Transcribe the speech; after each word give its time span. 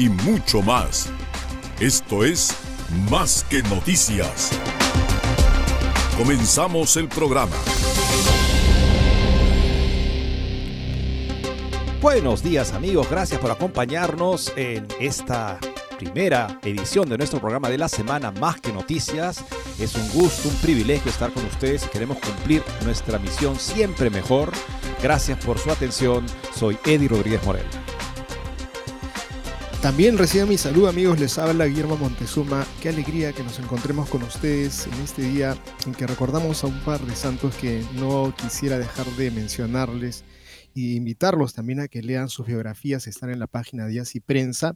y 0.00 0.08
mucho 0.08 0.62
más. 0.62 1.10
Esto 1.78 2.24
es 2.24 2.56
Más 3.10 3.44
que 3.50 3.62
noticias. 3.64 4.50
Comenzamos 6.16 6.96
el 6.96 7.06
programa. 7.06 7.54
Buenos 12.00 12.42
días 12.42 12.72
amigos, 12.72 13.10
gracias 13.10 13.38
por 13.40 13.50
acompañarnos 13.50 14.52
en 14.56 14.88
esta 14.98 15.58
primera 15.98 16.58
edición 16.62 17.06
de 17.10 17.18
nuestro 17.18 17.38
programa 17.38 17.68
de 17.68 17.76
la 17.76 17.88
semana 17.88 18.30
Más 18.30 18.58
que 18.58 18.72
Noticias. 18.72 19.44
Es 19.78 19.94
un 19.96 20.08
gusto, 20.12 20.48
un 20.48 20.54
privilegio 20.56 21.10
estar 21.10 21.30
con 21.30 21.44
ustedes. 21.44 21.86
Queremos 21.88 22.16
cumplir 22.18 22.62
nuestra 22.84 23.18
misión 23.18 23.54
siempre 23.56 24.08
mejor. 24.08 24.50
Gracias 25.02 25.44
por 25.44 25.58
su 25.58 25.70
atención. 25.70 26.24
Soy 26.56 26.78
Eddie 26.86 27.08
Rodríguez 27.08 27.44
Morel. 27.44 27.66
También 29.82 30.18
reciban 30.18 30.50
mi 30.50 30.58
saludo 30.58 30.88
amigos, 30.88 31.18
les 31.18 31.38
habla 31.38 31.64
Guillermo 31.64 31.96
Montezuma. 31.96 32.66
Qué 32.82 32.90
alegría 32.90 33.32
que 33.32 33.42
nos 33.42 33.58
encontremos 33.58 34.10
con 34.10 34.22
ustedes 34.22 34.86
en 34.86 34.92
este 35.02 35.22
día 35.22 35.56
en 35.86 35.94
que 35.94 36.06
recordamos 36.06 36.62
a 36.62 36.66
un 36.66 36.78
par 36.80 37.00
de 37.00 37.16
santos 37.16 37.54
que 37.54 37.82
no 37.94 38.34
quisiera 38.36 38.78
dejar 38.78 39.06
de 39.06 39.30
mencionarles 39.30 40.22
y 40.74 40.96
invitarlos 40.96 41.54
también 41.54 41.80
a 41.80 41.88
que 41.88 42.02
lean 42.02 42.28
sus 42.28 42.46
biografías, 42.46 43.06
están 43.06 43.30
en 43.30 43.38
la 43.38 43.46
página 43.46 43.86
Díaz 43.86 44.14
y 44.16 44.20
Prensa. 44.20 44.74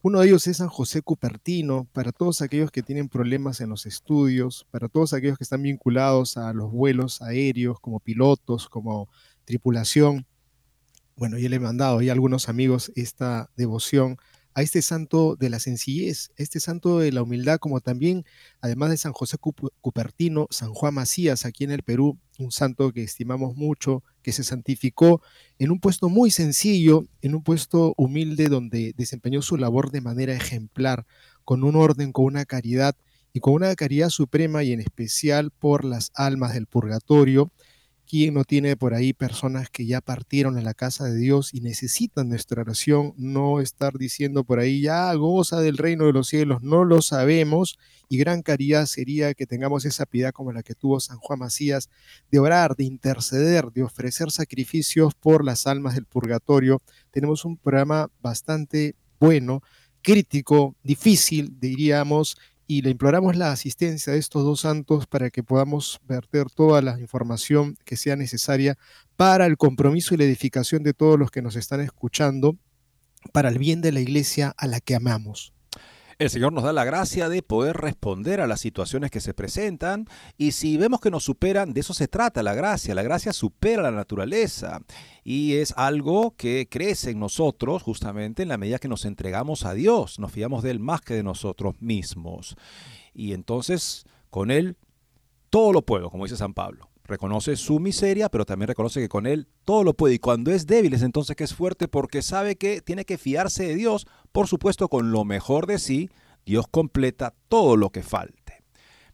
Uno 0.00 0.20
de 0.20 0.28
ellos 0.28 0.46
es 0.46 0.58
San 0.58 0.68
José 0.68 1.02
Cupertino, 1.02 1.88
para 1.92 2.12
todos 2.12 2.40
aquellos 2.40 2.70
que 2.70 2.84
tienen 2.84 3.08
problemas 3.08 3.60
en 3.60 3.68
los 3.68 3.84
estudios, 3.84 4.64
para 4.70 4.88
todos 4.88 5.12
aquellos 5.12 5.38
que 5.38 5.44
están 5.44 5.62
vinculados 5.62 6.36
a 6.36 6.52
los 6.52 6.70
vuelos 6.70 7.20
aéreos 7.20 7.80
como 7.80 7.98
pilotos, 7.98 8.68
como 8.68 9.08
tripulación. 9.44 10.24
Bueno, 11.16 11.36
yo 11.36 11.48
le 11.48 11.56
he 11.56 11.60
mandado 11.60 11.98
a 11.98 12.12
algunos 12.12 12.48
amigos 12.48 12.92
esta 12.94 13.50
devoción 13.56 14.18
a 14.56 14.62
este 14.62 14.80
santo 14.80 15.36
de 15.36 15.50
la 15.50 15.60
sencillez, 15.60 16.30
este 16.36 16.60
santo 16.60 16.98
de 16.98 17.12
la 17.12 17.22
humildad, 17.22 17.58
como 17.58 17.82
también, 17.82 18.24
además 18.62 18.88
de 18.88 18.96
San 18.96 19.12
José 19.12 19.36
Cupertino, 19.36 20.46
San 20.48 20.72
Juan 20.72 20.94
Macías, 20.94 21.44
aquí 21.44 21.64
en 21.64 21.72
el 21.72 21.82
Perú, 21.82 22.18
un 22.38 22.50
santo 22.50 22.90
que 22.90 23.02
estimamos 23.02 23.54
mucho, 23.54 24.02
que 24.22 24.32
se 24.32 24.44
santificó 24.44 25.20
en 25.58 25.70
un 25.70 25.78
puesto 25.78 26.08
muy 26.08 26.30
sencillo, 26.30 27.04
en 27.20 27.34
un 27.34 27.42
puesto 27.42 27.92
humilde 27.98 28.48
donde 28.48 28.94
desempeñó 28.96 29.42
su 29.42 29.58
labor 29.58 29.90
de 29.90 30.00
manera 30.00 30.32
ejemplar, 30.32 31.04
con 31.44 31.62
un 31.62 31.76
orden, 31.76 32.12
con 32.12 32.24
una 32.24 32.46
caridad 32.46 32.96
y 33.34 33.40
con 33.40 33.52
una 33.52 33.74
caridad 33.74 34.08
suprema 34.08 34.64
y 34.64 34.72
en 34.72 34.80
especial 34.80 35.50
por 35.50 35.84
las 35.84 36.12
almas 36.14 36.54
del 36.54 36.66
purgatorio, 36.66 37.52
¿Quién 38.08 38.34
no 38.34 38.44
tiene 38.44 38.76
por 38.76 38.94
ahí 38.94 39.12
personas 39.12 39.68
que 39.68 39.84
ya 39.84 40.00
partieron 40.00 40.56
en 40.56 40.64
la 40.64 40.74
casa 40.74 41.06
de 41.06 41.16
Dios 41.16 41.52
y 41.52 41.60
necesitan 41.60 42.28
nuestra 42.28 42.62
oración? 42.62 43.14
No 43.16 43.60
estar 43.60 43.98
diciendo 43.98 44.44
por 44.44 44.60
ahí, 44.60 44.82
ya 44.82 45.12
goza 45.14 45.60
del 45.60 45.76
reino 45.76 46.06
de 46.06 46.12
los 46.12 46.28
cielos, 46.28 46.62
no 46.62 46.84
lo 46.84 47.02
sabemos. 47.02 47.78
Y 48.08 48.18
gran 48.18 48.42
caridad 48.42 48.86
sería 48.86 49.34
que 49.34 49.46
tengamos 49.46 49.84
esa 49.84 50.06
piedad 50.06 50.30
como 50.30 50.52
la 50.52 50.62
que 50.62 50.76
tuvo 50.76 51.00
San 51.00 51.18
Juan 51.18 51.40
Macías, 51.40 51.90
de 52.30 52.38
orar, 52.38 52.76
de 52.76 52.84
interceder, 52.84 53.72
de 53.72 53.82
ofrecer 53.82 54.30
sacrificios 54.30 55.12
por 55.14 55.44
las 55.44 55.66
almas 55.66 55.96
del 55.96 56.06
purgatorio. 56.06 56.82
Tenemos 57.10 57.44
un 57.44 57.56
programa 57.56 58.08
bastante 58.22 58.94
bueno, 59.18 59.62
crítico, 60.00 60.76
difícil, 60.84 61.56
diríamos, 61.58 62.36
y 62.66 62.82
le 62.82 62.90
imploramos 62.90 63.36
la 63.36 63.52
asistencia 63.52 64.12
de 64.12 64.18
estos 64.18 64.44
dos 64.44 64.60
santos 64.60 65.06
para 65.06 65.30
que 65.30 65.42
podamos 65.42 66.00
verter 66.06 66.50
toda 66.50 66.82
la 66.82 66.98
información 67.00 67.76
que 67.84 67.96
sea 67.96 68.16
necesaria 68.16 68.76
para 69.16 69.46
el 69.46 69.56
compromiso 69.56 70.14
y 70.14 70.18
la 70.18 70.24
edificación 70.24 70.82
de 70.82 70.94
todos 70.94 71.18
los 71.18 71.30
que 71.30 71.42
nos 71.42 71.56
están 71.56 71.80
escuchando, 71.80 72.56
para 73.32 73.48
el 73.48 73.58
bien 73.58 73.80
de 73.80 73.92
la 73.92 74.00
iglesia 74.00 74.54
a 74.56 74.66
la 74.66 74.80
que 74.80 74.94
amamos. 74.94 75.55
El 76.18 76.30
Señor 76.30 76.54
nos 76.54 76.64
da 76.64 76.72
la 76.72 76.84
gracia 76.84 77.28
de 77.28 77.42
poder 77.42 77.76
responder 77.76 78.40
a 78.40 78.46
las 78.46 78.60
situaciones 78.60 79.10
que 79.10 79.20
se 79.20 79.34
presentan 79.34 80.06
y 80.38 80.52
si 80.52 80.78
vemos 80.78 81.02
que 81.02 81.10
nos 81.10 81.24
superan, 81.24 81.74
de 81.74 81.80
eso 81.80 81.92
se 81.92 82.08
trata 82.08 82.42
la 82.42 82.54
gracia. 82.54 82.94
La 82.94 83.02
gracia 83.02 83.34
supera 83.34 83.82
la 83.82 83.90
naturaleza 83.90 84.80
y 85.24 85.56
es 85.56 85.74
algo 85.76 86.34
que 86.34 86.68
crece 86.70 87.10
en 87.10 87.20
nosotros 87.20 87.82
justamente 87.82 88.42
en 88.42 88.48
la 88.48 88.56
medida 88.56 88.78
que 88.78 88.88
nos 88.88 89.04
entregamos 89.04 89.66
a 89.66 89.74
Dios, 89.74 90.18
nos 90.18 90.32
fiamos 90.32 90.62
de 90.62 90.70
Él 90.70 90.80
más 90.80 91.02
que 91.02 91.12
de 91.12 91.22
nosotros 91.22 91.74
mismos. 91.80 92.56
Y 93.12 93.34
entonces 93.34 94.06
con 94.30 94.50
Él 94.50 94.78
todo 95.50 95.70
lo 95.74 95.82
puedo, 95.82 96.08
como 96.08 96.24
dice 96.24 96.38
San 96.38 96.54
Pablo 96.54 96.88
reconoce 97.06 97.56
su 97.56 97.78
miseria, 97.78 98.28
pero 98.28 98.44
también 98.44 98.68
reconoce 98.68 99.00
que 99.00 99.08
con 99.08 99.26
él 99.26 99.46
todo 99.64 99.84
lo 99.84 99.94
puede. 99.94 100.14
Y 100.14 100.18
cuando 100.18 100.50
es 100.50 100.66
débil 100.66 100.94
es 100.94 101.02
entonces 101.02 101.36
que 101.36 101.44
es 101.44 101.54
fuerte 101.54 101.88
porque 101.88 102.22
sabe 102.22 102.56
que 102.56 102.80
tiene 102.80 103.04
que 103.04 103.18
fiarse 103.18 103.66
de 103.66 103.76
Dios. 103.76 104.06
Por 104.36 104.48
supuesto, 104.48 104.88
con 104.90 105.12
lo 105.12 105.24
mejor 105.24 105.66
de 105.66 105.78
sí, 105.78 106.10
Dios 106.44 106.66
completa 106.70 107.32
todo 107.48 107.74
lo 107.74 107.88
que 107.88 108.02
falte. 108.02 108.64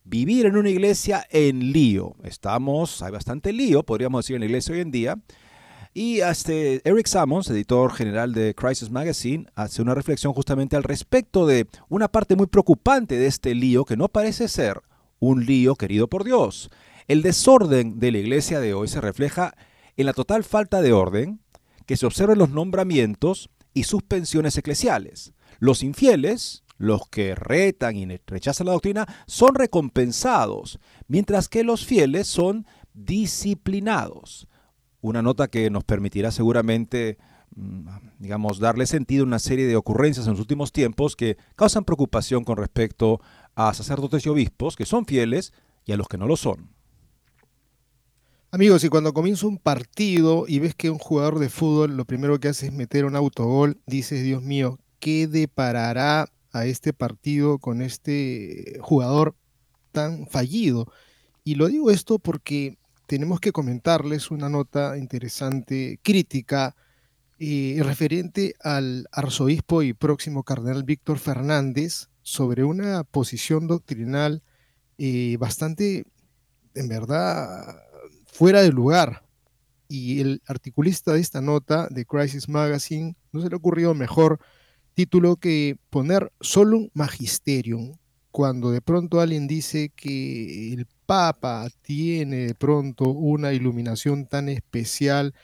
Vivir 0.02 0.46
en 0.46 0.56
una 0.56 0.68
iglesia 0.68 1.24
en 1.30 1.70
lío. 1.72 2.16
Estamos, 2.24 3.02
hay 3.02 3.12
bastante 3.12 3.52
lío, 3.52 3.84
podríamos 3.84 4.24
decir, 4.24 4.34
en 4.34 4.40
la 4.40 4.46
iglesia 4.46 4.74
hoy 4.74 4.80
en 4.80 4.90
día. 4.90 5.16
Y 5.94 6.18
este 6.22 6.82
Eric 6.82 7.06
Sammons, 7.06 7.48
editor 7.50 7.92
general 7.92 8.34
de 8.34 8.52
Crisis 8.56 8.90
Magazine, 8.90 9.46
hace 9.54 9.80
una 9.80 9.94
reflexión 9.94 10.32
justamente 10.32 10.74
al 10.74 10.82
respecto 10.82 11.46
de 11.46 11.68
una 11.88 12.08
parte 12.08 12.34
muy 12.34 12.48
preocupante 12.48 13.16
de 13.16 13.28
este 13.28 13.54
lío 13.54 13.84
que 13.84 13.96
no 13.96 14.08
parece 14.08 14.48
ser 14.48 14.82
un 15.20 15.46
lío 15.46 15.76
querido 15.76 16.08
por 16.08 16.24
Dios. 16.24 16.68
El 17.06 17.22
desorden 17.22 18.00
de 18.00 18.10
la 18.10 18.18
iglesia 18.18 18.58
de 18.58 18.74
hoy 18.74 18.88
se 18.88 19.00
refleja 19.00 19.54
en 19.96 20.06
la 20.06 20.14
total 20.14 20.42
falta 20.42 20.82
de 20.82 20.92
orden 20.92 21.38
que 21.86 21.96
se 21.96 22.06
observa 22.06 22.32
en 22.32 22.40
los 22.40 22.50
nombramientos 22.50 23.50
y 23.74 23.84
suspensiones 23.84 24.56
eclesiales. 24.56 25.32
Los 25.58 25.82
infieles, 25.82 26.64
los 26.78 27.08
que 27.08 27.34
retan 27.34 27.96
y 27.96 28.06
rechazan 28.26 28.66
la 28.66 28.72
doctrina, 28.72 29.06
son 29.26 29.54
recompensados, 29.54 30.78
mientras 31.06 31.48
que 31.48 31.64
los 31.64 31.86
fieles 31.86 32.26
son 32.26 32.66
disciplinados. 32.94 34.48
Una 35.00 35.22
nota 35.22 35.48
que 35.48 35.70
nos 35.70 35.84
permitirá 35.84 36.30
seguramente, 36.30 37.18
mm, 37.54 37.88
digamos, 38.18 38.58
darle 38.58 38.86
sentido 38.86 39.24
a 39.24 39.26
una 39.26 39.38
serie 39.38 39.66
de 39.66 39.76
ocurrencias 39.76 40.26
en 40.26 40.32
los 40.32 40.40
últimos 40.40 40.72
tiempos 40.72 41.16
que 41.16 41.36
causan 41.56 41.84
preocupación 41.84 42.44
con 42.44 42.56
respecto 42.56 43.20
a 43.54 43.74
sacerdotes 43.74 44.24
y 44.26 44.28
obispos 44.28 44.76
que 44.76 44.86
son 44.86 45.06
fieles 45.06 45.52
y 45.84 45.92
a 45.92 45.96
los 45.96 46.08
que 46.08 46.18
no 46.18 46.26
lo 46.26 46.36
son. 46.36 46.70
Amigos, 48.54 48.84
y 48.84 48.90
cuando 48.90 49.14
comienza 49.14 49.46
un 49.46 49.56
partido 49.56 50.44
y 50.46 50.58
ves 50.58 50.74
que 50.74 50.90
un 50.90 50.98
jugador 50.98 51.38
de 51.38 51.48
fútbol 51.48 51.96
lo 51.96 52.04
primero 52.04 52.38
que 52.38 52.48
hace 52.48 52.66
es 52.66 52.72
meter 52.74 53.06
un 53.06 53.16
autogol, 53.16 53.80
dices, 53.86 54.22
Dios 54.22 54.42
mío, 54.42 54.78
¿qué 55.00 55.26
deparará 55.26 56.28
a 56.52 56.66
este 56.66 56.92
partido 56.92 57.58
con 57.58 57.80
este 57.80 58.76
jugador 58.82 59.34
tan 59.90 60.26
fallido? 60.26 60.92
Y 61.44 61.54
lo 61.54 61.68
digo 61.68 61.90
esto 61.90 62.18
porque 62.18 62.76
tenemos 63.06 63.40
que 63.40 63.52
comentarles 63.52 64.30
una 64.30 64.50
nota 64.50 64.98
interesante, 64.98 65.98
crítica, 66.02 66.76
eh, 67.38 67.80
referente 67.82 68.54
al 68.60 69.06
arzobispo 69.12 69.82
y 69.82 69.94
próximo 69.94 70.42
cardenal 70.42 70.84
Víctor 70.84 71.18
Fernández 71.18 72.10
sobre 72.20 72.64
una 72.64 73.02
posición 73.04 73.66
doctrinal 73.66 74.42
eh, 74.98 75.38
bastante, 75.38 76.04
en 76.74 76.88
verdad, 76.88 77.78
fuera 78.32 78.62
de 78.62 78.72
lugar. 78.72 79.22
Y 79.88 80.20
el 80.20 80.42
articulista 80.46 81.12
de 81.12 81.20
esta 81.20 81.40
nota 81.40 81.86
de 81.90 82.06
Crisis 82.06 82.48
Magazine 82.48 83.14
no 83.30 83.42
se 83.42 83.48
le 83.48 83.54
ha 83.54 83.58
ocurrido 83.58 83.94
mejor 83.94 84.40
título 84.94 85.36
que 85.36 85.76
poner 85.90 86.32
solo 86.40 86.78
un 86.78 86.90
magisterium, 86.94 87.92
cuando 88.30 88.70
de 88.70 88.80
pronto 88.80 89.20
alguien 89.20 89.46
dice 89.46 89.90
que 89.94 90.72
el 90.72 90.86
Papa 91.04 91.68
tiene 91.82 92.46
de 92.46 92.54
pronto 92.54 93.10
una 93.10 93.52
iluminación 93.52 94.26
tan 94.26 94.48
especial, 94.48 95.34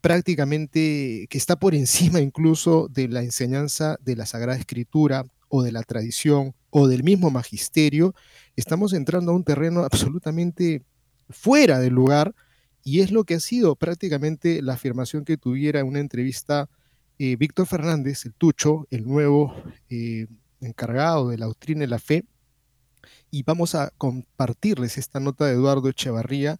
prácticamente 0.00 1.26
que 1.28 1.38
está 1.38 1.56
por 1.56 1.74
encima 1.74 2.20
incluso 2.20 2.88
de 2.88 3.08
la 3.08 3.22
enseñanza 3.22 3.98
de 4.02 4.16
la 4.16 4.24
Sagrada 4.24 4.58
Escritura 4.58 5.24
o 5.48 5.62
de 5.62 5.72
la 5.72 5.82
tradición 5.82 6.54
o 6.70 6.88
del 6.88 7.02
mismo 7.02 7.30
magisterio, 7.30 8.14
estamos 8.56 8.94
entrando 8.94 9.32
a 9.32 9.34
un 9.34 9.44
terreno 9.44 9.80
absolutamente 9.80 10.82
fuera 11.30 11.78
del 11.78 11.94
lugar 11.94 12.34
y 12.82 13.00
es 13.00 13.10
lo 13.10 13.24
que 13.24 13.34
ha 13.34 13.40
sido 13.40 13.76
prácticamente 13.76 14.62
la 14.62 14.74
afirmación 14.74 15.24
que 15.24 15.36
tuviera 15.36 15.80
en 15.80 15.86
una 15.86 16.00
entrevista 16.00 16.68
eh, 17.18 17.36
Víctor 17.36 17.66
Fernández, 17.66 18.24
el 18.24 18.34
Tucho, 18.34 18.86
el 18.90 19.06
nuevo 19.06 19.54
eh, 19.90 20.26
encargado 20.60 21.30
de 21.30 21.38
la 21.38 21.46
doctrina 21.46 21.80
de 21.80 21.88
la 21.88 21.98
fe, 21.98 22.24
y 23.30 23.42
vamos 23.42 23.74
a 23.74 23.90
compartirles 23.98 24.98
esta 24.98 25.20
nota 25.20 25.46
de 25.46 25.52
Eduardo 25.52 25.88
Echevarría 25.88 26.58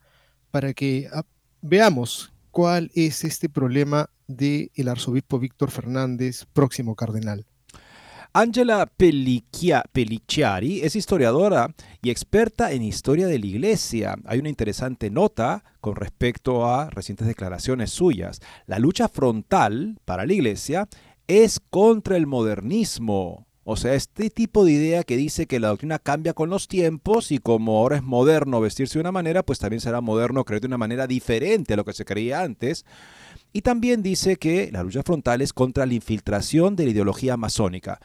para 0.51 0.75
que 0.75 1.09
ah, 1.13 1.25
veamos 1.63 2.33
cuál 2.51 2.91
es 2.95 3.25
este 3.25 3.49
problema 3.49 4.11
del 4.27 4.89
arzobispo 4.89 5.39
Víctor 5.39 5.71
Fernández, 5.71 6.45
próximo 6.53 6.95
cardenal. 6.95 7.47
Angela 8.35 8.87
Pellicciari 8.87 10.81
es 10.81 10.97
historiadora 10.97 11.75
y 12.03 12.11
experta 12.11 12.73
en 12.73 12.83
historia 12.83 13.27
de 13.27 13.39
la 13.39 13.47
Iglesia. 13.47 14.17
Hay 14.27 14.39
una 14.39 14.51
interesante 14.51 15.11
nota 15.11 15.65
con 15.81 15.97
respecto 15.97 16.67
a 16.67 16.91
recientes 16.91 17.27
declaraciones 17.27 17.91
suyas. 17.91 18.41
La 18.67 18.79
lucha 18.79 19.09
frontal 19.09 19.99
para 20.05 20.27
la 20.27 20.35
Iglesia 20.35 20.89
es 21.27 21.59
contra 21.71 22.17
el 22.17 22.27
modernismo. 22.27 23.47
O 23.65 23.77
sea, 23.77 23.93
este 23.93 24.31
tipo 24.31 24.65
de 24.65 24.73
idea 24.73 25.05
que 25.05 25.19
dice 25.19 25.47
que 25.47 25.61
la 25.61 25.69
doctrina 25.69 25.99
cambia 25.99 26.33
con 26.33 26.49
los 26.49 26.69
tiempos 26.69 27.31
y 27.33 27.39
como 27.39 27.79
ahora 27.79 27.97
es 27.97 28.03
moderno 28.03 28.63
vestirse 28.63 28.95
de 28.95 29.03
una 29.03 29.13
manera, 29.13 29.43
pues 29.43 29.59
también 29.59 29.81
será 29.81 30.01
moderno 30.01 30.45
creer 30.45 30.63
de 30.63 30.69
una 30.69 30.79
manera 30.79 31.07
diferente 31.07 31.75
a 31.75 31.77
lo 31.77 31.85
que 31.85 31.93
se 31.93 32.07
creía 32.07 32.41
antes. 32.41 32.87
Y 33.59 33.63
también 33.63 34.05
dice 34.05 34.37
que 34.37 34.71
la 34.71 34.85
lucha 34.85 35.03
frontal 35.03 35.43
es 35.43 35.53
contra 35.53 35.85
la 35.85 35.93
infiltración 35.93 36.77
de 36.77 36.85
la 36.85 36.91
ideología 36.93 37.37
masónica. 37.37 37.99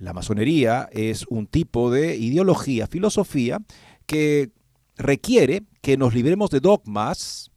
La 0.00 0.12
masonería 0.12 0.88
es 0.90 1.24
un 1.28 1.46
tipo 1.46 1.92
de 1.92 2.16
ideología, 2.16 2.88
filosofía, 2.88 3.60
que 4.06 4.50
requiere 4.96 5.62
que 5.82 5.96
nos 5.96 6.14
libremos 6.14 6.50
de 6.50 6.58
dogmas 6.58 7.52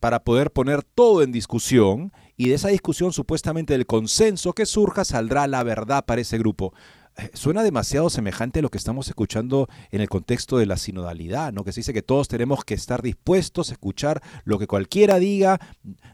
para 0.00 0.24
poder 0.24 0.52
poner 0.52 0.82
todo 0.84 1.22
en 1.22 1.32
discusión 1.32 2.14
y 2.38 2.48
de 2.48 2.54
esa 2.54 2.68
discusión 2.68 3.12
supuestamente 3.12 3.74
del 3.74 3.84
consenso 3.84 4.54
que 4.54 4.64
surja 4.64 5.04
saldrá 5.04 5.46
la 5.46 5.62
verdad 5.64 6.02
para 6.06 6.22
ese 6.22 6.38
grupo. 6.38 6.72
Eh, 7.18 7.30
suena 7.32 7.62
demasiado 7.62 8.10
semejante 8.10 8.58
a 8.58 8.62
lo 8.62 8.68
que 8.68 8.76
estamos 8.76 9.08
escuchando 9.08 9.68
en 9.90 10.02
el 10.02 10.08
contexto 10.08 10.58
de 10.58 10.66
la 10.66 10.76
sinodalidad, 10.76 11.50
¿no? 11.50 11.64
Que 11.64 11.72
se 11.72 11.80
dice 11.80 11.94
que 11.94 12.02
todos 12.02 12.28
tenemos 12.28 12.62
que 12.64 12.74
estar 12.74 13.00
dispuestos 13.00 13.70
a 13.70 13.72
escuchar 13.72 14.22
lo 14.44 14.58
que 14.58 14.66
cualquiera 14.66 15.18
diga, 15.18 15.58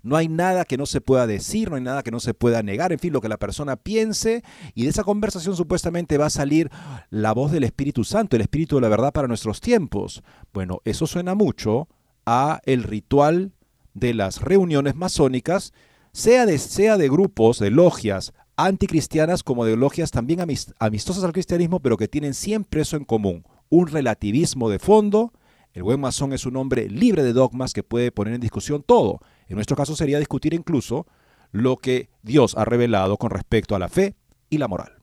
no 0.02 0.16
hay 0.16 0.28
nada 0.28 0.64
que 0.64 0.76
no 0.76 0.86
se 0.86 1.00
pueda 1.00 1.26
decir, 1.26 1.70
no 1.70 1.76
hay 1.76 1.82
nada 1.82 2.04
que 2.04 2.12
no 2.12 2.20
se 2.20 2.34
pueda 2.34 2.62
negar, 2.62 2.92
en 2.92 3.00
fin, 3.00 3.12
lo 3.12 3.20
que 3.20 3.28
la 3.28 3.36
persona 3.36 3.74
piense, 3.74 4.44
y 4.74 4.84
de 4.84 4.90
esa 4.90 5.02
conversación 5.02 5.56
supuestamente 5.56 6.18
va 6.18 6.26
a 6.26 6.30
salir 6.30 6.70
la 7.10 7.32
voz 7.32 7.50
del 7.50 7.64
Espíritu 7.64 8.04
Santo, 8.04 8.36
el 8.36 8.42
Espíritu 8.42 8.76
de 8.76 8.82
la 8.82 8.88
verdad 8.88 9.12
para 9.12 9.26
nuestros 9.26 9.60
tiempos. 9.60 10.22
Bueno, 10.52 10.82
eso 10.84 11.08
suena 11.08 11.34
mucho 11.34 11.88
a 12.26 12.60
el 12.64 12.84
ritual 12.84 13.52
de 13.94 14.14
las 14.14 14.40
reuniones 14.40 14.94
masónicas, 14.94 15.72
sea 16.12 16.46
de, 16.46 16.58
sea 16.58 16.96
de 16.96 17.08
grupos, 17.08 17.58
de 17.58 17.70
logias 17.70 18.32
anticristianas 18.66 19.42
como 19.42 19.64
de 19.64 19.76
logias 19.76 20.10
también 20.10 20.40
amistosas 20.78 21.24
al 21.24 21.32
cristianismo, 21.32 21.80
pero 21.80 21.96
que 21.96 22.08
tienen 22.08 22.34
siempre 22.34 22.82
eso 22.82 22.96
en 22.96 23.04
común, 23.04 23.44
un 23.68 23.86
relativismo 23.86 24.70
de 24.70 24.78
fondo. 24.78 25.32
El 25.72 25.82
buen 25.82 26.00
masón 26.00 26.32
es 26.32 26.44
un 26.44 26.56
hombre 26.56 26.88
libre 26.88 27.22
de 27.22 27.32
dogmas 27.32 27.72
que 27.72 27.82
puede 27.82 28.12
poner 28.12 28.34
en 28.34 28.40
discusión 28.40 28.82
todo. 28.82 29.20
En 29.48 29.56
nuestro 29.56 29.76
caso 29.76 29.96
sería 29.96 30.18
discutir 30.18 30.54
incluso 30.54 31.06
lo 31.50 31.76
que 31.76 32.10
Dios 32.22 32.56
ha 32.56 32.64
revelado 32.64 33.16
con 33.16 33.30
respecto 33.30 33.74
a 33.74 33.78
la 33.78 33.88
fe 33.88 34.14
y 34.50 34.58
la 34.58 34.68
moral. 34.68 35.02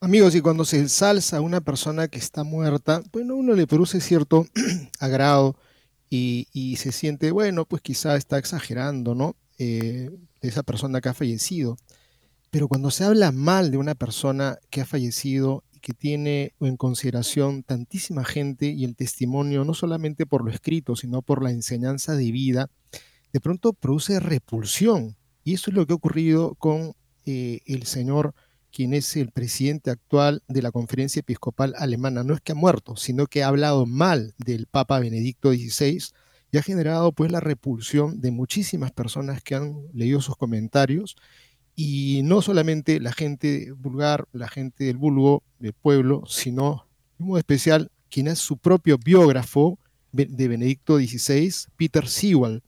Amigos, 0.00 0.34
y 0.34 0.40
cuando 0.40 0.64
se 0.64 0.78
ensalza 0.78 1.40
una 1.40 1.60
persona 1.60 2.08
que 2.08 2.18
está 2.18 2.42
muerta, 2.42 3.02
bueno, 3.12 3.36
uno 3.36 3.54
le 3.54 3.66
produce 3.66 4.00
cierto 4.00 4.46
agrado 4.98 5.56
y, 6.10 6.76
se 6.76 6.92
siente, 6.92 7.30
bueno, 7.30 7.64
pues 7.64 7.80
quizá 7.80 8.16
está 8.16 8.36
exagerando, 8.36 9.14
¿no? 9.14 9.36
Eh, 9.58 10.10
esa 10.40 10.62
persona 10.62 11.00
que 11.00 11.08
ha 11.08 11.14
fallecido. 11.14 11.76
Pero 12.52 12.68
cuando 12.68 12.90
se 12.90 13.04
habla 13.04 13.32
mal 13.32 13.70
de 13.70 13.78
una 13.78 13.94
persona 13.94 14.58
que 14.68 14.82
ha 14.82 14.84
fallecido 14.84 15.64
y 15.74 15.80
que 15.80 15.94
tiene 15.94 16.52
en 16.60 16.76
consideración 16.76 17.62
tantísima 17.62 18.26
gente 18.26 18.66
y 18.66 18.84
el 18.84 18.94
testimonio, 18.94 19.64
no 19.64 19.72
solamente 19.72 20.26
por 20.26 20.44
lo 20.44 20.50
escrito, 20.50 20.94
sino 20.94 21.22
por 21.22 21.42
la 21.42 21.50
enseñanza 21.50 22.14
de 22.14 22.30
vida, 22.30 22.68
de 23.32 23.40
pronto 23.40 23.72
produce 23.72 24.20
repulsión. 24.20 25.16
Y 25.42 25.54
eso 25.54 25.70
es 25.70 25.76
lo 25.76 25.86
que 25.86 25.94
ha 25.94 25.96
ocurrido 25.96 26.54
con 26.56 26.92
eh, 27.24 27.60
el 27.64 27.84
señor, 27.84 28.34
quien 28.70 28.92
es 28.92 29.16
el 29.16 29.30
presidente 29.30 29.90
actual 29.90 30.42
de 30.46 30.60
la 30.60 30.72
conferencia 30.72 31.20
episcopal 31.20 31.72
alemana. 31.78 32.22
No 32.22 32.34
es 32.34 32.42
que 32.42 32.52
ha 32.52 32.54
muerto, 32.54 32.96
sino 32.96 33.28
que 33.28 33.42
ha 33.42 33.48
hablado 33.48 33.86
mal 33.86 34.34
del 34.36 34.66
Papa 34.66 35.00
Benedicto 35.00 35.52
XVI 35.52 36.02
y 36.50 36.58
ha 36.58 36.62
generado 36.62 37.12
pues 37.12 37.32
la 37.32 37.40
repulsión 37.40 38.20
de 38.20 38.30
muchísimas 38.30 38.92
personas 38.92 39.42
que 39.42 39.54
han 39.54 39.86
leído 39.94 40.20
sus 40.20 40.36
comentarios 40.36 41.16
y 41.74 42.20
no 42.24 42.42
solamente 42.42 43.00
la 43.00 43.12
gente 43.12 43.72
vulgar, 43.72 44.28
la 44.32 44.48
gente 44.48 44.84
del 44.84 44.96
vulgo, 44.96 45.42
del 45.58 45.72
pueblo, 45.72 46.24
sino, 46.26 46.86
en 47.18 47.36
especial, 47.36 47.90
quien 48.10 48.28
es 48.28 48.38
su 48.38 48.58
propio 48.58 48.98
biógrafo 48.98 49.78
de 50.12 50.48
Benedicto 50.48 50.98
XVI, 50.98 51.50
Peter 51.76 52.06
Sewell. 52.06 52.62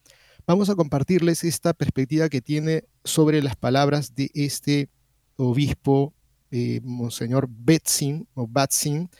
Vamos 0.46 0.70
a 0.70 0.74
compartirles 0.74 1.44
esta 1.44 1.74
perspectiva 1.74 2.28
que 2.28 2.40
tiene 2.40 2.84
sobre 3.04 3.42
las 3.42 3.56
palabras 3.56 4.14
de 4.14 4.30
este 4.34 4.88
obispo, 5.36 6.14
eh, 6.50 6.80
Monseñor 6.82 7.48
Betzin, 7.50 8.26
o 8.34 8.46
Batzin, 8.46 9.10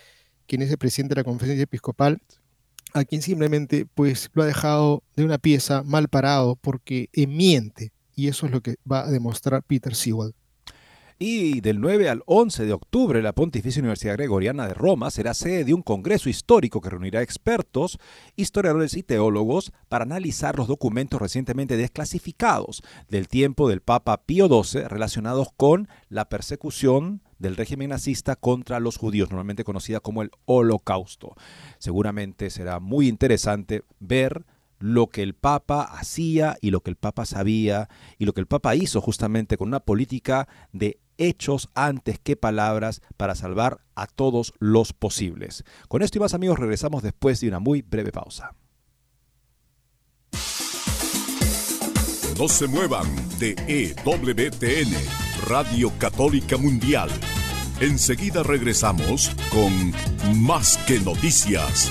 quien 0.47 0.63
es 0.63 0.71
el 0.71 0.79
presidente 0.79 1.15
de 1.15 1.21
la 1.21 1.25
conferencia 1.25 1.65
episcopal, 1.65 2.21
a 2.95 3.05
quien 3.05 3.23
simplemente 3.23 3.87
pues 3.87 4.31
lo 4.35 4.43
ha 4.43 4.47
dejado 4.47 5.03
de 5.17 5.25
una 5.25 5.39
pieza 5.39 5.83
mal 5.83 6.09
parado 6.09 6.57
porque 6.57 7.09
miente 7.27 7.94
y 8.15 8.29
eso 8.29 8.47
es 8.47 8.53
lo 8.53 8.61
que 8.61 8.77
va 8.91 9.07
a 9.07 9.11
demostrar 9.11 9.63
Peter 9.63 9.95
Sewell. 9.95 10.35
Y 11.19 11.61
del 11.61 11.81
9 11.81 12.09
al 12.09 12.23
11 12.27 12.67
de 12.67 12.73
octubre, 12.73 13.23
la 13.23 13.33
Pontificia 13.33 13.81
Universidad 13.81 14.17
Gregoriana 14.17 14.67
de 14.67 14.75
Roma 14.75 15.13
será 15.13 15.33
sede 15.33 15.65
de 15.65 15.73
un 15.73 15.83
congreso 15.83 16.29
histórico 16.29 16.81
que 16.81 16.91
reunirá 16.91 17.23
expertos, 17.23 17.99
historiadores 18.35 18.97
y 18.97 19.05
teólogos 19.05 19.73
para 19.89 20.03
analizar 20.03 20.59
los 20.59 20.67
documentos 20.67 21.23
recientemente 21.23 21.77
desclasificados 21.77 22.83
del 23.09 23.29
tiempo 23.29 23.69
del 23.69 23.81
Papa 23.81 24.25
Pío 24.27 24.49
XII 24.49 24.89
relacionados 24.89 25.49
con 25.57 25.89
la 26.09 26.29
persecución 26.29 27.23
del 27.39 27.57
régimen 27.57 27.91
nazista 27.91 28.35
contra 28.35 28.81
los 28.81 28.97
judíos, 28.97 29.31
normalmente 29.31 29.63
conocida 29.63 30.01
como 30.01 30.23
el 30.23 30.33
Holocausto. 30.47 31.37
Seguramente 31.79 32.51
será 32.51 32.81
muy 32.81 33.07
interesante 33.07 33.85
ver 34.01 34.45
lo 34.85 35.07
que 35.07 35.23
el 35.23 35.33
Papa 35.33 35.81
hacía 35.81 36.59
y 36.61 36.71
lo 36.71 36.83
que 36.83 36.91
el 36.91 36.97
Papa 36.97 37.25
sabía 37.25 37.89
y 38.19 38.27
lo 38.27 38.35
que 38.35 38.43
el 38.43 38.47
Papa 38.47 38.75
hizo 38.75 39.01
justamente 39.01 39.57
con 39.57 39.69
una 39.69 39.81
política 39.81 40.47
de 40.73 41.01
hechos 41.17 41.71
antes 41.75 42.19
que 42.19 42.37
palabras 42.37 43.01
para 43.17 43.35
salvar 43.35 43.81
a 43.95 44.07
todos 44.07 44.53
los 44.59 44.93
posibles. 44.93 45.65
Con 45.89 46.03
esto 46.03 46.19
y 46.19 46.21
más 46.21 46.35
amigos 46.35 46.59
regresamos 46.59 47.03
después 47.03 47.41
de 47.41 47.49
una 47.49 47.61
muy 47.61 47.81
breve 47.81 48.13
pausa. 48.13 48.55
No 52.39 52.47
se 52.49 52.67
muevan 52.67 53.07
de 53.39 53.55
EWTN, 53.67 54.93
Radio 55.47 55.93
Católica 55.99 56.59
Mundial. 56.59 57.09
Enseguida 57.81 58.43
regresamos 58.43 59.31
con 59.51 59.95
Más 60.43 60.77
que 60.87 61.01
Noticias. 61.01 61.91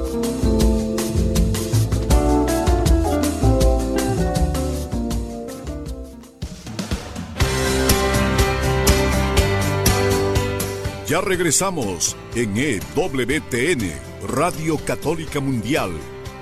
Ya 11.11 11.19
regresamos 11.19 12.15
en 12.35 12.55
EWTN, 12.55 13.91
Radio 14.29 14.77
Católica 14.77 15.41
Mundial, 15.41 15.91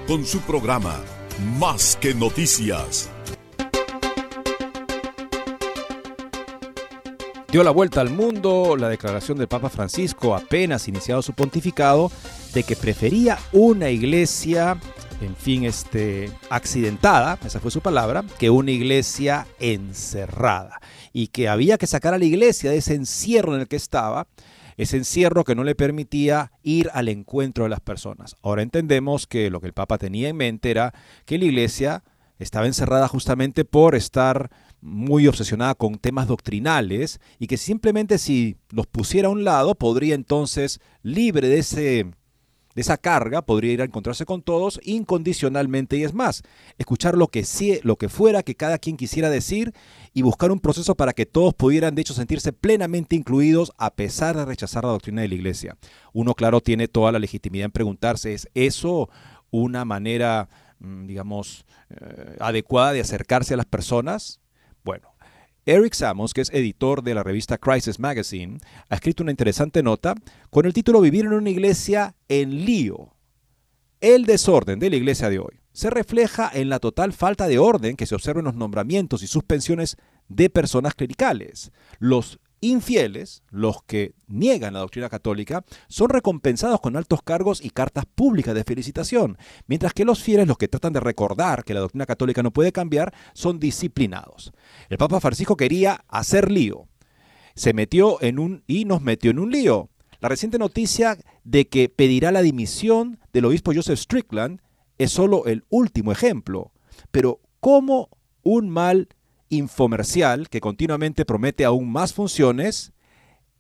con 0.07 0.23
su 0.27 0.41
programa 0.41 1.01
Más 1.57 1.95
que 1.99 2.13
Noticias. 2.13 3.09
Dio 7.51 7.63
la 7.63 7.71
vuelta 7.71 8.01
al 8.01 8.11
mundo 8.11 8.75
la 8.77 8.89
declaración 8.89 9.39
del 9.39 9.47
Papa 9.47 9.69
Francisco, 9.69 10.35
apenas 10.35 10.87
iniciado 10.87 11.23
su 11.23 11.33
pontificado, 11.33 12.11
de 12.53 12.61
que 12.61 12.75
prefería 12.75 13.39
una 13.51 13.89
iglesia, 13.89 14.77
en 15.19 15.35
fin, 15.35 15.63
este, 15.63 16.31
accidentada, 16.51 17.39
esa 17.43 17.59
fue 17.59 17.71
su 17.71 17.81
palabra, 17.81 18.23
que 18.37 18.51
una 18.51 18.69
iglesia 18.69 19.47
encerrada. 19.59 20.79
Y 21.11 21.29
que 21.29 21.49
había 21.49 21.79
que 21.79 21.87
sacar 21.87 22.13
a 22.13 22.19
la 22.19 22.25
iglesia 22.25 22.69
de 22.69 22.77
ese 22.77 22.93
encierro 22.93 23.55
en 23.55 23.61
el 23.61 23.67
que 23.67 23.77
estaba 23.77 24.27
ese 24.79 24.95
encierro 24.95 25.43
que 25.43 25.55
no 25.55 25.65
le 25.65 25.75
permitía 25.75 26.53
ir 26.63 26.89
al 26.93 27.09
encuentro 27.09 27.65
de 27.65 27.69
las 27.69 27.81
personas. 27.81 28.37
Ahora 28.41 28.61
entendemos 28.61 29.27
que 29.27 29.49
lo 29.49 29.59
que 29.59 29.67
el 29.67 29.73
Papa 29.73 29.97
tenía 29.97 30.29
en 30.29 30.37
mente 30.37 30.71
era 30.71 30.93
que 31.25 31.37
la 31.37 31.43
iglesia 31.43 32.03
estaba 32.37 32.65
encerrada 32.65 33.09
justamente 33.09 33.65
por 33.65 33.93
estar 33.93 34.49
muy 34.79 35.27
obsesionada 35.27 35.75
con 35.75 35.97
temas 35.97 36.29
doctrinales 36.29 37.19
y 37.39 37.47
que 37.47 37.57
simplemente 37.57 38.17
si 38.17 38.55
los 38.69 38.87
pusiera 38.87 39.27
a 39.27 39.31
un 39.31 39.43
lado 39.43 39.75
podría 39.75 40.15
entonces, 40.15 40.79
libre 41.03 41.49
de 41.49 41.59
ese 41.59 42.11
de 42.75 42.81
esa 42.81 42.97
carga 42.97 43.41
podría 43.41 43.73
ir 43.73 43.81
a 43.81 43.85
encontrarse 43.85 44.25
con 44.25 44.41
todos 44.41 44.79
incondicionalmente 44.83 45.97
y 45.97 46.03
es 46.03 46.13
más, 46.13 46.43
escuchar 46.77 47.17
lo 47.17 47.27
que, 47.27 47.45
lo 47.83 47.95
que 47.95 48.09
fuera 48.09 48.43
que 48.43 48.55
cada 48.55 48.77
quien 48.77 48.97
quisiera 48.97 49.29
decir 49.29 49.73
y 50.13 50.21
buscar 50.21 50.51
un 50.51 50.59
proceso 50.59 50.95
para 50.95 51.13
que 51.13 51.25
todos 51.25 51.53
pudieran 51.53 51.95
de 51.95 52.01
hecho 52.01 52.13
sentirse 52.13 52.53
plenamente 52.53 53.15
incluidos 53.15 53.71
a 53.77 53.93
pesar 53.95 54.37
de 54.37 54.45
rechazar 54.45 54.83
la 54.83 54.91
doctrina 54.91 55.21
de 55.21 55.29
la 55.29 55.35
iglesia. 55.35 55.77
Uno 56.13 56.35
claro 56.35 56.61
tiene 56.61 56.87
toda 56.87 57.11
la 57.11 57.19
legitimidad 57.19 57.65
en 57.65 57.71
preguntarse, 57.71 58.33
¿es 58.33 58.47
eso 58.53 59.09
una 59.51 59.85
manera, 59.85 60.49
mm, 60.79 61.07
digamos, 61.07 61.65
eh, 61.89 62.37
adecuada 62.39 62.93
de 62.93 63.01
acercarse 63.01 63.53
a 63.53 63.57
las 63.57 63.65
personas? 63.65 64.39
Bueno, 64.83 65.09
Eric 65.69 65.93
Samos, 65.93 66.33
que 66.33 66.41
es 66.41 66.49
editor 66.49 67.03
de 67.03 67.13
la 67.13 67.21
revista 67.21 67.59
Crisis 67.59 67.99
Magazine, 67.99 68.57
ha 68.89 68.95
escrito 68.95 69.21
una 69.21 69.29
interesante 69.29 69.83
nota 69.83 70.15
con 70.49 70.65
el 70.65 70.73
título 70.73 70.99
Vivir 70.99 71.25
en 71.25 71.33
una 71.33 71.51
iglesia 71.51 72.15
en 72.27 72.65
lío. 72.65 73.13
El 74.01 74.25
desorden 74.25 74.79
de 74.79 74.89
la 74.89 74.95
iglesia 74.95 75.29
de 75.29 75.37
hoy 75.37 75.59
se 75.71 75.91
refleja 75.91 76.49
en 76.51 76.69
la 76.69 76.79
total 76.79 77.13
falta 77.13 77.47
de 77.47 77.59
orden 77.59 77.97
que 77.97 78.07
se 78.07 78.15
observa 78.15 78.39
en 78.39 78.45
los 78.45 78.55
nombramientos 78.55 79.21
y 79.21 79.27
suspensiones 79.27 79.97
de 80.27 80.49
personas 80.49 80.95
clericales. 80.95 81.71
Los 81.99 82.39
infieles, 82.61 83.43
los 83.49 83.83
que 83.83 84.13
niegan 84.27 84.73
la 84.73 84.79
doctrina 84.79 85.09
católica, 85.09 85.63
son 85.87 86.09
recompensados 86.09 86.79
con 86.81 86.95
altos 86.97 87.21
cargos 87.23 87.63
y 87.63 87.69
cartas 87.69 88.05
públicas 88.05 88.55
de 88.55 88.63
felicitación, 88.63 89.37
mientras 89.67 89.93
que 89.93 90.05
los 90.05 90.21
fieles, 90.21 90.47
los 90.47 90.57
que 90.57 90.67
tratan 90.67 90.93
de 90.93 90.99
recordar 90.99 91.63
que 91.63 91.73
la 91.73 91.79
doctrina 91.79 92.05
católica 92.05 92.43
no 92.43 92.51
puede 92.51 92.71
cambiar, 92.71 93.13
son 93.33 93.59
disciplinados. 93.59 94.51
El 94.89 94.97
Papa 94.97 95.19
Francisco 95.19 95.57
quería 95.57 96.03
hacer 96.07 96.51
lío. 96.51 96.87
Se 97.55 97.73
metió 97.73 98.21
en 98.21 98.39
un 98.39 98.63
y 98.67 98.85
nos 98.85 99.01
metió 99.01 99.31
en 99.31 99.39
un 99.39 99.51
lío. 99.51 99.89
La 100.19 100.29
reciente 100.29 100.59
noticia 100.59 101.17
de 101.43 101.67
que 101.67 101.89
pedirá 101.89 102.31
la 102.31 102.41
dimisión 102.41 103.19
del 103.33 103.45
obispo 103.45 103.73
Joseph 103.73 103.99
Strickland 103.99 104.61
es 104.97 105.11
solo 105.11 105.45
el 105.45 105.65
último 105.69 106.11
ejemplo. 106.11 106.71
Pero 107.11 107.39
¿cómo 107.59 108.09
un 108.43 108.69
mal 108.69 109.09
infomercial 109.49 110.49
que 110.49 110.61
continuamente 110.61 111.25
promete 111.25 111.65
aún 111.65 111.91
más 111.91 112.13
funciones, 112.13 112.93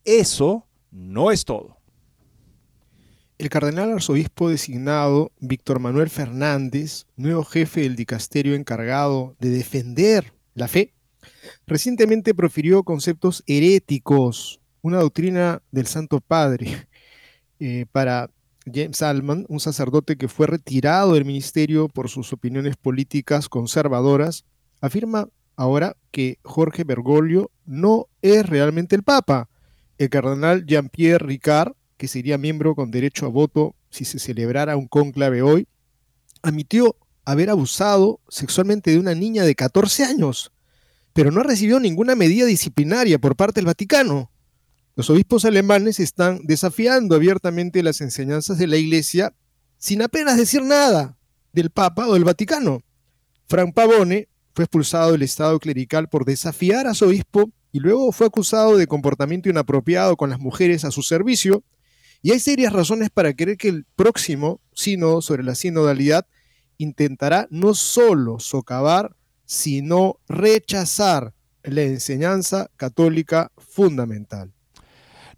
eso 0.05 0.67
no 0.91 1.31
es 1.31 1.45
todo. 1.45 1.77
El 3.37 3.49
cardenal 3.49 3.93
arzobispo 3.93 4.49
designado 4.49 5.31
Víctor 5.39 5.79
Manuel 5.79 6.09
Fernández, 6.09 7.05
nuevo 7.15 7.43
jefe 7.45 7.81
del 7.81 7.95
dicasterio 7.95 8.55
encargado 8.55 9.35
de 9.39 9.49
defender 9.49 10.33
la 10.55 10.67
fe, 10.67 10.93
recientemente 11.65 12.35
profirió 12.35 12.83
conceptos 12.83 13.43
heréticos, 13.47 14.59
una 14.81 14.99
doctrina 14.99 15.61
del 15.71 15.87
Santo 15.87 16.19
Padre, 16.19 16.87
eh, 17.59 17.85
para 17.91 18.29
James 18.65 18.97
Salman, 18.97 19.45
un 19.47 19.59
sacerdote 19.59 20.17
que 20.17 20.27
fue 20.27 20.47
retirado 20.47 21.13
del 21.13 21.25
ministerio 21.25 21.87
por 21.87 22.09
sus 22.09 22.33
opiniones 22.33 22.75
políticas 22.75 23.47
conservadoras, 23.47 24.45
afirma 24.81 25.29
ahora 25.59 25.97
que 26.11 26.39
Jorge 26.41 26.85
Bergoglio 26.85 27.51
no 27.65 28.07
es 28.21 28.45
realmente 28.45 28.95
el 28.95 29.03
Papa. 29.03 29.49
El 29.97 30.09
cardenal 30.09 30.65
Jean-Pierre 30.65 31.25
Ricard, 31.25 31.73
que 31.97 32.07
sería 32.07 32.37
miembro 32.37 32.75
con 32.75 32.91
derecho 32.91 33.25
a 33.25 33.29
voto 33.29 33.75
si 33.89 34.05
se 34.05 34.19
celebrara 34.19 34.77
un 34.77 34.87
cónclave 34.87 35.41
hoy, 35.41 35.67
admitió 36.41 36.95
haber 37.25 37.49
abusado 37.49 38.21
sexualmente 38.29 38.91
de 38.91 38.99
una 38.99 39.13
niña 39.15 39.43
de 39.43 39.53
14 39.53 40.05
años, 40.05 40.53
pero 41.11 41.29
no 41.29 41.43
recibió 41.43 41.77
ninguna 41.81 42.15
medida 42.15 42.45
disciplinaria 42.45 43.19
por 43.19 43.35
parte 43.35 43.59
del 43.59 43.65
Vaticano. 43.65 44.31
Los 44.95 45.09
obispos 45.09 45.43
alemanes 45.43 45.99
están 45.99 46.39
desafiando 46.45 47.17
abiertamente 47.17 47.83
las 47.83 47.99
enseñanzas 47.99 48.57
de 48.59 48.67
la 48.67 48.77
Iglesia 48.77 49.35
sin 49.77 50.01
apenas 50.03 50.37
decir 50.37 50.61
nada 50.61 51.17
del 51.51 51.69
Papa 51.69 52.07
o 52.07 52.13
del 52.13 52.23
Vaticano. 52.23 52.81
Frank 53.49 53.73
Pavone, 53.73 54.29
fue 54.59 54.65
expulsado 54.65 55.13
del 55.13 55.21
Estado 55.21 55.57
clerical 55.57 56.09
por 56.09 56.25
desafiar 56.25 56.85
a 56.85 56.93
su 56.93 57.05
obispo 57.05 57.49
y 57.71 57.79
luego 57.79 58.11
fue 58.11 58.27
acusado 58.27 58.75
de 58.75 58.87
comportamiento 58.87 59.47
inapropiado 59.47 60.17
con 60.17 60.29
las 60.29 60.41
mujeres 60.41 60.83
a 60.83 60.91
su 60.91 61.01
servicio. 61.01 61.63
Y 62.21 62.31
hay 62.31 62.41
serias 62.41 62.73
razones 62.73 63.09
para 63.09 63.33
creer 63.33 63.55
que 63.55 63.69
el 63.69 63.85
próximo 63.95 64.59
sínodo 64.73 65.21
sobre 65.21 65.43
la 65.43 65.55
sinodalidad 65.55 66.27
intentará 66.77 67.47
no 67.49 67.73
solo 67.73 68.37
socavar, 68.39 69.15
sino 69.45 70.19
rechazar 70.27 71.33
la 71.63 71.83
enseñanza 71.83 72.69
católica 72.75 73.53
fundamental. 73.57 74.51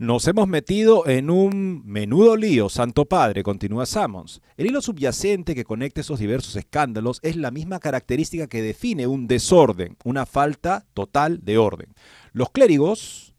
Nos 0.01 0.27
hemos 0.27 0.47
metido 0.47 1.07
en 1.07 1.29
un 1.29 1.83
menudo 1.85 2.35
lío, 2.35 2.69
Santo 2.69 3.05
Padre, 3.05 3.43
continúa 3.43 3.85
Sammons. 3.85 4.41
El 4.57 4.65
hilo 4.65 4.81
subyacente 4.81 5.53
que 5.53 5.63
conecta 5.63 6.01
esos 6.01 6.17
diversos 6.17 6.55
escándalos 6.55 7.19
es 7.21 7.35
la 7.35 7.51
misma 7.51 7.79
característica 7.79 8.47
que 8.47 8.63
define 8.63 9.05
un 9.05 9.27
desorden, 9.27 9.97
una 10.03 10.25
falta 10.25 10.87
total 10.95 11.45
de 11.45 11.59
orden. 11.59 11.93
Los 12.33 12.49
clérigos, 12.49 13.30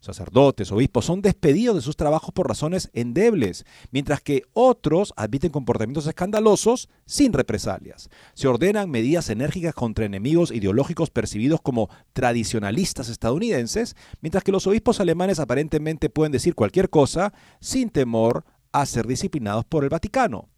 sacerdotes, 0.00 0.72
obispos, 0.72 1.04
son 1.04 1.22
despedidos 1.22 1.76
de 1.76 1.82
sus 1.82 1.96
trabajos 1.96 2.32
por 2.32 2.48
razones 2.48 2.90
endebles, 2.92 3.64
mientras 3.90 4.20
que 4.20 4.42
otros 4.52 5.12
admiten 5.16 5.50
comportamientos 5.50 6.06
escandalosos 6.06 6.88
sin 7.06 7.32
represalias. 7.32 8.08
Se 8.34 8.48
ordenan 8.48 8.90
medidas 8.90 9.30
enérgicas 9.30 9.74
contra 9.74 10.06
enemigos 10.06 10.50
ideológicos 10.50 11.10
percibidos 11.10 11.60
como 11.60 11.88
tradicionalistas 12.12 13.08
estadounidenses, 13.08 13.94
mientras 14.20 14.42
que 14.42 14.52
los 14.52 14.66
obispos 14.66 15.00
alemanes 15.00 15.38
aparentemente 15.38 16.10
pueden 16.10 16.32
decir 16.32 16.54
cualquier 16.54 16.90
cosa 16.90 17.32
sin 17.60 17.90
temor 17.90 18.44
a 18.72 18.86
ser 18.86 19.06
disciplinados 19.06 19.64
por 19.64 19.84
el 19.84 19.90
Vaticano. 19.90 20.48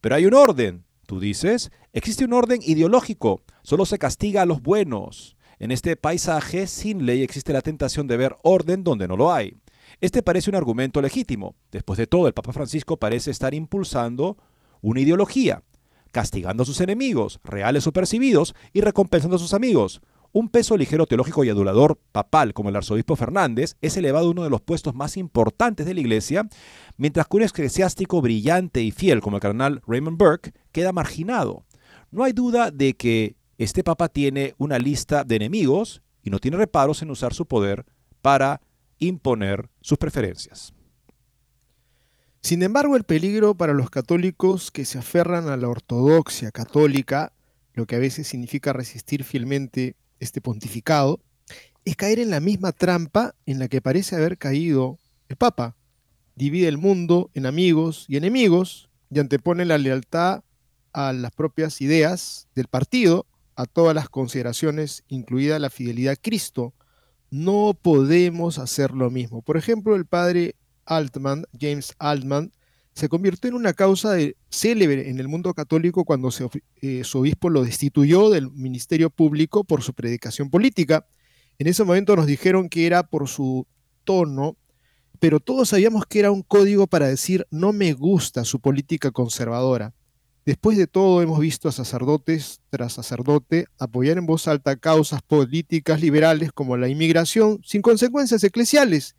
Pero 0.00 0.14
hay 0.14 0.26
un 0.26 0.34
orden, 0.34 0.84
tú 1.06 1.20
dices, 1.20 1.70
existe 1.92 2.24
un 2.24 2.32
orden 2.32 2.60
ideológico, 2.64 3.42
solo 3.62 3.86
se 3.86 3.98
castiga 3.98 4.42
a 4.42 4.46
los 4.46 4.62
buenos. 4.62 5.36
En 5.58 5.72
este 5.72 5.96
paisaje 5.96 6.66
sin 6.68 7.04
ley 7.04 7.22
existe 7.22 7.52
la 7.52 7.62
tentación 7.62 8.06
de 8.06 8.16
ver 8.16 8.36
orden 8.42 8.84
donde 8.84 9.08
no 9.08 9.16
lo 9.16 9.32
hay. 9.32 9.56
Este 10.00 10.22
parece 10.22 10.50
un 10.50 10.56
argumento 10.56 11.02
legítimo. 11.02 11.56
Después 11.72 11.96
de 11.96 12.06
todo, 12.06 12.28
el 12.28 12.34
Papa 12.34 12.52
Francisco 12.52 12.96
parece 12.96 13.32
estar 13.32 13.54
impulsando 13.54 14.36
una 14.80 15.00
ideología, 15.00 15.64
castigando 16.12 16.62
a 16.62 16.66
sus 16.66 16.80
enemigos, 16.80 17.40
reales 17.42 17.86
o 17.88 17.92
percibidos, 17.92 18.54
y 18.72 18.82
recompensando 18.82 19.36
a 19.36 19.40
sus 19.40 19.52
amigos. 19.52 20.00
Un 20.30 20.50
peso 20.50 20.76
ligero 20.76 21.06
teológico 21.06 21.42
y 21.42 21.48
adulador 21.48 21.98
papal 22.12 22.52
como 22.52 22.68
el 22.68 22.76
arzobispo 22.76 23.16
Fernández 23.16 23.76
es 23.80 23.96
elevado 23.96 24.28
a 24.28 24.30
uno 24.30 24.44
de 24.44 24.50
los 24.50 24.60
puestos 24.60 24.94
más 24.94 25.16
importantes 25.16 25.86
de 25.86 25.94
la 25.94 26.00
Iglesia, 26.00 26.46
mientras 26.98 27.26
que 27.26 27.36
un 27.38 27.42
eclesiástico 27.42 28.20
brillante 28.20 28.82
y 28.82 28.92
fiel 28.92 29.20
como 29.20 29.38
el 29.38 29.40
cardenal 29.40 29.80
Raymond 29.86 30.18
Burke 30.18 30.52
queda 30.70 30.92
marginado. 30.92 31.64
No 32.10 32.24
hay 32.24 32.32
duda 32.32 32.70
de 32.70 32.94
que 32.94 33.37
este 33.58 33.82
papa 33.82 34.08
tiene 34.08 34.54
una 34.56 34.78
lista 34.78 35.24
de 35.24 35.36
enemigos 35.36 36.02
y 36.22 36.30
no 36.30 36.38
tiene 36.38 36.56
reparos 36.56 37.02
en 37.02 37.10
usar 37.10 37.34
su 37.34 37.46
poder 37.46 37.84
para 38.22 38.60
imponer 38.98 39.68
sus 39.80 39.98
preferencias. 39.98 40.72
Sin 42.40 42.62
embargo, 42.62 42.96
el 42.96 43.04
peligro 43.04 43.54
para 43.54 43.74
los 43.74 43.90
católicos 43.90 44.70
que 44.70 44.84
se 44.84 44.98
aferran 44.98 45.48
a 45.48 45.56
la 45.56 45.68
ortodoxia 45.68 46.52
católica, 46.52 47.32
lo 47.74 47.86
que 47.86 47.96
a 47.96 47.98
veces 47.98 48.28
significa 48.28 48.72
resistir 48.72 49.24
fielmente 49.24 49.96
este 50.20 50.40
pontificado, 50.40 51.20
es 51.84 51.96
caer 51.96 52.20
en 52.20 52.30
la 52.30 52.40
misma 52.40 52.72
trampa 52.72 53.34
en 53.44 53.58
la 53.58 53.68
que 53.68 53.80
parece 53.80 54.14
haber 54.14 54.38
caído 54.38 54.98
el 55.28 55.36
Papa. 55.36 55.76
Divide 56.36 56.68
el 56.68 56.78
mundo 56.78 57.30
en 57.34 57.46
amigos 57.46 58.04
y 58.08 58.16
enemigos 58.16 58.88
y 59.10 59.18
antepone 59.18 59.64
la 59.64 59.78
lealtad 59.78 60.44
a 60.92 61.12
las 61.12 61.32
propias 61.32 61.80
ideas 61.80 62.48
del 62.54 62.68
partido, 62.68 63.26
a 63.58 63.66
todas 63.66 63.92
las 63.92 64.08
consideraciones, 64.08 65.02
incluida 65.08 65.58
la 65.58 65.68
fidelidad 65.68 66.12
a 66.12 66.16
Cristo. 66.16 66.74
No 67.28 67.76
podemos 67.82 68.60
hacer 68.60 68.92
lo 68.92 69.10
mismo. 69.10 69.42
Por 69.42 69.56
ejemplo, 69.56 69.96
el 69.96 70.06
padre 70.06 70.54
Altman, 70.86 71.44
James 71.60 71.92
Altman, 71.98 72.52
se 72.94 73.08
convirtió 73.08 73.48
en 73.48 73.56
una 73.56 73.72
causa 73.72 74.14
célebre 74.48 75.10
en 75.10 75.18
el 75.18 75.26
mundo 75.26 75.54
católico 75.54 76.04
cuando 76.04 76.30
eh, 76.82 77.02
su 77.02 77.18
obispo 77.18 77.50
lo 77.50 77.64
destituyó 77.64 78.30
del 78.30 78.48
ministerio 78.52 79.10
público 79.10 79.64
por 79.64 79.82
su 79.82 79.92
predicación 79.92 80.50
política. 80.50 81.08
En 81.58 81.66
ese 81.66 81.82
momento 81.82 82.14
nos 82.14 82.26
dijeron 82.26 82.68
que 82.68 82.86
era 82.86 83.02
por 83.02 83.26
su 83.26 83.66
tono, 84.04 84.56
pero 85.18 85.40
todos 85.40 85.70
sabíamos 85.70 86.06
que 86.06 86.20
era 86.20 86.30
un 86.30 86.42
código 86.42 86.86
para 86.86 87.08
decir 87.08 87.44
no 87.50 87.72
me 87.72 87.92
gusta 87.92 88.44
su 88.44 88.60
política 88.60 89.10
conservadora. 89.10 89.94
Después 90.48 90.78
de 90.78 90.86
todo, 90.86 91.20
hemos 91.20 91.40
visto 91.40 91.68
a 91.68 91.72
sacerdotes 91.72 92.62
tras 92.70 92.94
sacerdote 92.94 93.66
apoyar 93.78 94.16
en 94.16 94.24
voz 94.24 94.48
alta 94.48 94.76
causas 94.76 95.20
políticas 95.20 96.00
liberales 96.00 96.52
como 96.52 96.78
la 96.78 96.88
inmigración 96.88 97.60
sin 97.62 97.82
consecuencias 97.82 98.42
eclesiales 98.42 99.14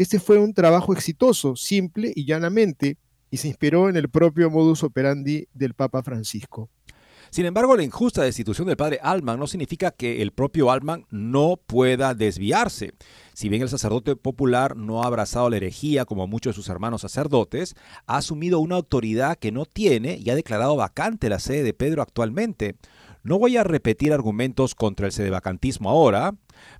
este 0.00 0.18
fue 0.18 0.38
un 0.38 0.54
trabajo 0.54 0.94
exitoso, 0.94 1.56
simple 1.56 2.10
y 2.16 2.24
llanamente, 2.24 2.96
y 3.30 3.36
se 3.36 3.48
inspiró 3.48 3.90
en 3.90 3.96
el 3.96 4.08
propio 4.08 4.48
modus 4.48 4.82
operandi 4.82 5.46
del 5.52 5.74
Papa 5.74 6.02
Francisco. 6.02 6.70
Sin 7.30 7.46
embargo, 7.46 7.76
la 7.76 7.84
injusta 7.84 8.22
destitución 8.22 8.66
del 8.66 8.76
padre 8.76 8.98
Altman 9.00 9.38
no 9.38 9.46
significa 9.46 9.92
que 9.92 10.20
el 10.20 10.32
propio 10.32 10.70
Altman 10.70 11.06
no 11.10 11.60
pueda 11.64 12.12
desviarse. 12.12 12.92
Si 13.34 13.48
bien 13.48 13.62
el 13.62 13.68
sacerdote 13.68 14.16
popular 14.16 14.76
no 14.76 15.02
ha 15.02 15.06
abrazado 15.06 15.48
la 15.48 15.56
herejía 15.56 16.04
como 16.06 16.26
muchos 16.26 16.54
de 16.54 16.56
sus 16.56 16.68
hermanos 16.68 17.02
sacerdotes, 17.02 17.76
ha 18.06 18.16
asumido 18.16 18.58
una 18.58 18.74
autoridad 18.74 19.38
que 19.38 19.52
no 19.52 19.64
tiene 19.64 20.16
y 20.16 20.28
ha 20.30 20.34
declarado 20.34 20.74
vacante 20.74 21.28
la 21.28 21.38
sede 21.38 21.62
de 21.62 21.72
Pedro 21.72 22.02
actualmente. 22.02 22.74
No 23.22 23.38
voy 23.38 23.56
a 23.56 23.64
repetir 23.64 24.12
argumentos 24.12 24.74
contra 24.74 25.06
el 25.06 25.12
sedevacantismo 25.12 25.88
ahora, 25.88 26.34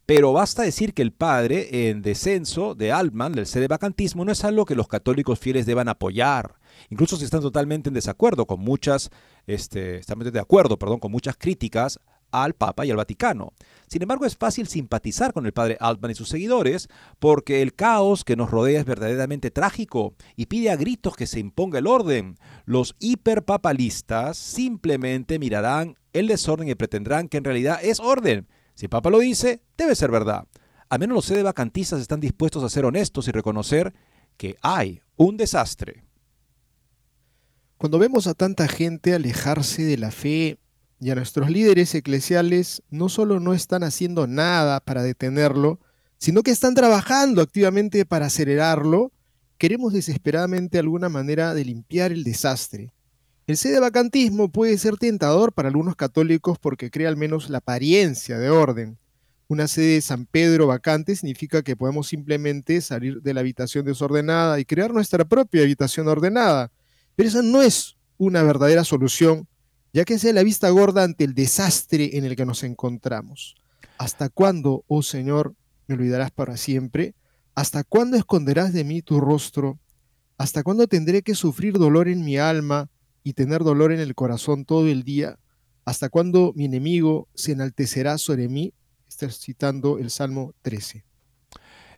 pero 0.05 0.33
basta 0.33 0.63
decir 0.63 0.95
que 0.95 1.03
el 1.03 1.13
padre 1.13 1.91
en 1.91 2.03
descenso 2.03 2.75
de 2.75 2.91
Altman, 2.91 3.33
del 3.33 3.47
sedevacantismo, 3.47 4.25
no 4.25 4.33
es 4.33 4.43
algo 4.43 4.65
que 4.65 4.75
los 4.75 4.89
católicos 4.89 5.39
fieles 5.39 5.65
deban 5.65 5.89
apoyar. 5.89 6.60
Incluso 6.89 7.17
si 7.17 7.25
están 7.25 7.41
totalmente 7.41 7.89
en 7.89 7.95
desacuerdo 7.95 8.47
con 8.47 8.61
muchas, 8.61 9.11
este, 9.47 9.99
están 9.99 10.19
de 10.19 10.41
acuerdo, 10.41 10.79
perdón, 10.79 11.01
con 11.01 11.13
muchas 11.13 11.37
críticas 11.37 12.01
al 12.33 12.55
Papa 12.55 12.87
y 12.87 12.91
al 12.91 12.97
Vaticano. 12.97 13.53
Sin 13.87 14.03
embargo, 14.03 14.25
es 14.25 14.37
fácil 14.37 14.69
simpatizar 14.69 15.33
con 15.33 15.47
el 15.47 15.53
padre 15.53 15.77
Altman 15.81 16.13
y 16.13 16.15
sus 16.15 16.29
seguidores 16.29 16.89
porque 17.19 17.63
el 17.63 17.75
caos 17.75 18.25
que 18.25 18.37
nos 18.37 18.51
rodea 18.51 18.81
es 18.81 18.87
verdaderamente 18.87 19.51
trágico 19.51 20.15
y 20.37 20.47
pide 20.47 20.71
a 20.71 20.77
gritos 20.77 21.17
que 21.17 21.27
se 21.27 21.41
imponga 21.41 21.79
el 21.79 21.87
orden. 21.87 22.37
Los 22.65 22.95
hiperpapalistas 23.01 24.37
simplemente 24.37 25.39
mirarán 25.39 25.97
el 26.13 26.29
desorden 26.29 26.69
y 26.69 26.75
pretendrán 26.75 27.29
que 27.29 27.39
en 27.39 27.45
realidad 27.45 27.81
es 27.83 28.01
orden. 28.01 28.49
Si 28.75 28.87
el 28.87 28.91
Papa 28.91 29.11
lo 29.11 29.19
dice, 29.19 29.63
debe 29.77 29.95
ser 29.95 30.11
verdad. 30.11 30.47
Al 30.89 30.99
menos 30.99 31.15
los 31.15 31.25
sede 31.25 31.43
vacantistas 31.43 32.01
están 32.01 32.21
dispuestos 32.21 32.65
a 32.65 32.69
ser 32.69 32.85
honestos 32.85 33.29
y 33.29 33.31
reconocer 33.31 33.93
que 34.37 34.57
hay 34.63 35.01
un 35.17 35.37
desastre. 35.37 36.05
Cuando 37.81 37.99
vemos 37.99 38.27
a 38.27 38.35
tanta 38.35 38.69
gente 38.69 39.15
alejarse 39.15 39.83
de 39.83 39.97
la 39.97 40.11
fe 40.11 40.59
y 41.01 41.09
a 41.09 41.15
nuestros 41.15 41.49
líderes 41.49 41.95
eclesiales 41.95 42.83
no 42.91 43.09
solo 43.09 43.41
no 43.41 43.55
están 43.55 43.85
haciendo 43.85 44.27
nada 44.27 44.81
para 44.81 45.03
detenerlo, 45.03 45.81
sino 46.19 46.43
que 46.43 46.51
están 46.51 46.75
trabajando 46.75 47.41
activamente 47.41 48.05
para 48.05 48.27
acelerarlo, 48.27 49.13
queremos 49.57 49.95
desesperadamente 49.95 50.79
alguna 50.79 51.09
manera 51.09 51.55
de 51.55 51.65
limpiar 51.65 52.13
el 52.13 52.23
desastre. 52.23 52.93
El 53.47 53.57
sede 53.57 53.81
vacantismo 53.81 54.51
puede 54.51 54.77
ser 54.77 54.99
tentador 54.99 55.55
para 55.55 55.69
algunos 55.69 55.97
católicos 55.97 56.59
porque 56.59 56.91
crea 56.91 57.09
al 57.09 57.17
menos 57.17 57.49
la 57.49 57.59
apariencia 57.59 58.39
de 58.39 58.51
orden. 58.51 58.99
Una 59.49 59.69
sede 59.69 59.95
de 59.95 60.03
San 60.03 60.27
Pedro 60.27 60.67
vacante 60.67 61.17
significa 61.17 61.63
que 61.63 61.77
podemos 61.77 62.09
simplemente 62.09 62.83
salir 62.83 63.23
de 63.23 63.33
la 63.33 63.41
habitación 63.41 63.87
desordenada 63.87 64.61
y 64.61 64.67
crear 64.67 64.93
nuestra 64.93 65.25
propia 65.25 65.63
habitación 65.63 66.09
ordenada. 66.09 66.71
Pero 67.21 67.29
esa 67.29 67.43
no 67.43 67.61
es 67.61 67.99
una 68.17 68.43
verdadera 68.43 68.83
solución 68.83 69.47
ya 69.93 70.07
que 70.07 70.19
sea 70.19 70.33
la 70.33 70.43
vista 70.43 70.71
gorda 70.71 71.05
ante 71.05 71.25
el 71.25 71.35
desastre 71.35 72.17
en 72.17 72.25
el 72.25 72.35
que 72.35 72.47
nos 72.47 72.63
encontramos. 72.63 73.57
¿Hasta 73.99 74.31
cuándo, 74.31 74.85
oh 74.89 75.03
Señor, 75.03 75.55
me 75.87 75.97
olvidarás 75.97 76.31
para 76.31 76.57
siempre? 76.57 77.15
¿Hasta 77.55 77.85
cuándo 77.85 78.17
esconderás 78.17 78.73
de 78.73 78.85
mí 78.85 79.03
tu 79.03 79.21
rostro? 79.21 79.79
¿Hasta 80.39 80.63
cuándo 80.63 80.87
tendré 80.87 81.21
que 81.21 81.35
sufrir 81.35 81.75
dolor 81.75 82.09
en 82.09 82.25
mi 82.25 82.39
alma 82.39 82.89
y 83.23 83.35
tener 83.35 83.65
dolor 83.65 83.93
en 83.93 84.01
el 84.01 84.15
corazón 84.15 84.65
todo 84.65 84.87
el 84.87 85.03
día? 85.03 85.39
¿Hasta 85.85 86.09
cuándo 86.09 86.55
mi 86.57 86.65
enemigo 86.65 87.29
se 87.35 87.53
enaltecerá 87.53 88.17
sobre 88.17 88.49
mí? 88.49 88.73
Estás 89.07 89.39
citando 89.39 89.99
el 89.99 90.09
Salmo 90.09 90.55
13. 90.63 91.05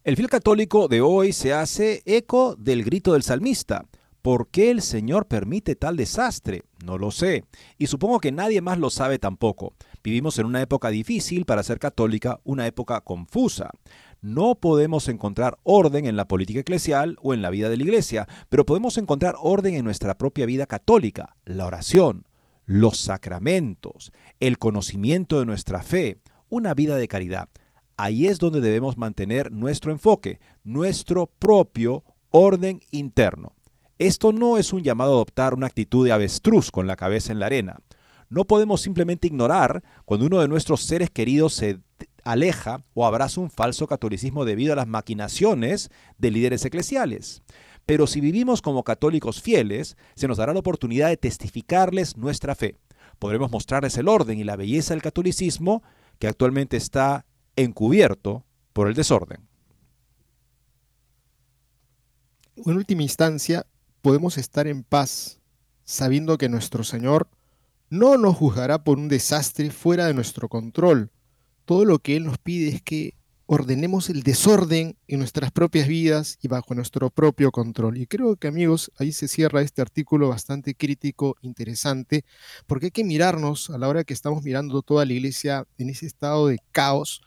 El 0.02 0.16
fiel 0.16 0.28
católico 0.28 0.88
de 0.88 1.00
hoy 1.00 1.32
se 1.32 1.52
hace 1.52 2.02
eco 2.06 2.56
del 2.56 2.82
grito 2.82 3.12
del 3.12 3.22
salmista. 3.22 3.86
¿Por 4.22 4.46
qué 4.50 4.70
el 4.70 4.82
Señor 4.82 5.26
permite 5.26 5.74
tal 5.74 5.96
desastre? 5.96 6.62
No 6.84 6.96
lo 6.96 7.10
sé, 7.10 7.44
y 7.76 7.88
supongo 7.88 8.20
que 8.20 8.30
nadie 8.30 8.60
más 8.60 8.78
lo 8.78 8.88
sabe 8.88 9.18
tampoco. 9.18 9.74
Vivimos 10.04 10.38
en 10.38 10.46
una 10.46 10.62
época 10.62 10.90
difícil 10.90 11.44
para 11.44 11.64
ser 11.64 11.80
católica, 11.80 12.38
una 12.44 12.68
época 12.68 13.00
confusa. 13.00 13.70
No 14.20 14.54
podemos 14.54 15.08
encontrar 15.08 15.58
orden 15.64 16.06
en 16.06 16.14
la 16.14 16.28
política 16.28 16.60
eclesial 16.60 17.16
o 17.20 17.34
en 17.34 17.42
la 17.42 17.50
vida 17.50 17.68
de 17.68 17.76
la 17.76 17.82
iglesia, 17.82 18.28
pero 18.48 18.64
podemos 18.64 18.96
encontrar 18.96 19.34
orden 19.40 19.74
en 19.74 19.84
nuestra 19.84 20.16
propia 20.16 20.46
vida 20.46 20.66
católica, 20.66 21.34
la 21.44 21.66
oración, 21.66 22.28
los 22.64 22.98
sacramentos, 22.98 24.12
el 24.38 24.58
conocimiento 24.58 25.40
de 25.40 25.46
nuestra 25.46 25.82
fe, 25.82 26.20
una 26.48 26.74
vida 26.74 26.94
de 26.94 27.08
caridad. 27.08 27.48
Ahí 27.96 28.28
es 28.28 28.38
donde 28.38 28.60
debemos 28.60 28.96
mantener 28.96 29.50
nuestro 29.50 29.90
enfoque, 29.90 30.38
nuestro 30.62 31.26
propio 31.26 32.04
orden 32.30 32.80
interno. 32.92 33.56
Esto 34.02 34.32
no 34.32 34.58
es 34.58 34.72
un 34.72 34.82
llamado 34.82 35.12
a 35.12 35.14
adoptar 35.14 35.54
una 35.54 35.68
actitud 35.68 36.04
de 36.04 36.10
avestruz 36.10 36.72
con 36.72 36.88
la 36.88 36.96
cabeza 36.96 37.30
en 37.30 37.38
la 37.38 37.46
arena. 37.46 37.78
No 38.30 38.44
podemos 38.44 38.80
simplemente 38.80 39.28
ignorar 39.28 39.84
cuando 40.04 40.26
uno 40.26 40.40
de 40.40 40.48
nuestros 40.48 40.82
seres 40.82 41.08
queridos 41.08 41.54
se 41.54 41.78
aleja 42.24 42.84
o 42.94 43.06
abraza 43.06 43.40
un 43.40 43.48
falso 43.48 43.86
catolicismo 43.86 44.44
debido 44.44 44.72
a 44.72 44.76
las 44.76 44.88
maquinaciones 44.88 45.88
de 46.18 46.32
líderes 46.32 46.64
eclesiales. 46.64 47.42
Pero 47.86 48.08
si 48.08 48.20
vivimos 48.20 48.60
como 48.60 48.82
católicos 48.82 49.40
fieles, 49.40 49.96
se 50.16 50.26
nos 50.26 50.38
dará 50.38 50.52
la 50.52 50.58
oportunidad 50.58 51.06
de 51.06 51.16
testificarles 51.16 52.16
nuestra 52.16 52.56
fe. 52.56 52.78
Podremos 53.20 53.52
mostrarles 53.52 53.96
el 53.98 54.08
orden 54.08 54.36
y 54.36 54.42
la 54.42 54.56
belleza 54.56 54.94
del 54.94 55.02
catolicismo 55.02 55.84
que 56.18 56.26
actualmente 56.26 56.76
está 56.76 57.24
encubierto 57.54 58.44
por 58.72 58.88
el 58.88 58.94
desorden. 58.94 59.46
En 62.56 62.76
última 62.76 63.02
instancia, 63.02 63.64
podemos 64.02 64.36
estar 64.36 64.66
en 64.66 64.82
paz 64.82 65.40
sabiendo 65.84 66.36
que 66.36 66.48
nuestro 66.48 66.84
Señor 66.84 67.28
no 67.88 68.18
nos 68.18 68.36
juzgará 68.36 68.84
por 68.84 68.98
un 68.98 69.08
desastre 69.08 69.70
fuera 69.70 70.06
de 70.06 70.14
nuestro 70.14 70.48
control. 70.48 71.10
Todo 71.64 71.84
lo 71.84 71.98
que 71.98 72.16
Él 72.16 72.24
nos 72.24 72.38
pide 72.38 72.68
es 72.68 72.82
que 72.82 73.14
ordenemos 73.46 74.08
el 74.08 74.22
desorden 74.22 74.96
en 75.08 75.18
nuestras 75.18 75.52
propias 75.52 75.86
vidas 75.86 76.38
y 76.40 76.48
bajo 76.48 76.74
nuestro 76.74 77.10
propio 77.10 77.50
control. 77.50 77.98
Y 77.98 78.06
creo 78.06 78.36
que 78.36 78.48
amigos, 78.48 78.90
ahí 78.98 79.12
se 79.12 79.28
cierra 79.28 79.60
este 79.60 79.82
artículo 79.82 80.30
bastante 80.30 80.74
crítico, 80.74 81.36
interesante, 81.42 82.24
porque 82.66 82.86
hay 82.86 82.92
que 82.92 83.04
mirarnos 83.04 83.68
a 83.68 83.76
la 83.76 83.88
hora 83.88 84.04
que 84.04 84.14
estamos 84.14 84.42
mirando 84.42 84.80
toda 84.82 85.04
la 85.04 85.12
iglesia 85.12 85.66
en 85.76 85.90
ese 85.90 86.06
estado 86.06 86.46
de 86.46 86.58
caos, 86.70 87.20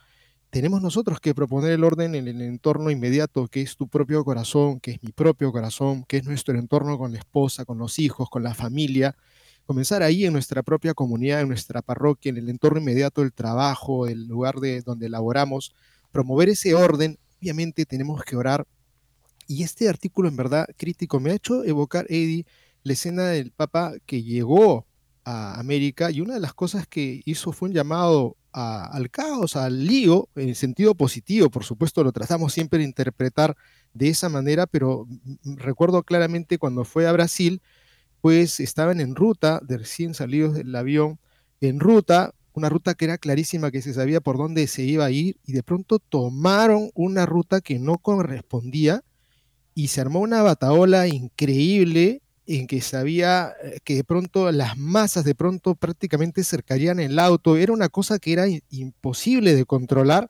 tenemos 0.56 0.82
nosotros 0.82 1.20
que 1.20 1.36
proponer 1.36 1.74
el 1.74 1.84
orden 1.84 2.16
en 2.16 2.30
el 2.30 2.42
entorno 2.42 2.90
inmediato, 2.90 3.46
que 3.50 3.60
es 3.60 3.76
tu 3.76 3.90
propio 3.90 4.24
corazón, 4.24 4.80
que 4.80 4.92
es 4.92 5.04
mi 5.04 5.12
propio 5.12 5.52
corazón, 5.52 6.06
que 6.06 6.16
es 6.16 6.24
nuestro 6.24 6.58
entorno 6.58 6.98
con 6.98 7.12
la 7.12 7.18
esposa, 7.18 7.66
con 7.66 7.78
los 7.78 8.00
hijos, 8.00 8.30
con 8.30 8.42
la 8.42 8.54
familia. 8.54 9.18
Comenzar 9.66 10.02
ahí 10.02 10.24
en 10.24 10.32
nuestra 10.32 10.64
propia 10.64 10.94
comunidad, 10.94 11.42
en 11.42 11.50
nuestra 11.50 11.82
parroquia, 11.82 12.30
en 12.30 12.38
el 12.38 12.48
entorno 12.48 12.80
inmediato 12.80 13.20
del 13.20 13.34
trabajo, 13.34 14.08
el 14.08 14.28
lugar 14.30 14.62
de 14.62 14.82
donde 14.82 15.10
laboramos, 15.10 15.76
promover 16.10 16.48
ese 16.48 16.74
orden. 16.74 17.20
Obviamente 17.42 17.86
tenemos 17.86 18.24
que 18.24 18.38
orar. 18.38 18.66
Y 19.48 19.64
este 19.64 19.90
artículo 19.90 20.30
en 20.30 20.38
verdad 20.38 20.68
crítico 20.78 21.20
me 21.20 21.32
ha 21.32 21.36
hecho 21.36 21.66
evocar, 21.66 22.06
Eddie, 22.08 22.46
la 22.82 22.94
escena 22.94 23.28
del 23.28 23.52
Papa 23.52 23.96
que 24.06 24.24
llegó 24.24 24.86
a 25.26 25.60
América 25.60 26.12
y 26.12 26.22
una 26.22 26.36
de 26.36 26.40
las 26.40 26.54
cosas 26.54 26.88
que 26.88 27.22
hizo 27.26 27.52
fue 27.52 27.70
un 27.70 27.76
llamado 27.76 28.38
al 28.54 29.10
caos, 29.12 29.58
al 29.58 29.86
lío, 29.86 30.30
en 30.36 30.56
sentido 30.56 30.96
positivo, 30.96 31.50
por 31.50 31.66
supuesto, 31.66 32.06
lo 32.06 32.14
tratamos 32.14 32.54
siempre 32.54 32.80
de 32.80 32.86
interpretar 32.86 33.58
de 33.94 34.08
esa 34.08 34.30
manera, 34.30 34.66
pero 34.66 35.08
recuerdo 35.44 36.04
claramente 36.04 36.58
cuando 36.58 36.86
fue 36.86 37.06
a 37.06 37.12
Brasil, 37.12 37.62
pues 38.22 38.62
estaban 38.62 39.02
en 39.02 39.14
ruta, 39.14 39.60
de 39.62 39.80
recién 39.80 40.14
salidos 40.14 40.54
del 40.54 40.74
avión, 40.74 41.20
en 41.60 41.82
ruta, 41.82 42.34
una 42.54 42.70
ruta 42.70 42.94
que 42.94 43.06
era 43.06 43.18
clarísima, 43.18 43.72
que 43.72 43.82
se 43.82 43.94
sabía 43.94 44.22
por 44.22 44.38
dónde 44.38 44.68
se 44.68 44.84
iba 44.84 45.04
a 45.04 45.12
ir, 45.12 45.38
y 45.46 45.52
de 45.52 45.64
pronto 45.64 46.00
tomaron 46.00 46.92
una 46.94 47.26
ruta 47.26 47.60
que 47.60 47.78
no 47.78 47.98
correspondía 47.98 49.04
y 49.74 49.90
se 49.90 50.00
armó 50.00 50.22
una 50.22 50.42
bataola 50.42 51.08
increíble 51.08 52.22
en 52.48 52.68
que 52.68 52.82
sabía 52.82 53.54
eh, 53.64 53.80
que 53.84 53.96
de 53.96 54.04
pronto 54.04 54.52
las 54.52 54.78
masas 54.78 55.26
de 55.26 55.36
pronto 55.36 55.76
prácticamente 55.76 56.44
cercarían 56.44 57.00
el 57.00 57.18
auto, 57.20 57.58
era 57.58 57.74
una 57.74 57.90
cosa 57.90 58.20
que 58.20 58.34
era 58.34 58.46
imposible 58.70 59.56
de 59.56 59.66
controlar 59.66 60.28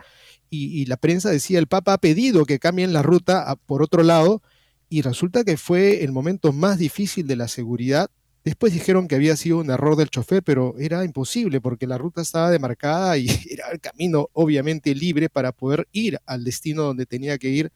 y, 0.50 0.86
la 0.86 0.98
prensa 0.98 1.30
decía 1.30 1.60
el 1.60 1.68
Papa 1.68 1.94
ha 1.94 1.98
pedido 1.98 2.46
que 2.46 2.60
cambien 2.60 2.94
la 2.94 3.02
ruta 3.02 3.58
por 3.66 3.84
otro 3.84 4.04
lado 4.04 4.42
y 4.90 5.02
resulta 5.02 5.44
que 5.44 5.58
fue 5.58 6.04
el 6.04 6.12
momento 6.12 6.54
más 6.54 6.78
difícil 6.78 7.28
de 7.28 7.36
la 7.36 7.48
seguridad. 7.48 8.10
Después 8.46 8.72
dijeron 8.72 9.08
que 9.08 9.16
había 9.16 9.36
sido 9.36 9.58
un 9.58 9.70
error 9.72 9.96
del 9.96 10.10
chofer, 10.10 10.44
pero 10.44 10.76
era 10.78 11.04
imposible 11.04 11.60
porque 11.60 11.88
la 11.88 11.98
ruta 11.98 12.22
estaba 12.22 12.52
demarcada 12.52 13.18
y 13.18 13.28
era 13.50 13.70
el 13.72 13.82
camino 13.82 14.30
obviamente 14.34 14.94
libre 14.96 15.30
para 15.30 15.52
poder 15.52 15.88
ir 15.92 16.20
al 16.26 16.44
destino 16.44 16.84
donde 16.84 17.06
tenía 17.06 17.38
que 17.38 17.50
ir. 17.50 17.72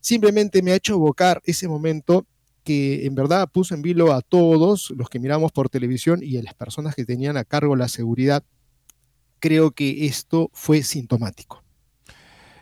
Simplemente 0.00 0.62
me 0.62 0.72
ha 0.72 0.76
hecho 0.76 0.94
evocar 0.94 1.42
ese 1.44 1.68
momento 1.68 2.24
que 2.68 3.06
en 3.06 3.14
verdad 3.14 3.48
puso 3.50 3.74
en 3.74 3.80
vilo 3.80 4.12
a 4.12 4.20
todos 4.20 4.92
los 4.94 5.08
que 5.08 5.18
miramos 5.18 5.52
por 5.52 5.70
televisión 5.70 6.20
y 6.22 6.36
a 6.36 6.42
las 6.42 6.52
personas 6.52 6.94
que 6.94 7.06
tenían 7.06 7.38
a 7.38 7.44
cargo 7.44 7.76
la 7.76 7.88
seguridad. 7.88 8.44
Creo 9.40 9.70
que 9.70 10.04
esto 10.04 10.50
fue 10.52 10.82
sintomático. 10.82 11.64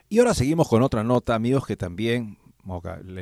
Y 0.09 0.21
ahora 0.21 0.33
seguimos 0.33 0.69
con 0.69 0.85
otra 0.85 1.03
nota, 1.03 1.35
amigos, 1.35 1.67
que 1.67 1.77
también 1.77 2.39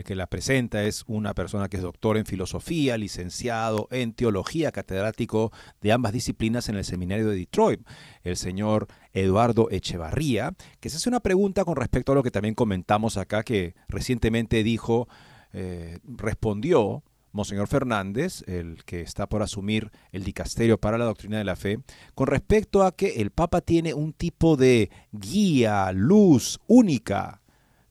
que 0.05 0.15
la 0.15 0.27
presenta 0.27 0.85
es 0.85 1.05
una 1.07 1.33
persona 1.33 1.71
que 1.71 1.79
es 1.79 1.83
doctor 1.83 2.19
en 2.19 2.27
filosofía, 2.27 2.99
licenciado 2.99 3.89
en 3.91 4.13
teología, 4.13 4.71
catedrático 4.71 5.53
de 5.81 5.93
ambas 5.93 6.13
disciplinas 6.13 6.69
en 6.69 6.77
el 6.77 6.85
seminario 6.85 7.31
de 7.31 7.37
Detroit, 7.37 7.81
el 8.25 8.37
señor 8.37 8.89
Eduardo 9.15 9.71
Echevarría, 9.71 10.55
que 10.81 10.91
se 10.91 10.99
hace 10.99 11.09
una 11.09 11.21
pregunta 11.21 11.65
con 11.65 11.77
respecto 11.77 12.13
a 12.13 12.15
lo 12.15 12.23
que 12.23 12.31
también 12.31 12.55
comentamos 12.55 13.17
acá, 13.17 13.43
que 13.43 13.75
recientemente 13.89 14.63
dijo 14.63 15.09
eh, 15.55 16.01
respondió 16.05 17.05
Monseñor 17.31 17.69
Fernández, 17.69 18.43
el 18.47 18.85
que 18.85 19.01
está 19.01 19.29
por 19.29 19.43
asumir 19.43 19.91
el 20.13 20.25
dicasterio 20.25 20.79
para 20.79 20.99
la 20.99 21.05
doctrina 21.05 21.39
de 21.39 21.45
la 21.45 21.57
fe, 21.57 21.79
con 22.15 22.27
respecto 22.27 22.83
a 22.83 22.95
que 22.95 23.21
el 23.23 23.31
Papa 23.31 23.61
tiene 23.61 23.95
un 23.95 24.13
tipo 24.13 24.57
de 24.57 24.91
guía, 25.13 25.91
luz 25.93 26.61
única, 26.67 27.41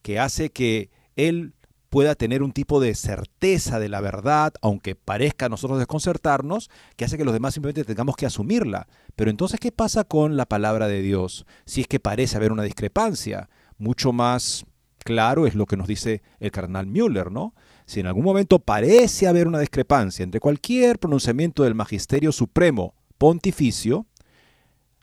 que 0.01 0.19
hace 0.19 0.49
que 0.49 0.91
él 1.15 1.53
pueda 1.89 2.15
tener 2.15 2.41
un 2.43 2.53
tipo 2.53 2.79
de 2.79 2.95
certeza 2.95 3.79
de 3.79 3.87
la 3.87 4.01
verdad, 4.01 4.53
aunque 4.61 4.95
parezca 4.95 5.45
a 5.45 5.49
nosotros 5.49 5.77
desconcertarnos, 5.77 6.69
que 6.95 7.05
hace 7.05 7.17
que 7.17 7.25
los 7.25 7.33
demás 7.33 7.53
simplemente 7.53 7.85
tengamos 7.85 8.15
que 8.15 8.25
asumirla. 8.25 8.87
Pero 9.15 9.29
entonces, 9.29 9.59
¿qué 9.59 9.71
pasa 9.71 10.03
con 10.03 10.35
la 10.35 10.45
palabra 10.45 10.87
de 10.87 11.01
Dios? 11.01 11.45
Si 11.65 11.81
es 11.81 11.87
que 11.87 11.99
parece 11.99 12.35
haber 12.35 12.51
una 12.51 12.63
discrepancia, 12.63 13.49
mucho 13.77 14.11
más 14.11 14.65
claro 15.03 15.47
es 15.47 15.55
lo 15.55 15.65
que 15.65 15.77
nos 15.77 15.87
dice 15.87 16.21
el 16.39 16.51
carnal 16.51 16.87
Müller, 16.87 17.31
¿no? 17.31 17.53
Si 17.85 17.99
en 17.99 18.07
algún 18.07 18.23
momento 18.23 18.59
parece 18.59 19.27
haber 19.27 19.47
una 19.47 19.59
discrepancia 19.59 20.23
entre 20.23 20.39
cualquier 20.39 20.99
pronunciamiento 20.99 21.63
del 21.63 21.75
Magisterio 21.75 22.31
Supremo 22.31 22.95
Pontificio 23.17 24.05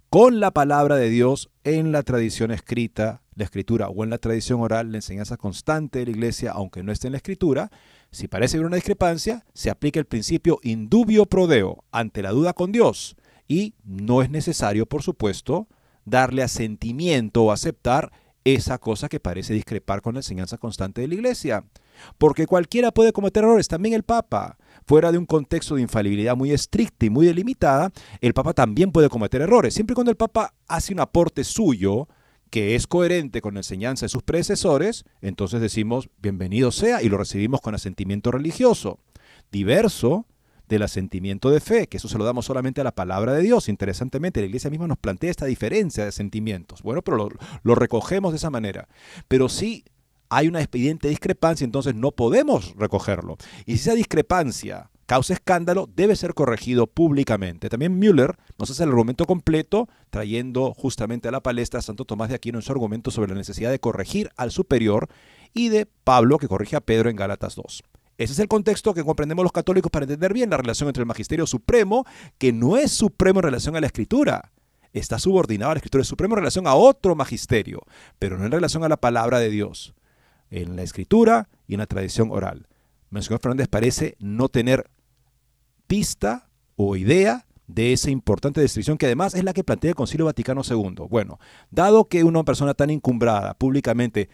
con 0.08 0.40
la 0.40 0.50
palabra 0.50 0.96
de 0.96 1.08
Dios 1.08 1.50
en 1.62 1.92
la 1.92 2.02
tradición 2.02 2.50
escrita, 2.50 3.22
la 3.36 3.44
escritura 3.44 3.88
o 3.88 4.02
en 4.02 4.10
la 4.10 4.18
tradición 4.18 4.60
oral, 4.60 4.90
la 4.90 4.98
enseñanza 4.98 5.36
constante 5.36 6.00
de 6.00 6.06
la 6.06 6.10
iglesia, 6.10 6.52
aunque 6.52 6.82
no 6.82 6.90
esté 6.90 7.06
en 7.06 7.12
la 7.12 7.18
escritura, 7.18 7.70
si 8.10 8.26
parece 8.26 8.56
haber 8.56 8.66
una 8.66 8.76
discrepancia, 8.76 9.44
se 9.54 9.70
aplica 9.70 10.00
el 10.00 10.06
principio 10.06 10.58
indubio 10.62 11.26
prodeo 11.26 11.84
ante 11.92 12.22
la 12.22 12.32
duda 12.32 12.54
con 12.54 12.72
Dios 12.72 13.16
y 13.46 13.74
no 13.84 14.22
es 14.22 14.30
necesario, 14.30 14.86
por 14.86 15.02
supuesto, 15.02 15.68
darle 16.04 16.42
asentimiento 16.42 17.44
o 17.44 17.52
aceptar 17.52 18.12
esa 18.44 18.78
cosa 18.78 19.08
que 19.08 19.20
parece 19.20 19.54
discrepar 19.54 20.02
con 20.02 20.14
la 20.14 20.20
enseñanza 20.20 20.58
constante 20.58 21.00
de 21.00 21.08
la 21.08 21.14
Iglesia. 21.14 21.64
Porque 22.18 22.46
cualquiera 22.46 22.92
puede 22.92 23.12
cometer 23.12 23.44
errores, 23.44 23.68
también 23.68 23.94
el 23.94 24.02
Papa. 24.02 24.56
Fuera 24.86 25.12
de 25.12 25.18
un 25.18 25.26
contexto 25.26 25.74
de 25.74 25.82
infalibilidad 25.82 26.36
muy 26.36 26.52
estricta 26.52 27.06
y 27.06 27.10
muy 27.10 27.26
delimitada, 27.26 27.92
el 28.20 28.34
Papa 28.34 28.54
también 28.54 28.92
puede 28.92 29.08
cometer 29.08 29.42
errores. 29.42 29.74
Siempre 29.74 29.92
y 29.92 29.96
cuando 29.96 30.10
el 30.10 30.16
Papa 30.16 30.54
hace 30.66 30.92
un 30.92 31.00
aporte 31.00 31.44
suyo 31.44 32.08
que 32.50 32.74
es 32.74 32.86
coherente 32.86 33.40
con 33.40 33.54
la 33.54 33.60
enseñanza 33.60 34.06
de 34.06 34.10
sus 34.10 34.22
predecesores, 34.22 35.04
entonces 35.20 35.60
decimos 35.60 36.08
bienvenido 36.18 36.72
sea 36.72 37.02
y 37.02 37.08
lo 37.08 37.16
recibimos 37.16 37.60
con 37.60 37.74
asentimiento 37.74 38.32
religioso. 38.32 38.98
Diverso 39.52 40.26
del 40.70 40.82
asentimiento 40.82 41.50
de 41.50 41.60
fe, 41.60 41.88
que 41.88 41.98
eso 41.98 42.08
se 42.08 42.16
lo 42.16 42.24
damos 42.24 42.46
solamente 42.46 42.80
a 42.80 42.84
la 42.84 42.94
palabra 42.94 43.34
de 43.34 43.42
Dios. 43.42 43.68
Interesantemente, 43.68 44.40
la 44.40 44.46
iglesia 44.46 44.70
misma 44.70 44.86
nos 44.86 44.98
plantea 44.98 45.30
esta 45.30 45.44
diferencia 45.44 46.04
de 46.04 46.12
sentimientos. 46.12 46.82
Bueno, 46.82 47.02
pero 47.02 47.28
lo, 47.64 47.74
recogemos 47.74 48.32
de 48.32 48.36
esa 48.36 48.50
manera. 48.50 48.88
Pero 49.28 49.48
si 49.48 49.84
hay 50.28 50.46
una 50.46 50.60
expediente 50.60 51.08
discrepancia, 51.08 51.64
entonces 51.64 51.94
no 51.96 52.12
podemos 52.12 52.74
recogerlo. 52.76 53.36
Y 53.66 53.72
si 53.76 53.88
esa 53.88 53.94
discrepancia 53.94 54.90
causa 55.06 55.32
escándalo, 55.32 55.90
debe 55.92 56.14
ser 56.14 56.34
corregido 56.34 56.86
públicamente. 56.86 57.68
También 57.68 57.98
Müller 57.98 58.36
nos 58.56 58.70
hace 58.70 58.84
el 58.84 58.90
argumento 58.90 59.26
completo, 59.26 59.88
trayendo 60.10 60.72
justamente 60.72 61.26
a 61.26 61.32
la 61.32 61.42
palestra 61.42 61.80
a 61.80 61.82
Santo 61.82 62.04
Tomás 62.04 62.28
de 62.28 62.36
Aquino 62.36 62.58
en 62.58 62.62
su 62.62 62.70
argumento 62.70 63.10
sobre 63.10 63.30
la 63.32 63.38
necesidad 63.38 63.72
de 63.72 63.80
corregir 63.80 64.30
al 64.36 64.52
superior 64.52 65.08
y 65.52 65.68
de 65.68 65.86
Pablo 66.04 66.38
que 66.38 66.46
corrige 66.46 66.76
a 66.76 66.80
Pedro 66.80 67.10
en 67.10 67.16
Gálatas 67.16 67.56
2. 67.56 67.82
Ese 68.20 68.34
es 68.34 68.38
el 68.38 68.48
contexto 68.48 68.92
que 68.92 69.02
comprendemos 69.02 69.42
los 69.42 69.50
católicos 69.50 69.90
para 69.90 70.04
entender 70.04 70.34
bien 70.34 70.50
la 70.50 70.58
relación 70.58 70.90
entre 70.90 71.00
el 71.00 71.06
magisterio 71.06 71.46
supremo, 71.46 72.04
que 72.36 72.52
no 72.52 72.76
es 72.76 72.92
supremo 72.92 73.40
en 73.40 73.44
relación 73.44 73.76
a 73.76 73.80
la 73.80 73.86
escritura. 73.86 74.52
Está 74.92 75.18
subordinado 75.18 75.70
a 75.70 75.74
la 75.74 75.78
escritura, 75.78 76.02
es 76.02 76.08
supremo 76.08 76.34
en 76.34 76.40
relación 76.40 76.66
a 76.66 76.74
otro 76.74 77.14
magisterio, 77.14 77.80
pero 78.18 78.36
no 78.36 78.44
en 78.44 78.52
relación 78.52 78.84
a 78.84 78.90
la 78.90 78.98
palabra 78.98 79.38
de 79.38 79.48
Dios, 79.48 79.94
en 80.50 80.76
la 80.76 80.82
escritura 80.82 81.48
y 81.66 81.72
en 81.72 81.80
la 81.80 81.86
tradición 81.86 82.30
oral. 82.30 82.66
Monseñor 83.08 83.40
Fernández 83.40 83.68
parece 83.68 84.16
no 84.18 84.50
tener 84.50 84.90
pista 85.86 86.50
o 86.76 86.96
idea 86.96 87.46
de 87.68 87.94
esa 87.94 88.10
importante 88.10 88.60
distinción 88.60 88.98
que 88.98 89.06
además 89.06 89.34
es 89.34 89.44
la 89.44 89.54
que 89.54 89.64
plantea 89.64 89.92
el 89.92 89.94
Concilio 89.94 90.26
Vaticano 90.26 90.60
II. 90.68 91.06
Bueno, 91.08 91.38
dado 91.70 92.04
que 92.04 92.22
una 92.22 92.44
persona 92.44 92.74
tan 92.74 92.90
encumbrada 92.90 93.54
públicamente 93.54 94.28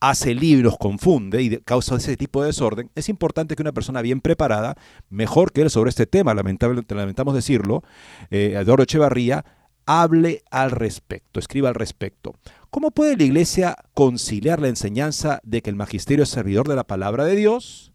hace 0.00 0.34
libros, 0.34 0.76
confunde 0.78 1.42
y 1.42 1.56
causa 1.58 1.96
ese 1.96 2.16
tipo 2.16 2.42
de 2.42 2.48
desorden, 2.48 2.90
es 2.94 3.08
importante 3.08 3.56
que 3.56 3.62
una 3.62 3.72
persona 3.72 4.02
bien 4.02 4.20
preparada, 4.20 4.76
mejor 5.08 5.52
que 5.52 5.62
él 5.62 5.70
sobre 5.70 5.90
este 5.90 6.06
tema, 6.06 6.34
lamentablemente 6.34 6.94
lamentamos 6.94 7.34
decirlo, 7.34 7.82
eh, 8.30 8.54
Eduardo 8.60 8.82
Echevarría, 8.84 9.44
hable 9.86 10.42
al 10.50 10.72
respecto, 10.72 11.38
escriba 11.38 11.68
al 11.68 11.74
respecto. 11.74 12.34
¿Cómo 12.70 12.90
puede 12.90 13.16
la 13.16 13.22
Iglesia 13.22 13.76
conciliar 13.94 14.60
la 14.60 14.68
enseñanza 14.68 15.40
de 15.44 15.62
que 15.62 15.70
el 15.70 15.76
magisterio 15.76 16.24
es 16.24 16.28
servidor 16.28 16.68
de 16.68 16.76
la 16.76 16.84
palabra 16.84 17.24
de 17.24 17.36
Dios 17.36 17.92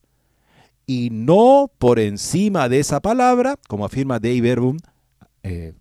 y 0.87 1.09
no 1.11 1.71
por 1.77 1.99
encima 1.99 2.67
de 2.69 2.79
esa 2.79 3.01
palabra, 3.01 3.57
como 3.67 3.85
afirma 3.85 4.19
Dave 4.19 4.41
Verbum, 4.41 4.77
eh, 5.43 5.73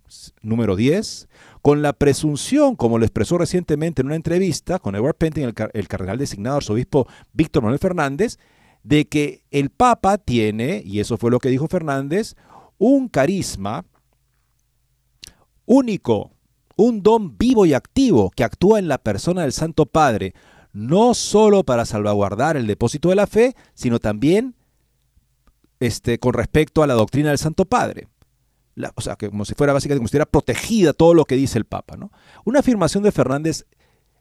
número 0.43 0.77
10, 0.77 1.29
con 1.63 1.83
la 1.83 1.93
presunción, 1.93 2.75
como 2.75 2.99
lo 2.99 3.05
expresó 3.05 3.39
recientemente 3.39 4.01
en 4.01 4.07
una 4.07 4.17
entrevista 4.17 4.79
con 4.79 4.95
Edward 4.95 5.17
Penting, 5.17 5.53
el, 5.73 5.89
cardenal 5.89 6.19
designado 6.19 6.57
arzobispo 6.57 7.07
Víctor 7.33 7.63
Manuel 7.63 7.79
Fernández, 7.79 8.39
de 8.83 9.07
que 9.07 9.45
el 9.51 9.71
Papa 9.71 10.19
tiene, 10.19 10.83
y 10.85 11.01
eso 11.01 11.19
fue 11.19 11.31
lo 11.31 11.39
que 11.39 11.51
dijo 11.51 11.69
Fernández, 11.69 12.35
un 12.79 13.09
carisma 13.09 13.85
único, 15.67 16.33
un 16.77 17.03
don 17.03 17.37
vivo 17.37 17.67
y 17.67 17.75
activo 17.75 18.31
que 18.31 18.45
actúa 18.45 18.79
en 18.79 18.89
la 18.89 18.99
persona 18.99 19.43
del 19.43 19.53
Santo 19.53 19.85
Padre, 19.85 20.35
no 20.73 21.15
solo 21.15 21.65
para 21.65 21.85
salvaguardar 21.85 22.57
el 22.57 22.67
depósito 22.67 23.11
de 23.11 23.17
la 23.17 23.27
fe, 23.27 23.55
sino 23.75 23.99
también 23.99 24.55
este, 25.79 26.19
con 26.19 26.33
respecto 26.33 26.83
a 26.83 26.87
la 26.87 26.95
doctrina 26.95 27.29
del 27.29 27.39
Santo 27.39 27.67
Padre 27.67 28.09
o 28.95 29.01
sea, 29.01 29.17
que 29.17 29.29
como 29.31 29.45
si 29.45 29.55
fuera 29.55 29.73
básicamente 29.73 29.99
como 29.99 30.09
si 30.09 30.11
estuviera 30.11 30.27
protegida 30.27 30.93
todo 30.93 31.15
lo 31.15 31.25
que 31.25 31.37
dice 31.37 31.59
el 31.59 31.65
Papa. 31.65 31.97
¿no? 31.97 32.11
Una 32.45 32.61
afirmación 32.61 33.03
de 33.03 33.13
Fernández, 33.13 33.67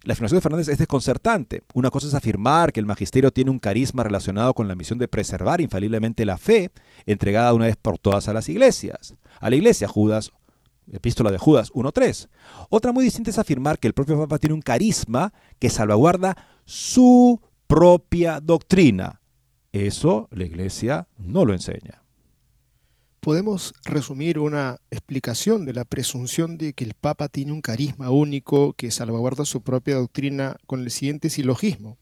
la 0.04 0.14
afirmación 0.14 0.38
de 0.38 0.42
Fernández 0.42 0.68
es 0.70 0.78
desconcertante. 0.78 1.64
Una 1.74 1.90
cosa 1.90 2.08
es 2.08 2.14
afirmar 2.14 2.72
que 2.72 2.80
el 2.80 2.86
magisterio 2.86 3.32
tiene 3.32 3.52
un 3.52 3.60
carisma 3.60 4.04
relacionado 4.04 4.54
con 4.54 4.68
la 4.68 4.76
misión 4.76 5.00
de 5.00 5.08
preservar 5.08 5.62
infaliblemente 5.62 6.26
la 6.26 6.38
fe, 6.38 6.72
entregada 7.06 7.54
una 7.54 7.66
vez 7.66 7.76
por 7.76 7.98
todas 7.98 8.28
a 8.28 8.34
las 8.34 8.50
iglesias. 8.50 9.16
A 9.40 9.50
la 9.50 9.56
iglesia, 9.56 9.88
Judas, 9.88 10.32
epístola 10.92 11.32
de 11.32 11.38
Judas 11.38 11.72
1.3. 11.74 12.28
Otra 12.70 12.92
muy 12.92 13.04
distinta 13.04 13.30
es 13.30 13.40
afirmar 13.40 13.80
que 13.80 13.88
el 13.88 13.94
propio 13.94 14.18
Papa 14.18 14.38
tiene 14.38 14.54
un 14.54 14.62
carisma 14.62 15.34
que 15.60 15.70
salvaguarda 15.70 16.36
su 16.66 17.42
propia 17.68 18.40
doctrina. 18.40 19.22
Eso 19.72 20.28
la 20.32 20.46
iglesia 20.46 21.08
no 21.18 21.46
lo 21.46 21.54
enseña. 21.54 22.04
Podemos 23.20 23.74
resumir 23.86 24.40
una 24.40 24.78
explicación 24.92 25.66
de 25.66 25.74
la 25.74 25.86
presunción 25.86 26.58
de 26.58 26.74
que 26.74 26.84
el 26.84 26.94
Papa 26.94 27.28
tiene 27.28 27.52
un 27.52 27.62
carisma 27.62 28.10
único 28.10 28.74
que 28.74 28.92
salvaguarda 28.92 29.46
su 29.46 29.62
propia 29.62 29.96
doctrina 29.96 30.58
con 30.66 30.82
el 30.82 30.92
siguiente 30.92 31.30
silogismo. 31.30 31.98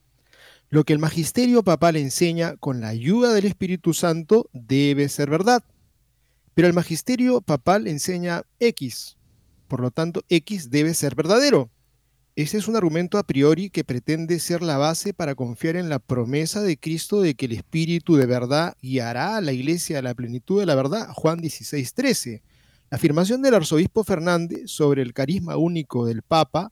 Lo 0.70 0.84
que 0.84 0.94
el 0.94 1.00
magisterio 1.00 1.64
papal 1.64 1.96
enseña 1.96 2.58
con 2.58 2.82
la 2.82 2.90
ayuda 2.90 3.34
del 3.34 3.46
Espíritu 3.46 3.94
Santo 3.94 4.50
debe 4.54 5.08
ser 5.10 5.30
verdad, 5.30 5.64
pero 6.54 6.68
el 6.68 6.74
magisterio 6.74 7.42
papal 7.42 7.88
enseña 7.88 8.44
X, 8.60 9.18
por 9.68 9.80
lo 9.80 9.92
tanto 9.92 10.24
X 10.30 10.70
debe 10.70 10.94
ser 10.94 11.16
verdadero. 11.16 11.70
Ese 12.38 12.60
es 12.60 12.68
un 12.68 12.76
argumento 12.76 13.18
a 13.18 13.24
priori 13.24 13.72
que 13.72 13.84
pretende 13.84 14.40
ser 14.40 14.62
la 14.62 14.78
base 14.78 15.12
para 15.12 15.34
confiar 15.34 15.76
en 15.76 15.90
la 15.90 15.98
promesa 15.98 16.62
de 16.62 16.78
Cristo 16.78 17.20
de 17.20 17.34
que 17.34 17.48
el 17.48 17.54
Espíritu 17.54 18.16
de 18.16 18.28
verdad 18.28 18.78
guiará 18.80 19.38
a 19.38 19.42
la 19.42 19.54
iglesia 19.54 19.98
a 19.98 20.02
la 20.04 20.14
plenitud 20.14 20.60
de 20.60 20.68
la 20.68 20.76
verdad, 20.76 21.08
Juan 21.14 21.40
16, 21.42 21.96
13. 21.96 22.44
La 22.92 22.98
afirmación 22.98 23.42
del 23.42 23.56
arzobispo 23.56 24.04
Fernández 24.04 24.70
sobre 24.70 25.02
el 25.02 25.16
carisma 25.16 25.58
único 25.58 26.06
del 26.06 26.22
Papa 26.22 26.72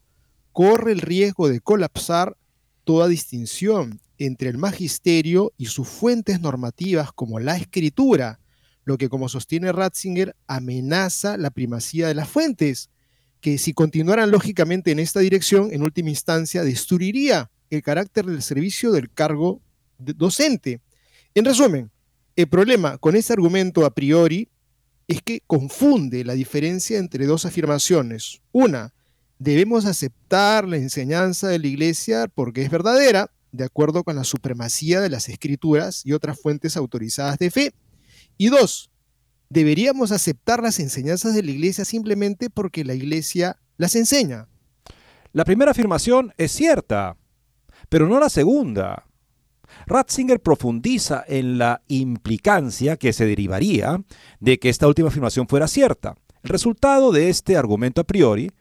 corre 0.52 0.92
el 0.92 1.02
riesgo 1.02 1.50
de 1.50 1.62
colapsar 1.62 2.38
toda 2.84 3.08
distinción 3.08 4.00
entre 4.20 4.50
el 4.50 4.60
magisterio 4.60 5.52
y 5.58 5.66
sus 5.66 5.88
fuentes 5.88 6.42
normativas 6.42 7.12
como 7.12 7.40
la 7.40 7.58
escritura, 7.58 8.40
lo 8.84 9.00
que 9.00 9.10
como 9.10 9.30
sostiene 9.30 9.72
Ratzinger 9.72 10.36
amenaza 10.46 11.38
la 11.38 11.50
primacía 11.50 12.08
de 12.08 12.14
las 12.14 12.30
fuentes 12.30 12.92
que 13.46 13.60
si 13.60 13.74
continuaran 13.74 14.32
lógicamente 14.32 14.90
en 14.90 14.98
esta 14.98 15.20
dirección, 15.20 15.72
en 15.72 15.84
última 15.84 16.10
instancia, 16.10 16.64
destruiría 16.64 17.52
el 17.70 17.84
carácter 17.84 18.26
del 18.26 18.42
servicio 18.42 18.92
del 18.92 19.12
cargo 19.12 19.62
docente. 20.00 20.82
En 21.36 21.46
resumen, 21.46 21.92
el 22.36 22.48
problema 22.48 22.98
con 22.98 23.16
ese 23.16 23.34
argumento 23.34 23.86
a 23.86 23.94
priori 23.94 24.50
es 25.08 25.22
que 25.22 25.44
confunde 25.46 26.24
la 26.24 26.34
diferencia 26.34 26.98
entre 26.98 27.28
dos 27.28 27.46
afirmaciones. 27.46 28.42
Una, 28.52 28.96
debemos 29.38 29.86
aceptar 29.86 30.68
la 30.68 30.78
enseñanza 30.78 31.48
de 31.48 31.60
la 31.60 31.68
Iglesia 31.68 32.28
porque 32.34 32.64
es 32.64 32.72
verdadera, 32.72 33.30
de 33.52 33.66
acuerdo 33.66 34.04
con 34.04 34.16
la 34.16 34.24
supremacía 34.24 35.02
de 35.02 35.12
las 35.12 35.30
escrituras 35.30 36.04
y 36.04 36.14
otras 36.14 36.42
fuentes 36.42 36.76
autorizadas 36.76 37.38
de 37.38 37.52
fe. 37.52 37.74
Y 38.40 38.48
dos, 38.48 38.90
deberíamos 39.50 40.12
aceptar 40.12 40.62
las 40.62 40.80
enseñanzas 40.80 41.34
de 41.34 41.44
la 41.44 41.52
iglesia 41.52 41.86
simplemente 41.86 42.50
porque 42.50 42.84
la 42.84 42.94
iglesia 42.94 43.58
las 43.78 43.96
enseña. 43.96 44.48
La 45.34 45.46
primera 45.46 45.72
afirmación 45.72 46.34
es 46.38 46.52
cierta, 46.52 47.18
pero 47.90 48.08
no 48.08 48.20
la 48.20 48.30
segunda. 48.30 49.06
Ratzinger 49.88 50.42
profundiza 50.42 51.24
en 51.28 51.58
la 51.58 51.82
implicancia 51.88 52.98
que 52.98 53.14
se 53.14 53.26
derivaría 53.26 54.02
de 54.40 54.60
que 54.60 54.70
esta 54.70 54.88
última 54.88 55.10
afirmación 55.10 55.48
fuera 55.48 55.68
cierta. 55.68 56.16
El 56.44 56.50
resultado 56.50 57.12
de 57.12 57.30
este 57.30 57.58
argumento 57.58 58.02
a 58.02 58.06
priori 58.06 58.52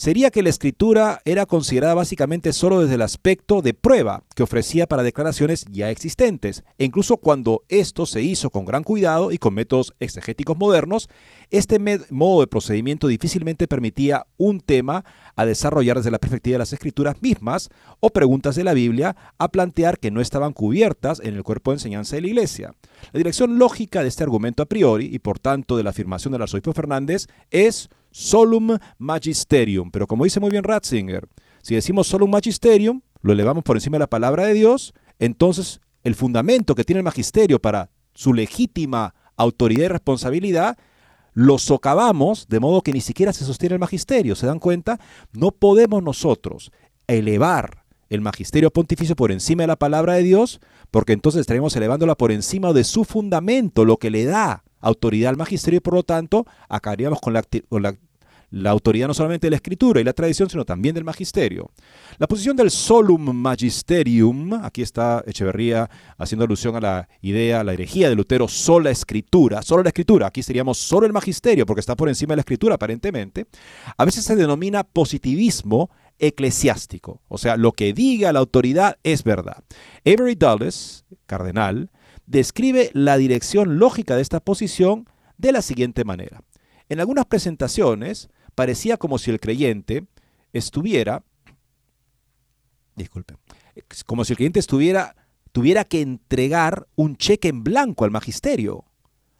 sería 0.00 0.30
que 0.30 0.42
la 0.42 0.48
escritura 0.48 1.20
era 1.26 1.44
considerada 1.44 1.92
básicamente 1.92 2.54
solo 2.54 2.80
desde 2.80 2.94
el 2.94 3.02
aspecto 3.02 3.60
de 3.60 3.74
prueba 3.74 4.24
que 4.34 4.42
ofrecía 4.42 4.86
para 4.86 5.02
declaraciones 5.02 5.66
ya 5.70 5.90
existentes, 5.90 6.64
e 6.78 6.86
incluso 6.86 7.18
cuando 7.18 7.64
esto 7.68 8.06
se 8.06 8.22
hizo 8.22 8.48
con 8.48 8.64
gran 8.64 8.82
cuidado 8.82 9.30
y 9.30 9.36
con 9.36 9.52
métodos 9.52 9.92
exegéticos 10.00 10.56
modernos, 10.56 11.10
este 11.50 11.78
modo 12.08 12.40
de 12.40 12.46
procedimiento 12.46 13.08
difícilmente 13.08 13.68
permitía 13.68 14.26
un 14.38 14.60
tema 14.60 15.04
a 15.36 15.44
desarrollar 15.44 15.98
desde 15.98 16.10
la 16.10 16.18
perspectiva 16.18 16.54
de 16.54 16.60
las 16.60 16.72
escrituras 16.72 17.20
mismas 17.20 17.68
o 18.00 18.08
preguntas 18.08 18.56
de 18.56 18.64
la 18.64 18.72
Biblia 18.72 19.16
a 19.36 19.48
plantear 19.48 19.98
que 19.98 20.10
no 20.10 20.22
estaban 20.22 20.54
cubiertas 20.54 21.20
en 21.20 21.34
el 21.34 21.42
cuerpo 21.42 21.72
de 21.72 21.74
enseñanza 21.74 22.16
de 22.16 22.22
la 22.22 22.28
Iglesia. 22.28 22.74
La 23.12 23.18
dirección 23.18 23.58
lógica 23.58 24.00
de 24.00 24.08
este 24.08 24.22
argumento 24.22 24.62
a 24.62 24.66
priori 24.66 25.10
y 25.12 25.18
por 25.18 25.38
tanto 25.38 25.76
de 25.76 25.82
la 25.82 25.90
afirmación 25.90 26.32
del 26.32 26.40
arzobispo 26.40 26.72
Fernández 26.72 27.26
es 27.50 27.90
solum 28.10 28.78
magisterium. 28.98 29.90
Pero 29.90 30.06
como 30.06 30.24
dice 30.24 30.40
muy 30.40 30.50
bien 30.50 30.64
Ratzinger, 30.64 31.28
si 31.62 31.74
decimos 31.74 32.06
solum 32.06 32.30
magisterium, 32.30 33.02
lo 33.22 33.32
elevamos 33.32 33.64
por 33.64 33.76
encima 33.76 33.96
de 33.96 34.00
la 34.00 34.10
palabra 34.10 34.46
de 34.46 34.54
Dios, 34.54 34.94
entonces 35.18 35.80
el 36.02 36.14
fundamento 36.14 36.74
que 36.74 36.84
tiene 36.84 36.98
el 37.00 37.04
magisterio 37.04 37.60
para 37.60 37.90
su 38.14 38.32
legítima 38.32 39.14
autoridad 39.36 39.84
y 39.84 39.88
responsabilidad, 39.88 40.78
lo 41.32 41.58
socavamos 41.58 42.48
de 42.48 42.60
modo 42.60 42.82
que 42.82 42.92
ni 42.92 43.00
siquiera 43.00 43.32
se 43.32 43.44
sostiene 43.44 43.74
el 43.74 43.80
magisterio. 43.80 44.34
¿Se 44.34 44.46
dan 44.46 44.58
cuenta? 44.58 44.98
No 45.32 45.52
podemos 45.52 46.02
nosotros 46.02 46.72
elevar 47.06 47.84
el 48.08 48.20
magisterio 48.20 48.70
pontificio 48.70 49.14
por 49.14 49.30
encima 49.30 49.62
de 49.62 49.68
la 49.68 49.76
palabra 49.76 50.14
de 50.14 50.24
Dios, 50.24 50.60
porque 50.90 51.12
entonces 51.12 51.40
estaremos 51.40 51.74
elevándola 51.76 52.16
por 52.16 52.32
encima 52.32 52.72
de 52.72 52.84
su 52.84 53.04
fundamento, 53.04 53.84
lo 53.84 53.96
que 53.96 54.10
le 54.10 54.24
da 54.24 54.64
autoridad 54.80 55.30
al 55.30 55.36
magisterio 55.36 55.78
y 55.78 55.80
por 55.80 55.94
lo 55.94 56.02
tanto 56.02 56.46
acabaríamos 56.68 57.20
con 57.20 57.32
la, 57.32 57.44
la, 58.50 58.70
autoridad 58.70 59.08
no 59.08 59.14
solamente 59.14 59.46
de 59.46 59.50
la 59.50 59.56
escritura 59.56 60.00
y 60.00 60.04
la 60.04 60.12
tradición, 60.12 60.50
sino 60.50 60.64
también 60.64 60.94
del 60.94 61.04
magisterio. 61.04 61.70
La 62.18 62.26
posición 62.26 62.56
del 62.56 62.70
solum 62.70 63.32
magisterium, 63.32 64.54
aquí 64.54 64.82
está 64.82 65.22
Echeverría 65.26 65.88
haciendo 66.18 66.44
alusión 66.44 66.76
a 66.76 66.80
la 66.80 67.08
idea, 67.20 67.60
a 67.60 67.64
la 67.64 67.72
herejía 67.72 68.08
de 68.08 68.16
Lutero, 68.16 68.48
sola 68.48 68.90
escritura, 68.90 69.62
solo 69.62 69.82
la 69.82 69.90
escritura, 69.90 70.26
aquí 70.26 70.42
seríamos 70.42 70.78
solo 70.78 71.06
el 71.06 71.12
magisterio 71.12 71.66
porque 71.66 71.80
está 71.80 71.96
por 71.96 72.08
encima 72.08 72.32
de 72.32 72.36
la 72.36 72.42
escritura 72.42 72.74
aparentemente, 72.74 73.46
a 73.96 74.04
veces 74.04 74.24
se 74.24 74.36
denomina 74.36 74.84
positivismo 74.84 75.90
eclesiástico, 76.20 77.22
o 77.28 77.38
sea, 77.38 77.56
lo 77.56 77.72
que 77.72 77.92
diga 77.92 78.32
la 78.32 78.40
autoridad 78.40 78.98
es 79.02 79.24
verdad. 79.24 79.64
Avery 80.04 80.34
Dulles, 80.34 81.04
cardenal, 81.26 81.90
describe 82.30 82.90
la 82.94 83.16
dirección 83.16 83.80
lógica 83.80 84.14
de 84.14 84.22
esta 84.22 84.38
posición 84.38 85.08
de 85.36 85.50
la 85.50 85.62
siguiente 85.62 86.04
manera. 86.04 86.44
En 86.88 87.00
algunas 87.00 87.26
presentaciones 87.26 88.28
parecía 88.54 88.96
como 88.96 89.18
si 89.18 89.32
el 89.32 89.40
creyente 89.40 90.06
estuviera, 90.52 91.24
disculpe, 92.94 93.34
como 94.06 94.24
si 94.24 94.32
el 94.32 94.36
creyente 94.36 94.60
estuviera, 94.60 95.16
tuviera 95.50 95.84
que 95.84 96.02
entregar 96.02 96.86
un 96.94 97.16
cheque 97.16 97.48
en 97.48 97.64
blanco 97.64 98.04
al 98.04 98.12
magisterio. 98.12 98.84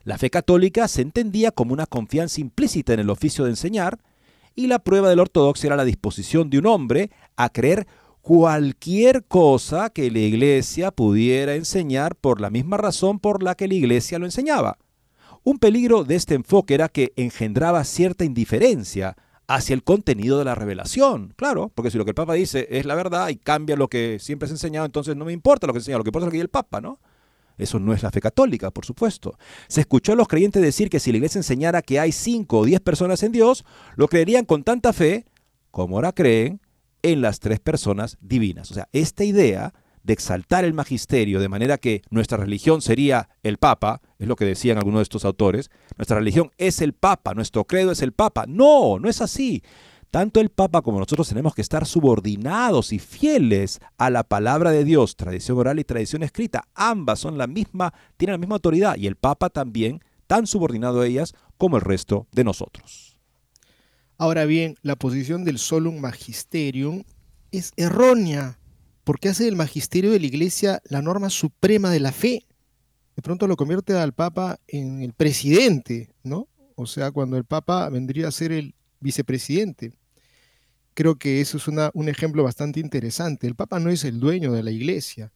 La 0.03 0.19
fe 0.19 0.29
católica 0.29 0.89
se 0.89 1.03
entendía 1.03 1.53
como 1.53 1.73
una 1.73 1.87
confianza 1.87 2.41
implícita 2.41 2.93
en 2.93 3.01
el 3.01 3.11
oficio 3.11 3.45
de 3.45 3.51
enseñar 3.51 4.01
y 4.57 4.67
la 4.67 4.81
prueba 4.81 5.11
del 5.11 5.21
ortodoxo 5.21 5.69
era 5.69 5.77
la 5.77 5.85
disposición 5.85 6.51
de 6.51 6.59
un 6.59 6.67
hombre 6.67 7.13
a 7.37 7.51
creer 7.51 7.87
cualquier 8.21 9.25
cosa 9.25 9.91
que 9.91 10.11
la 10.11 10.19
iglesia 10.19 10.91
pudiera 10.91 11.55
enseñar 11.55 12.17
por 12.17 12.41
la 12.41 12.51
misma 12.51 12.77
razón 12.77 13.19
por 13.19 13.43
la 13.43 13.55
que 13.55 13.69
la 13.69 13.75
iglesia 13.75 14.19
lo 14.19 14.27
enseñaba. 14.27 14.79
Un 15.43 15.59
peligro 15.59 16.05
de 16.05 16.17
este 16.17 16.35
enfoque 16.35 16.75
era 16.75 16.89
que 16.89 17.13
engendraba 17.17 17.83
cierta 17.85 18.25
indiferencia 18.25 19.17
hacia 19.47 19.75
el 19.75 19.83
contenido 19.83 20.39
de 20.39 20.45
la 20.45 20.55
revelación. 20.55 21.33
Claro, 21.37 21.73
porque 21.75 21.91
si 21.91 21.99
lo 21.99 22.05
que 22.05 22.11
el 22.11 22.15
Papa 22.15 22.35
dice 22.35 22.69
es 22.71 22.85
la 22.85 22.95
verdad 22.95 23.31
y 23.31 23.37
cambia 23.37 23.75
lo 23.75 23.89
que 23.89 24.19
siempre 24.21 24.47
se 24.47 24.53
ha 24.53 24.57
enseñado, 24.57 24.87
entonces 24.87 25.17
no 25.17 25.25
me 25.25 25.33
importa 25.33 25.67
lo 25.67 25.73
que 25.73 25.79
enseña, 25.79 25.99
lo 25.99 26.05
que 26.05 26.11
importa 26.11 26.27
es 26.27 26.29
lo 26.29 26.31
que 26.31 26.37
dice 26.37 26.45
el 26.45 26.51
Papa, 26.51 26.81
¿no? 26.81 27.01
Eso 27.57 27.79
no 27.79 27.93
es 27.93 28.03
la 28.03 28.11
fe 28.11 28.21
católica, 28.21 28.71
por 28.71 28.87
supuesto. 28.87 29.37
Se 29.69 29.81
escuchó 29.81 30.13
a 30.13 30.17
los 30.17 30.29
creyentes 30.29 30.63
decir 30.63 30.89
que 30.89 31.01
si 31.01 31.11
la 31.11 31.19
iglesia 31.19 31.39
enseñara 31.39 31.83
que 31.83 32.01
hay 32.01 32.13
cinco 32.13 32.61
o 32.61 32.65
diez 32.65 32.81
personas 32.81 33.23
en 33.23 33.33
Dios, 33.33 33.65
lo 33.97 34.09
creerían 34.09 34.45
con 34.45 34.63
tanta 34.63 34.93
fe 34.93 35.27
como 35.71 35.97
ahora 35.97 36.13
creen 36.13 36.61
en 37.03 37.21
las 37.21 37.41
tres 37.41 37.61
personas 37.61 38.19
divinas. 38.21 38.71
O 38.71 38.75
sea, 38.75 38.89
esta 38.93 39.25
idea 39.25 39.73
de 40.03 40.13
exaltar 40.13 40.65
el 40.65 40.75
magisterio 40.75 41.41
de 41.41 41.49
manera 41.49 41.79
que 41.79 42.03
nuestra 42.11 42.39
religión 42.39 42.81
sería 42.81 43.29
el 43.43 43.59
Papa, 43.59 44.01
es 44.19 44.29
lo 44.29 44.37
que 44.37 44.45
decían 44.45 44.79
algunos 44.79 45.01
de 45.01 45.05
estos 45.05 45.25
autores, 45.25 45.71
nuestra 45.97 46.19
religión 46.19 46.51
es 46.59 46.81
el 46.81 46.95
Papa, 46.95 47.35
nuestro 47.35 47.65
credo 47.65 47.93
es 47.93 48.03
el 48.03 48.13
Papa. 48.13 48.45
No, 48.49 48.99
no 48.99 49.09
es 49.09 49.21
así. 49.21 49.63
Tanto 50.11 50.41
el 50.41 50.49
Papa 50.49 50.83
como 50.83 50.99
nosotros 50.99 51.29
tenemos 51.29 51.55
que 51.55 51.63
estar 51.63 51.87
subordinados 51.87 52.93
y 52.93 52.99
fieles 52.99 53.79
a 53.97 54.11
la 54.11 54.25
palabra 54.25 54.73
de 54.73 54.85
Dios, 54.85 55.15
tradición 55.15 55.59
oral 55.59 55.79
y 55.79 55.85
tradición 55.85 56.25
escrita. 56.25 56.65
Ambas 56.75 57.21
son 57.21 57.39
la 57.39 57.47
misma, 57.47 57.95
tienen 58.17 58.33
la 58.33 58.39
misma 58.39 58.57
autoridad 58.57 58.97
y 58.97 59.07
el 59.07 59.15
Papa 59.15 59.51
también 59.51 60.03
tan 60.27 60.47
subordinado 60.47 61.01
a 61.01 61.07
ellas 61.07 61.35
como 61.59 61.77
el 61.77 61.83
resto 61.83 62.27
de 62.33 62.43
nosotros. 62.43 63.10
Ahora 64.21 64.45
bien, 64.45 64.77
la 64.83 64.97
posición 64.97 65.47
del 65.47 65.57
solum 65.57 65.99
magisterium 65.99 67.05
es 67.53 67.73
errónea, 67.77 68.59
porque 69.03 69.31
hace 69.31 69.45
del 69.45 69.57
magisterio 69.57 70.11
de 70.11 70.21
la 70.21 70.27
Iglesia 70.27 70.83
la 70.85 71.01
norma 71.01 71.31
suprema 71.31 71.89
de 71.89 72.01
la 72.01 72.13
fe. 72.13 72.45
De 73.17 73.23
pronto 73.23 73.47
lo 73.47 73.57
convierte 73.57 73.95
al 73.95 74.13
Papa 74.13 74.61
en 74.69 75.01
el 75.01 75.15
presidente, 75.15 76.11
¿no? 76.23 76.49
O 76.75 76.85
sea, 76.85 77.13
cuando 77.13 77.39
el 77.39 77.47
Papa 77.47 77.89
vendría 77.89 78.29
a 78.29 78.31
ser 78.31 78.53
el 78.53 78.75
vicepresidente. 79.01 79.95
Creo 80.93 81.17
que 81.17 81.41
eso 81.41 81.57
es 81.57 81.67
un 81.67 82.09
ejemplo 82.11 82.45
bastante 82.45 82.79
interesante. 82.79 83.47
El 83.47 83.55
Papa 83.55 83.81
no 83.81 83.89
es 83.89 84.05
el 84.05 84.21
dueño 84.21 84.53
de 84.53 84.63
la 84.63 84.71
Iglesia. 84.71 85.33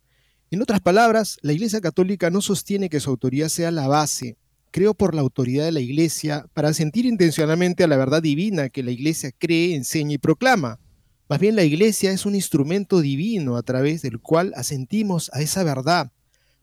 En 0.51 0.61
otras 0.61 0.83
palabras, 0.83 1.39
la 1.41 1.55
Iglesia 1.55 1.81
Católica 1.81 2.29
no 2.29 2.43
sostiene 2.43 2.91
que 2.91 3.01
su 3.01 3.09
autoridad 3.09 3.49
sea 3.49 3.71
la 3.71 3.89
base, 3.89 4.37
creo 4.75 4.93
por 4.93 5.15
la 5.15 5.21
autoridad 5.21 5.67
de 5.67 5.71
la 5.71 5.79
Iglesia 5.79 6.47
para 6.53 6.75
sentir 6.75 7.07
intencionalmente 7.07 7.85
a 7.85 7.87
la 7.87 7.97
verdad 7.97 8.21
divina 8.21 8.71
que 8.71 8.83
la 8.83 8.91
Iglesia 8.91 9.31
cree, 9.31 9.77
enseña 9.77 10.15
y 10.15 10.19
proclama. 10.19 10.81
Más 11.29 11.39
bien 11.39 11.55
la 11.55 11.63
Iglesia 11.63 12.11
es 12.11 12.27
un 12.27 12.35
instrumento 12.35 13.01
divino 13.01 13.57
a 13.57 13.63
través 13.63 14.03
del 14.03 14.19
cual 14.19 14.53
asentimos 14.57 15.31
a 15.33 15.43
esa 15.43 15.63
verdad. 15.63 16.11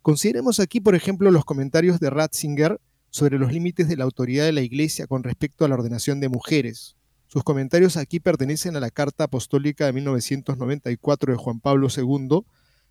Consideremos 0.01 0.59
aquí, 0.59 0.81
por 0.81 0.93
ejemplo, 0.93 1.31
los 1.31 1.45
comentarios 1.45 2.01
de 2.01 2.09
Ratzinger 2.09 2.81
sobre 3.11 3.39
los 3.39 3.53
límites 3.53 3.87
de 3.87 3.95
la 3.95 4.03
autoridad 4.03 4.43
de 4.43 4.51
la 4.51 4.61
Iglesia 4.61 5.07
con 5.07 5.23
respecto 5.23 5.63
a 5.63 5.69
la 5.69 5.75
ordenación 5.75 6.19
de 6.19 6.27
mujeres. 6.27 6.97
Sus 7.27 7.45
comentarios 7.45 7.95
aquí 7.95 8.19
pertenecen 8.19 8.75
a 8.75 8.81
la 8.81 8.89
Carta 8.89 9.23
Apostólica 9.23 9.85
de 9.85 9.93
1994 9.93 11.31
de 11.31 11.37
Juan 11.37 11.61
Pablo 11.61 11.87
II, 11.87 12.41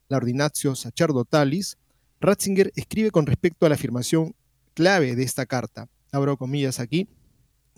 la 0.09 0.17
Ordinatio 0.17 0.75
Sacerdotalis. 0.75 1.77
Ratzinger 2.23 2.73
escribe 2.75 3.11
con 3.11 3.27
respecto 3.27 3.67
a 3.67 3.69
la 3.69 3.75
afirmación 3.75 4.35
clave 4.81 5.15
de 5.15 5.25
esta 5.25 5.45
carta, 5.45 5.91
abro 6.11 6.39
comillas 6.39 6.81
aquí, 6.81 7.07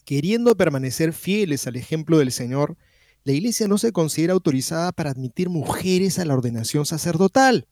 queriendo 0.05 0.57
permanecer 0.57 1.13
fieles 1.13 1.67
al 1.67 1.75
ejemplo 1.75 2.19
del 2.19 2.31
Señor, 2.31 2.77
la 3.25 3.33
Iglesia 3.33 3.67
no 3.67 3.77
se 3.77 3.91
considera 3.91 4.35
autorizada 4.35 4.93
para 4.93 5.11
admitir 5.11 5.49
mujeres 5.49 6.21
a 6.21 6.25
la 6.25 6.35
ordenación 6.35 6.87
sacerdotal. 6.87 7.67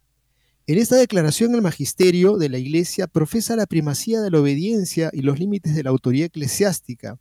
En 0.66 0.78
esta 0.78 0.96
declaración 0.96 1.54
el 1.54 1.62
magisterio 1.62 2.38
de 2.38 2.48
la 2.48 2.58
Iglesia 2.58 3.06
profesa 3.06 3.54
la 3.54 3.66
primacía 3.66 4.20
de 4.20 4.32
la 4.32 4.40
obediencia 4.40 5.10
y 5.12 5.22
los 5.22 5.38
límites 5.38 5.76
de 5.76 5.84
la 5.84 5.90
autoridad 5.90 6.26
eclesiástica. 6.26 7.16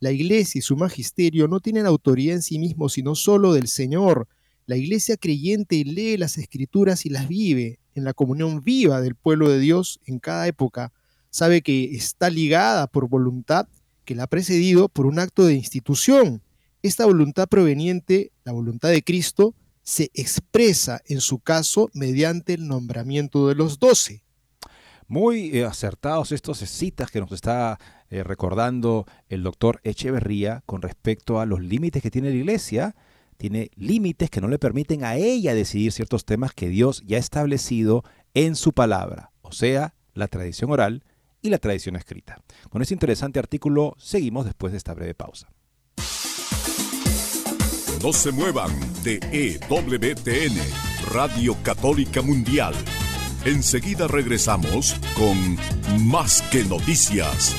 La 0.00 0.12
Iglesia 0.12 0.58
y 0.58 0.62
su 0.62 0.76
magisterio 0.76 1.48
no 1.48 1.60
tienen 1.60 1.86
autoridad 1.86 2.36
en 2.36 2.42
sí 2.42 2.58
mismos, 2.58 2.92
sino 2.92 3.14
solo 3.14 3.54
del 3.54 3.68
Señor. 3.68 4.28
La 4.66 4.76
Iglesia 4.76 5.16
creyente 5.16 5.82
lee 5.82 6.18
las 6.18 6.36
escrituras 6.36 7.06
y 7.06 7.08
las 7.08 7.26
vive 7.26 7.78
en 7.94 8.04
la 8.04 8.12
comunión 8.12 8.62
viva 8.62 9.00
del 9.00 9.14
pueblo 9.14 9.48
de 9.48 9.60
Dios 9.60 9.98
en 10.04 10.18
cada 10.18 10.46
época. 10.46 10.92
Sabe 11.34 11.62
que 11.62 11.96
está 11.96 12.30
ligada 12.30 12.86
por 12.86 13.08
voluntad 13.08 13.66
que 14.04 14.14
la 14.14 14.22
ha 14.22 14.26
precedido 14.28 14.88
por 14.88 15.04
un 15.04 15.18
acto 15.18 15.44
de 15.44 15.54
institución. 15.54 16.42
Esta 16.80 17.06
voluntad 17.06 17.48
proveniente, 17.48 18.30
la 18.44 18.52
voluntad 18.52 18.90
de 18.90 19.02
Cristo, 19.02 19.52
se 19.82 20.12
expresa 20.14 21.00
en 21.06 21.20
su 21.20 21.40
caso 21.40 21.90
mediante 21.92 22.54
el 22.54 22.68
nombramiento 22.68 23.48
de 23.48 23.56
los 23.56 23.80
doce. 23.80 24.22
Muy 25.08 25.58
eh, 25.58 25.64
acertados 25.64 26.30
estos 26.30 26.58
citas 26.58 27.10
que 27.10 27.18
nos 27.18 27.32
está 27.32 27.80
eh, 28.10 28.22
recordando 28.22 29.04
el 29.28 29.42
doctor 29.42 29.80
Echeverría 29.82 30.62
con 30.66 30.82
respecto 30.82 31.40
a 31.40 31.46
los 31.46 31.60
límites 31.60 32.00
que 32.00 32.12
tiene 32.12 32.30
la 32.30 32.36
iglesia. 32.36 32.94
Tiene 33.38 33.72
límites 33.74 34.30
que 34.30 34.40
no 34.40 34.46
le 34.46 34.60
permiten 34.60 35.02
a 35.02 35.16
ella 35.16 35.52
decidir 35.52 35.90
ciertos 35.90 36.26
temas 36.26 36.52
que 36.52 36.68
Dios 36.68 37.02
ya 37.04 37.16
ha 37.16 37.20
establecido 37.20 38.04
en 38.34 38.54
su 38.54 38.72
palabra, 38.72 39.32
o 39.42 39.50
sea, 39.50 39.96
la 40.14 40.28
tradición 40.28 40.70
oral 40.70 41.02
y 41.44 41.50
la 41.50 41.58
tradición 41.58 41.94
escrita. 41.94 42.40
Con 42.70 42.80
este 42.80 42.94
interesante 42.94 43.38
artículo 43.38 43.94
seguimos 43.98 44.46
después 44.46 44.72
de 44.72 44.78
esta 44.78 44.94
breve 44.94 45.14
pausa. 45.14 45.48
No 48.02 48.12
se 48.12 48.32
muevan 48.32 48.70
de 49.02 49.20
EWTN, 49.30 50.58
Radio 51.12 51.54
Católica 51.62 52.22
Mundial. 52.22 52.74
Enseguida 53.44 54.08
regresamos 54.08 54.96
con 55.16 55.58
Más 56.06 56.40
que 56.50 56.64
Noticias. 56.64 57.54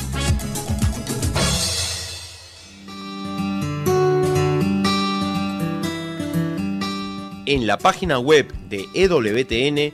En 7.46 7.68
la 7.68 7.78
página 7.78 8.18
web 8.18 8.52
de 8.68 8.86
EWTN 8.96 9.94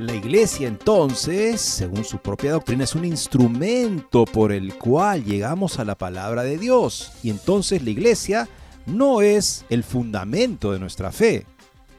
La 0.00 0.14
iglesia 0.14 0.66
entonces, 0.66 1.60
según 1.60 2.04
su 2.04 2.16
propia 2.20 2.52
doctrina, 2.52 2.84
es 2.84 2.94
un 2.94 3.04
instrumento 3.04 4.24
por 4.24 4.50
el 4.50 4.72
cual 4.78 5.26
llegamos 5.26 5.78
a 5.78 5.84
la 5.84 5.94
palabra 5.94 6.42
de 6.42 6.56
Dios. 6.56 7.12
Y 7.22 7.28
entonces 7.28 7.84
la 7.84 7.90
iglesia 7.90 8.48
no 8.86 9.20
es 9.20 9.66
el 9.68 9.84
fundamento 9.84 10.72
de 10.72 10.78
nuestra 10.78 11.12
fe. 11.12 11.44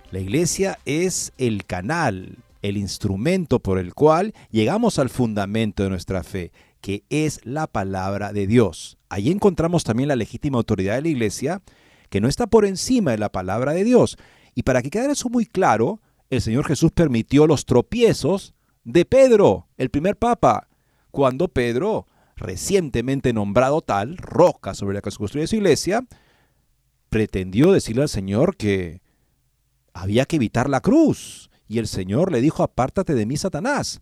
La 0.10 0.20
iglesia 0.20 0.80
es 0.86 1.32
el 1.38 1.64
canal, 1.66 2.40
el 2.64 2.76
instrumento 2.76 3.60
por 3.60 3.78
el 3.78 3.94
cual 3.94 4.34
llegamos 4.50 4.98
al 4.98 5.12
fundamento 5.12 5.84
de 5.84 5.92
nuestra 5.92 6.24
fe, 6.24 6.52
que 6.82 7.04
es 7.12 7.40
la 7.44 7.68
palabra 7.68 8.34
de 8.34 8.48
Dios. 8.48 8.98
Ahí 9.10 9.30
encontramos 9.30 9.84
también 9.84 10.10
la 10.10 10.16
legítima 10.16 10.58
autoridad 10.58 10.96
de 10.96 11.04
la 11.04 11.10
iglesia, 11.10 11.62
que 12.10 12.20
no 12.20 12.28
está 12.28 12.48
por 12.48 12.66
encima 12.66 13.12
de 13.12 13.20
la 13.20 13.32
palabra 13.32 13.74
de 13.74 13.84
Dios. 13.84 14.18
Y 14.56 14.64
para 14.64 14.82
que 14.82 14.90
quede 14.90 15.12
eso 15.12 15.30
muy 15.30 15.46
claro, 15.46 16.00
el 16.32 16.42
Señor 16.42 16.66
Jesús 16.66 16.92
permitió 16.92 17.46
los 17.46 17.66
tropiezos 17.66 18.56
de 18.86 19.04
Pedro, 19.04 19.68
el 19.78 19.90
primer 19.90 20.16
papa, 20.16 20.70
cuando 21.12 21.50
Pedro, 21.50 22.08
recientemente 22.38 23.34
nombrado 23.34 23.82
tal, 23.82 24.16
roca 24.16 24.74
sobre 24.74 24.96
la 24.96 25.02
que 25.02 25.12
se 25.12 25.18
construye 25.18 25.46
su 25.46 25.58
iglesia, 25.58 26.08
pretendió 27.10 27.74
decirle 27.74 28.04
al 28.04 28.10
Señor 28.10 28.56
que 28.56 29.02
había 29.94 30.26
que 30.26 30.38
evitar 30.38 30.70
la 30.70 30.80
cruz. 30.80 31.50
Y 31.68 31.80
el 31.80 31.88
Señor 31.88 32.32
le 32.32 32.40
dijo, 32.40 32.64
apártate 32.64 33.14
de 33.14 33.26
mí, 33.26 33.36
Satanás. 33.36 34.00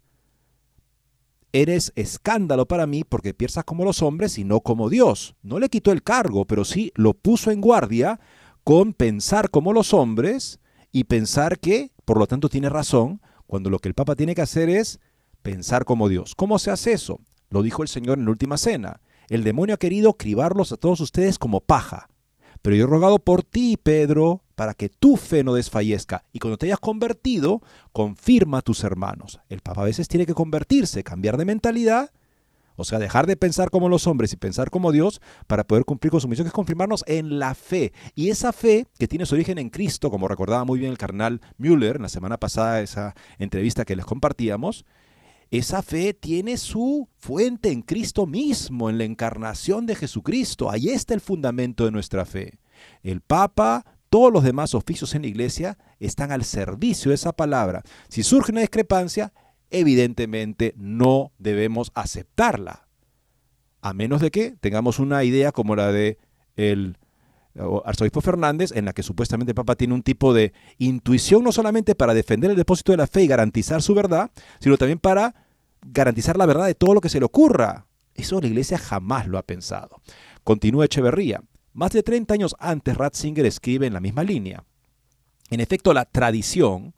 Eres 1.51 1.91
escándalo 1.95 2.67
para 2.67 2.85
mí 2.85 3.03
porque 3.03 3.33
piensas 3.33 3.63
como 3.63 3.85
los 3.85 4.03
hombres 4.03 4.37
y 4.37 4.43
no 4.43 4.61
como 4.61 4.87
Dios. 4.89 5.35
No 5.41 5.57
le 5.57 5.69
quitó 5.69 5.91
el 5.91 6.03
cargo, 6.03 6.45
pero 6.45 6.63
sí 6.63 6.91
lo 6.93 7.15
puso 7.15 7.49
en 7.49 7.59
guardia 7.59 8.19
con 8.63 8.93
pensar 8.93 9.49
como 9.49 9.73
los 9.73 9.95
hombres 9.95 10.59
y 10.91 11.05
pensar 11.05 11.57
que 11.57 11.91
por 12.09 12.17
lo 12.17 12.25
tanto, 12.25 12.49
tiene 12.49 12.69
razón 12.69 13.21
cuando 13.45 13.69
lo 13.69 13.77
que 13.77 13.87
el 13.87 13.93
Papa 13.93 14.15
tiene 14.15 14.33
que 14.33 14.41
hacer 14.41 14.67
es 14.67 14.99
pensar 15.43 15.85
como 15.85 16.09
Dios. 16.09 16.33
¿Cómo 16.33 16.57
se 16.57 16.71
hace 16.71 16.91
eso? 16.91 17.19
Lo 17.51 17.61
dijo 17.61 17.83
el 17.83 17.87
Señor 17.87 18.17
en 18.17 18.25
la 18.25 18.31
última 18.31 18.57
cena. 18.57 18.99
El 19.27 19.43
demonio 19.43 19.75
ha 19.75 19.77
querido 19.77 20.15
cribarlos 20.15 20.71
a 20.71 20.77
todos 20.77 21.01
ustedes 21.01 21.37
como 21.37 21.61
paja. 21.61 22.09
Pero 22.63 22.75
yo 22.75 22.85
he 22.85 22.87
rogado 22.87 23.19
por 23.19 23.43
ti, 23.43 23.77
Pedro, 23.77 24.41
para 24.55 24.73
que 24.73 24.89
tu 24.89 25.17
fe 25.17 25.43
no 25.43 25.53
desfallezca. 25.53 26.25
Y 26.33 26.39
cuando 26.39 26.57
te 26.57 26.65
hayas 26.65 26.79
convertido, 26.79 27.61
confirma 27.91 28.57
a 28.57 28.63
tus 28.63 28.83
hermanos. 28.83 29.39
El 29.47 29.59
Papa 29.59 29.81
a 29.81 29.85
veces 29.85 30.07
tiene 30.07 30.25
que 30.25 30.33
convertirse, 30.33 31.03
cambiar 31.03 31.37
de 31.37 31.45
mentalidad 31.45 32.09
o 32.79 32.83
sea, 32.85 32.99
dejar 32.99 33.27
de 33.27 33.37
pensar 33.37 33.69
como 33.69 33.89
los 33.89 34.07
hombres 34.07 34.33
y 34.33 34.37
pensar 34.37 34.69
como 34.69 34.91
Dios 34.91 35.21
para 35.47 35.65
poder 35.65 35.85
cumplir 35.85 36.11
con 36.11 36.21
su 36.21 36.27
misión, 36.27 36.45
que 36.45 36.49
es 36.49 36.53
confirmarnos 36.53 37.03
en 37.07 37.39
la 37.39 37.55
fe. 37.55 37.93
Y 38.15 38.29
esa 38.29 38.53
fe 38.53 38.87
que 38.97 39.07
tiene 39.07 39.25
su 39.25 39.35
origen 39.35 39.57
en 39.57 39.69
Cristo, 39.69 40.09
como 40.09 40.27
recordaba 40.27 40.65
muy 40.65 40.79
bien 40.79 40.91
el 40.91 40.97
carnal 40.97 41.41
Müller 41.57 41.97
en 41.97 42.03
la 42.03 42.09
semana 42.09 42.37
pasada, 42.37 42.81
esa 42.81 43.15
entrevista 43.37 43.85
que 43.85 43.95
les 43.95 44.05
compartíamos, 44.05 44.85
esa 45.51 45.81
fe 45.81 46.13
tiene 46.13 46.57
su 46.57 47.09
fuente 47.17 47.71
en 47.71 47.81
Cristo 47.81 48.27
mismo, 48.27 48.89
en 48.89 48.99
la 48.99 49.03
encarnación 49.03 49.87
de 49.87 49.95
Jesucristo. 49.95 50.69
Ahí 50.69 50.89
está 50.89 51.15
el 51.15 51.21
fundamento 51.21 51.85
de 51.85 51.91
nuestra 51.91 52.25
fe. 52.25 52.59
El 53.01 53.21
Papa, 53.21 53.83
todos 54.09 54.31
los 54.31 54.43
demás 54.43 54.75
oficios 54.75 55.15
en 55.15 55.23
la 55.23 55.27
iglesia 55.27 55.77
están 55.99 56.31
al 56.31 56.43
servicio 56.43 57.09
de 57.09 57.15
esa 57.15 57.33
palabra. 57.33 57.81
Si 58.09 58.21
surge 58.21 58.51
una 58.51 58.61
discrepancia, 58.61 59.33
evidentemente 59.69 60.73
no 60.77 61.31
debemos 61.37 61.91
aceptarla. 61.95 62.87
a 63.81 63.93
menos 63.93 64.19
de 64.19 64.29
que 64.29 64.57
tengamos 64.59 64.99
una 64.99 65.23
idea 65.23 65.53
como 65.53 65.73
la 65.73 65.91
de 65.91 66.17
el 66.57 66.97
arzobispo 67.85 68.21
Fernández, 68.21 68.71
en 68.73 68.85
la 68.85 68.93
que 68.93 69.03
supuestamente 69.03 69.51
el 69.51 69.55
Papa 69.55 69.75
tiene 69.75 69.93
un 69.93 70.03
tipo 70.03 70.33
de 70.33 70.53
intuición 70.77 71.43
no 71.43 71.51
solamente 71.51 71.95
para 71.95 72.13
defender 72.13 72.51
el 72.51 72.57
depósito 72.57 72.91
de 72.91 72.97
la 72.97 73.07
fe 73.07 73.23
y 73.23 73.27
garantizar 73.27 73.81
su 73.81 73.93
verdad, 73.93 74.31
sino 74.59 74.77
también 74.77 74.99
para 74.99 75.33
garantizar 75.81 76.37
la 76.37 76.45
verdad 76.45 76.65
de 76.65 76.75
todo 76.75 76.93
lo 76.93 77.01
que 77.01 77.09
se 77.09 77.19
le 77.19 77.25
ocurra. 77.25 77.85
Eso 78.13 78.39
la 78.41 78.47
Iglesia 78.47 78.77
jamás 78.77 79.27
lo 79.27 79.37
ha 79.37 79.43
pensado. 79.43 80.01
Continúa 80.43 80.85
Echeverría. 80.85 81.41
Más 81.73 81.91
de 81.91 82.03
30 82.03 82.33
años 82.33 82.55
antes, 82.59 82.97
Ratzinger 82.97 83.45
escribe 83.45 83.87
en 83.87 83.93
la 83.93 84.01
misma 84.01 84.23
línea. 84.23 84.63
En 85.49 85.59
efecto, 85.59 85.93
la 85.93 86.05
tradición 86.05 86.93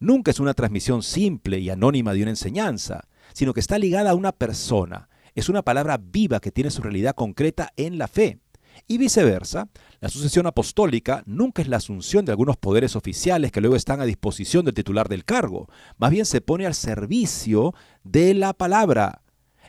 nunca 0.00 0.32
es 0.32 0.40
una 0.40 0.54
transmisión 0.54 1.02
simple 1.02 1.60
y 1.60 1.70
anónima 1.70 2.12
de 2.12 2.22
una 2.22 2.30
enseñanza, 2.30 3.06
sino 3.32 3.54
que 3.54 3.60
está 3.60 3.78
ligada 3.78 4.10
a 4.10 4.14
una 4.14 4.32
persona. 4.32 5.08
Es 5.34 5.48
una 5.48 5.62
palabra 5.62 5.98
viva 6.02 6.40
que 6.40 6.50
tiene 6.50 6.70
su 6.70 6.82
realidad 6.82 7.14
concreta 7.14 7.72
en 7.76 7.98
la 7.98 8.08
fe. 8.08 8.40
Y 8.88 8.98
viceversa, 8.98 9.68
la 10.00 10.08
sucesión 10.08 10.46
apostólica 10.46 11.22
nunca 11.26 11.62
es 11.62 11.68
la 11.68 11.76
asunción 11.76 12.24
de 12.24 12.32
algunos 12.32 12.56
poderes 12.56 12.96
oficiales 12.96 13.52
que 13.52 13.60
luego 13.60 13.76
están 13.76 14.00
a 14.00 14.04
disposición 14.04 14.64
del 14.64 14.74
titular 14.74 15.08
del 15.08 15.24
cargo, 15.24 15.68
más 15.98 16.10
bien 16.10 16.24
se 16.24 16.40
pone 16.40 16.66
al 16.66 16.74
servicio 16.74 17.74
de 18.02 18.34
la 18.34 18.52
palabra, 18.52 19.22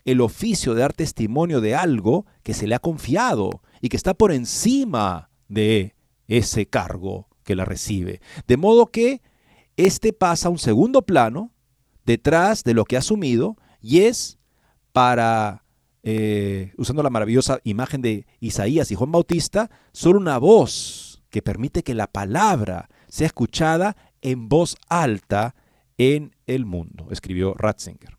el 0.06 0.22
oficio 0.22 0.74
de 0.74 0.82
dar 0.82 0.94
testimonio 0.94 1.62
de 1.62 1.76
algo 1.76 2.26
que 2.44 2.54
se 2.54 2.68
le 2.68 2.76
ha 2.76 2.80
confiado 2.80 3.62
y 3.82 3.90
que 3.90 3.98
está 3.98 4.14
por 4.14 4.32
encima 4.32 5.30
de 5.48 5.96
ese 6.28 6.66
cargo 6.66 7.28
que 7.44 7.56
la 7.56 7.66
recibe. 7.66 8.22
De 8.48 8.58
modo 8.58 8.88
que 8.88 9.22
éste 9.78 10.14
pasa 10.14 10.48
a 10.48 10.52
un 10.52 10.60
segundo 10.60 11.02
plano 11.02 11.52
detrás 12.06 12.64
de 12.64 12.74
lo 12.74 12.86
que 12.86 12.96
ha 12.96 13.00
asumido 13.00 13.58
y 13.82 14.02
es 14.02 14.40
para, 14.92 15.64
eh, 16.04 16.74
usando 16.78 17.04
la 17.04 17.10
maravillosa 17.10 17.60
imagen 17.64 18.02
de 18.02 18.26
Isaías 18.40 18.92
y 18.92 18.96
Juan 18.96 19.12
Bautista, 19.12 19.70
solo 19.92 20.20
una 20.20 20.38
voz 20.38 21.24
que 21.30 21.42
permite 21.42 21.84
que 21.84 21.96
la 21.96 22.08
palabra 22.08 22.90
sea 23.08 23.28
escuchada 23.28 23.96
en 24.22 24.50
voz 24.50 24.76
alta 24.90 25.56
en 25.98 26.36
el 26.48 26.66
mundo, 26.66 27.08
escribió 27.12 27.54
Ratzinger. 27.54 28.18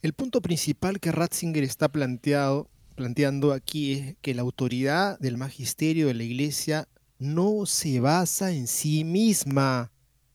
El 0.00 0.12
punto 0.12 0.40
principal 0.40 1.00
que 1.00 1.12
Ratzinger 1.12 1.64
está 1.64 1.88
planteado, 1.88 2.70
planteando 2.94 3.52
aquí 3.52 3.92
es 3.92 4.16
que 4.20 4.34
la 4.34 4.42
autoridad 4.42 5.18
del 5.18 5.36
magisterio 5.36 6.06
de 6.06 6.14
la 6.14 6.22
iglesia 6.22 6.88
no 7.18 7.66
se 7.66 8.00
basa 8.00 8.52
en 8.52 8.66
sí 8.66 9.04
misma 9.04 9.90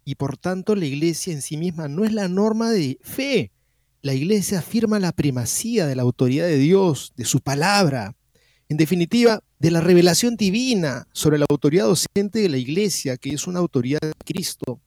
y 0.05 0.15
por 0.15 0.37
tanto 0.37 0.75
la 0.75 0.85
iglesia 0.85 1.33
en 1.33 1.41
sí 1.41 1.57
misma 1.57 1.87
no 1.87 2.05
es 2.05 2.13
la 2.13 2.27
norma 2.27 2.71
de 2.71 2.97
fe. 3.01 3.51
La 4.01 4.13
iglesia 4.13 4.59
afirma 4.59 4.99
la 4.99 5.13
primacía 5.13 5.87
de 5.87 5.95
la 5.95 6.01
autoridad 6.01 6.45
de 6.45 6.57
Dios, 6.57 7.13
de 7.15 7.25
su 7.25 7.39
palabra, 7.39 8.15
en 8.67 8.77
definitiva, 8.77 9.41
de 9.59 9.71
la 9.71 9.81
revelación 9.81 10.35
divina 10.35 11.07
sobre 11.13 11.37
la 11.37 11.45
autoridad 11.49 11.85
docente 11.85 12.39
de 12.39 12.49
la 12.49 12.57
iglesia, 12.57 13.17
que 13.17 13.29
es 13.29 13.47
una 13.47 13.59
autoridad 13.59 14.01
de 14.01 14.11
Cristo. 14.25 14.81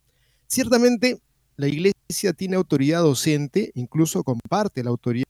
Ciertamente, 0.46 1.18
la 1.56 1.68
iglesia 1.68 2.32
tiene 2.34 2.56
autoridad 2.56 3.00
docente, 3.00 3.70
incluso 3.74 4.22
comparte 4.22 4.84
la 4.84 4.90
autoridad, 4.90 5.26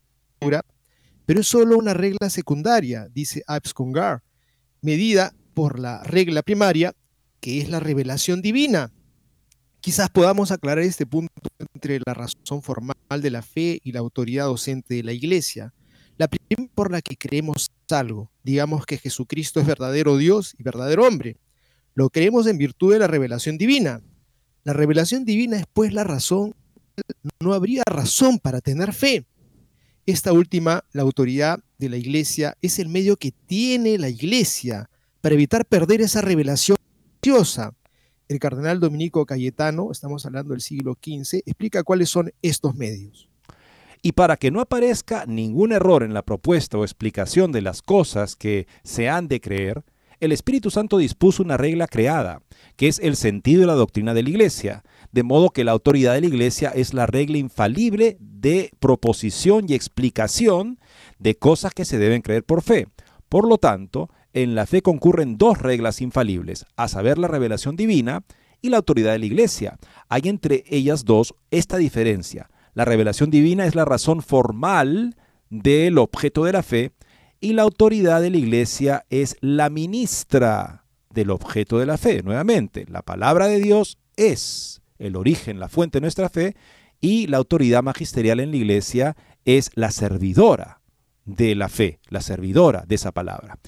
pero 1.26 1.40
es 1.40 1.46
solo 1.46 1.76
una 1.78 1.94
regla 1.94 2.30
secundaria, 2.30 3.08
dice 3.12 3.42
Abscongar, 3.46 4.22
medida 4.80 5.32
por 5.54 5.78
la 5.78 6.02
regla 6.02 6.42
primaria, 6.42 6.92
que 7.40 7.60
es 7.60 7.68
la 7.68 7.80
revelación 7.80 8.42
divina. 8.42 8.92
Quizás 9.86 10.10
podamos 10.10 10.50
aclarar 10.50 10.82
este 10.82 11.06
punto 11.06 11.30
entre 11.72 12.00
la 12.04 12.12
razón 12.12 12.60
formal 12.60 12.96
de 13.22 13.30
la 13.30 13.40
fe 13.40 13.78
y 13.84 13.92
la 13.92 14.00
autoridad 14.00 14.46
docente 14.46 14.94
de 14.94 15.04
la 15.04 15.12
iglesia. 15.12 15.72
La 16.18 16.26
primera 16.26 16.68
por 16.74 16.90
la 16.90 17.00
que 17.00 17.16
creemos 17.16 17.70
algo, 17.88 18.28
digamos 18.42 18.84
que 18.84 18.98
Jesucristo 18.98 19.60
es 19.60 19.66
verdadero 19.68 20.16
Dios 20.16 20.56
y 20.58 20.64
verdadero 20.64 21.06
hombre. 21.06 21.36
Lo 21.94 22.10
creemos 22.10 22.48
en 22.48 22.58
virtud 22.58 22.94
de 22.94 22.98
la 22.98 23.06
revelación 23.06 23.58
divina. 23.58 24.02
La 24.64 24.72
revelación 24.72 25.24
divina 25.24 25.56
es 25.56 25.66
pues 25.72 25.92
la 25.92 26.02
razón, 26.02 26.56
no 27.38 27.52
habría 27.52 27.84
razón 27.86 28.40
para 28.40 28.60
tener 28.60 28.92
fe. 28.92 29.24
Esta 30.04 30.32
última, 30.32 30.82
la 30.94 31.02
autoridad 31.02 31.60
de 31.78 31.90
la 31.90 31.96
iglesia, 31.96 32.58
es 32.60 32.80
el 32.80 32.88
medio 32.88 33.16
que 33.18 33.30
tiene 33.30 33.98
la 33.98 34.08
iglesia 34.08 34.90
para 35.20 35.36
evitar 35.36 35.64
perder 35.64 36.00
esa 36.00 36.22
revelación 36.22 36.76
preciosa. 37.20 37.72
El 38.28 38.40
cardenal 38.40 38.80
Dominico 38.80 39.24
Cayetano, 39.24 39.92
estamos 39.92 40.26
hablando 40.26 40.52
del 40.52 40.60
siglo 40.60 40.94
XV, 41.00 41.42
explica 41.46 41.84
cuáles 41.84 42.10
son 42.10 42.32
estos 42.42 42.74
medios. 42.74 43.28
Y 44.02 44.12
para 44.12 44.36
que 44.36 44.50
no 44.50 44.60
aparezca 44.60 45.26
ningún 45.26 45.72
error 45.72 46.02
en 46.02 46.12
la 46.12 46.22
propuesta 46.22 46.76
o 46.76 46.84
explicación 46.84 47.52
de 47.52 47.62
las 47.62 47.82
cosas 47.82 48.34
que 48.34 48.66
se 48.82 49.08
han 49.08 49.28
de 49.28 49.40
creer, 49.40 49.84
el 50.18 50.32
Espíritu 50.32 50.70
Santo 50.70 50.98
dispuso 50.98 51.42
una 51.42 51.56
regla 51.56 51.86
creada, 51.86 52.42
que 52.76 52.88
es 52.88 52.98
el 52.98 53.14
sentido 53.14 53.60
de 53.60 53.66
la 53.68 53.74
doctrina 53.74 54.12
de 54.12 54.24
la 54.24 54.30
Iglesia, 54.30 54.82
de 55.12 55.22
modo 55.22 55.50
que 55.50 55.62
la 55.62 55.72
autoridad 55.72 56.14
de 56.14 56.22
la 56.22 56.26
Iglesia 56.26 56.70
es 56.70 56.94
la 56.94 57.06
regla 57.06 57.38
infalible 57.38 58.16
de 58.18 58.70
proposición 58.80 59.66
y 59.68 59.74
explicación 59.74 60.80
de 61.18 61.36
cosas 61.36 61.74
que 61.74 61.84
se 61.84 61.98
deben 61.98 62.22
creer 62.22 62.42
por 62.42 62.62
fe. 62.62 62.88
Por 63.28 63.46
lo 63.46 63.58
tanto, 63.58 64.08
en 64.36 64.54
la 64.54 64.66
fe 64.66 64.82
concurren 64.82 65.38
dos 65.38 65.58
reglas 65.58 66.02
infalibles, 66.02 66.66
a 66.76 66.88
saber 66.88 67.16
la 67.16 67.26
revelación 67.26 67.74
divina 67.74 68.22
y 68.60 68.68
la 68.68 68.76
autoridad 68.76 69.12
de 69.12 69.18
la 69.18 69.24
Iglesia. 69.24 69.78
Hay 70.10 70.22
entre 70.24 70.62
ellas 70.68 71.06
dos 71.06 71.34
esta 71.50 71.78
diferencia. 71.78 72.50
La 72.74 72.84
revelación 72.84 73.30
divina 73.30 73.64
es 73.64 73.74
la 73.74 73.86
razón 73.86 74.20
formal 74.20 75.16
del 75.48 75.96
objeto 75.96 76.44
de 76.44 76.52
la 76.52 76.62
fe 76.62 76.92
y 77.40 77.54
la 77.54 77.62
autoridad 77.62 78.20
de 78.20 78.28
la 78.28 78.36
iglesia 78.36 79.06
es 79.08 79.36
la 79.40 79.70
ministra 79.70 80.84
del 81.08 81.30
objeto 81.30 81.78
de 81.78 81.86
la 81.86 81.96
fe. 81.96 82.22
Nuevamente, 82.22 82.84
la 82.90 83.00
palabra 83.00 83.46
de 83.46 83.58
Dios 83.58 83.96
es 84.16 84.82
el 84.98 85.16
origen, 85.16 85.60
la 85.60 85.70
fuente 85.70 85.96
de 85.96 86.02
nuestra 86.02 86.28
fe 86.28 86.56
y 87.00 87.26
la 87.28 87.38
autoridad 87.38 87.82
magisterial 87.82 88.40
en 88.40 88.50
la 88.50 88.56
iglesia 88.58 89.16
es 89.46 89.70
la 89.74 89.90
servidora 89.90 90.82
de 91.24 91.54
la 91.54 91.70
fe, 91.70 92.00
la 92.10 92.20
servidora 92.20 92.84
de 92.86 92.96
esa 92.96 93.12
palabra. 93.12 93.58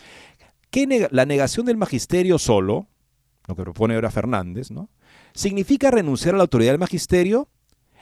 ¿Qué 0.71 1.09
la 1.11 1.25
negación 1.25 1.67
del 1.67 1.77
magisterio 1.77 2.39
solo, 2.39 2.89
lo 3.47 3.57
que 3.57 3.63
propone 3.63 3.95
ahora 3.95 4.11
Fernández, 4.11 4.71
¿no? 4.71 4.91
¿Significa 5.35 5.91
renunciar 5.91 6.35
a 6.35 6.39
la 6.39 6.45
autoridad 6.45 6.73
del 6.73 6.81
magisterio? 6.81 7.49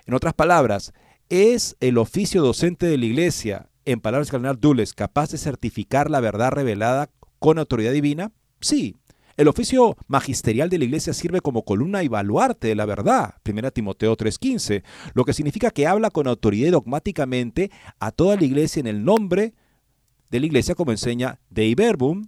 En 0.06 0.14
otras 0.14 0.34
palabras, 0.34 0.92
¿es 1.28 1.76
el 1.80 1.98
oficio 1.98 2.42
docente 2.42 2.86
de 2.86 2.98
la 2.98 3.06
iglesia 3.06 3.68
en 3.84 4.00
palabras 4.00 4.28
del 4.28 4.32
cardenal 4.32 4.60
Dulles, 4.60 4.94
capaz 4.94 5.30
de 5.30 5.38
certificar 5.38 6.10
la 6.10 6.20
verdad 6.20 6.50
revelada 6.50 7.10
con 7.38 7.58
autoridad 7.58 7.92
divina? 7.92 8.32
Sí. 8.60 8.96
El 9.36 9.48
oficio 9.48 9.96
magisterial 10.08 10.70
de 10.70 10.78
la 10.78 10.86
iglesia 10.86 11.12
sirve 11.12 11.42
como 11.42 11.62
columna 11.62 12.02
y 12.02 12.08
baluarte 12.08 12.68
de 12.68 12.74
la 12.74 12.86
verdad, 12.86 13.34
1 13.44 13.70
Timoteo 13.70 14.16
3:15, 14.16 14.82
lo 15.12 15.24
que 15.24 15.34
significa 15.34 15.70
que 15.70 15.86
habla 15.86 16.10
con 16.10 16.26
autoridad 16.26 16.68
y 16.68 16.70
dogmáticamente 16.70 17.70
a 18.00 18.12
toda 18.12 18.36
la 18.36 18.44
iglesia 18.44 18.80
en 18.80 18.86
el 18.86 19.04
nombre 19.04 19.52
de 20.30 20.40
la 20.40 20.46
iglesia, 20.46 20.74
como 20.74 20.90
enseña 20.90 21.38
Dei 21.50 21.74
Verbum, 21.74 22.26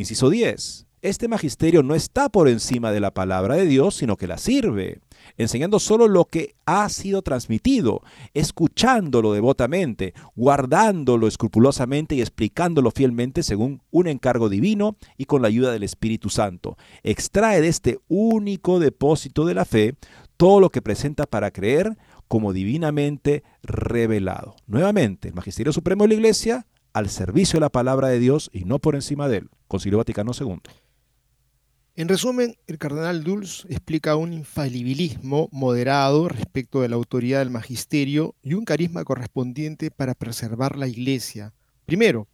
inciso 0.00 0.30
10. 0.30 0.86
Este 1.02 1.28
magisterio 1.28 1.82
no 1.82 1.94
está 1.94 2.28
por 2.28 2.48
encima 2.48 2.92
de 2.92 3.00
la 3.00 3.12
palabra 3.12 3.54
de 3.54 3.66
Dios, 3.66 3.96
sino 3.96 4.16
que 4.16 4.26
la 4.26 4.36
sirve 4.36 5.00
enseñando 5.36 5.78
solo 5.78 6.08
lo 6.08 6.24
que 6.26 6.54
ha 6.66 6.88
sido 6.88 7.22
transmitido, 7.22 8.02
escuchándolo 8.34 9.32
devotamente, 9.32 10.14
guardándolo 10.34 11.26
escrupulosamente 11.26 12.14
y 12.14 12.20
explicándolo 12.20 12.90
fielmente 12.90 13.42
según 13.42 13.82
un 13.90 14.08
encargo 14.08 14.48
divino 14.48 14.96
y 15.16 15.24
con 15.24 15.42
la 15.42 15.48
ayuda 15.48 15.72
del 15.72 15.82
Espíritu 15.82 16.28
Santo. 16.28 16.76
Extrae 17.02 17.60
de 17.60 17.68
este 17.68 17.98
único 18.08 18.78
depósito 18.78 19.46
de 19.46 19.54
la 19.54 19.64
fe 19.64 19.94
todo 20.36 20.60
lo 20.60 20.70
que 20.70 20.82
presenta 20.82 21.26
para 21.26 21.50
creer 21.50 21.96
como 22.28 22.52
divinamente 22.52 23.42
revelado. 23.62 24.56
Nuevamente, 24.66 25.28
el 25.28 25.34
Magisterio 25.34 25.72
Supremo 25.72 26.04
de 26.04 26.08
la 26.08 26.14
Iglesia 26.14 26.66
al 26.92 27.08
servicio 27.08 27.56
de 27.56 27.60
la 27.60 27.70
palabra 27.70 28.08
de 28.08 28.18
Dios 28.18 28.50
y 28.52 28.64
no 28.64 28.78
por 28.78 28.94
encima 28.94 29.28
de 29.28 29.38
él. 29.38 29.50
Concilio 29.70 29.98
Vaticano 29.98 30.32
II. 30.38 30.58
En 31.94 32.08
resumen, 32.08 32.56
el 32.66 32.76
cardenal 32.76 33.22
Dulce 33.22 33.68
explica 33.68 34.16
un 34.16 34.32
infalibilismo 34.32 35.48
moderado 35.52 36.28
respecto 36.28 36.80
de 36.80 36.88
la 36.88 36.96
autoridad 36.96 37.38
del 37.38 37.50
magisterio 37.50 38.34
y 38.42 38.54
un 38.54 38.64
carisma 38.64 39.04
correspondiente 39.04 39.92
para 39.92 40.14
preservar 40.14 40.76
la 40.76 40.88
iglesia. 40.88 41.54
Primero, 41.86 42.26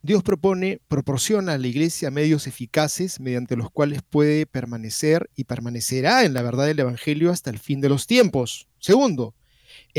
Dios 0.00 0.22
propone, 0.22 0.80
proporciona 0.88 1.52
a 1.52 1.58
la 1.58 1.66
iglesia 1.66 2.10
medios 2.10 2.46
eficaces 2.46 3.20
mediante 3.20 3.56
los 3.56 3.70
cuales 3.70 4.00
puede 4.08 4.46
permanecer 4.46 5.28
y 5.36 5.44
permanecerá 5.44 6.24
en 6.24 6.32
la 6.32 6.40
verdad 6.40 6.64
del 6.64 6.80
Evangelio 6.80 7.30
hasta 7.30 7.50
el 7.50 7.58
fin 7.58 7.82
de 7.82 7.90
los 7.90 8.06
tiempos. 8.06 8.66
Segundo, 8.78 9.34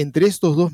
entre 0.02 0.28
estos 0.28 0.56
dos 0.56 0.72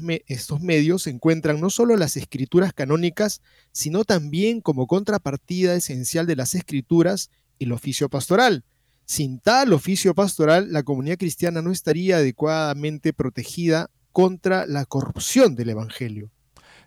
medios 0.61 1.01
se 1.01 1.09
encuentran 1.09 1.59
no 1.59 1.71
solo 1.71 1.97
las 1.97 2.15
escrituras 2.15 2.73
canónicas, 2.73 3.41
sino 3.71 4.03
también 4.03 4.61
como 4.61 4.86
contrapartida 4.86 5.73
esencial 5.76 6.28
de 6.28 6.36
las 6.36 6.53
escrituras 6.53 7.32
el 7.57 7.71
oficio 7.71 8.07
pastoral. 8.07 8.63
Sin 9.05 9.39
tal 9.39 9.73
oficio 9.73 10.13
pastoral, 10.13 10.71
la 10.71 10.84
comunidad 10.84 11.17
cristiana 11.17 11.63
no 11.63 11.71
estaría 11.71 12.17
adecuadamente 12.17 13.13
protegida 13.13 13.89
contra 14.11 14.67
la 14.67 14.86
corrupción 14.86 15.55
del 15.55 15.69
Evangelio. 15.69 16.30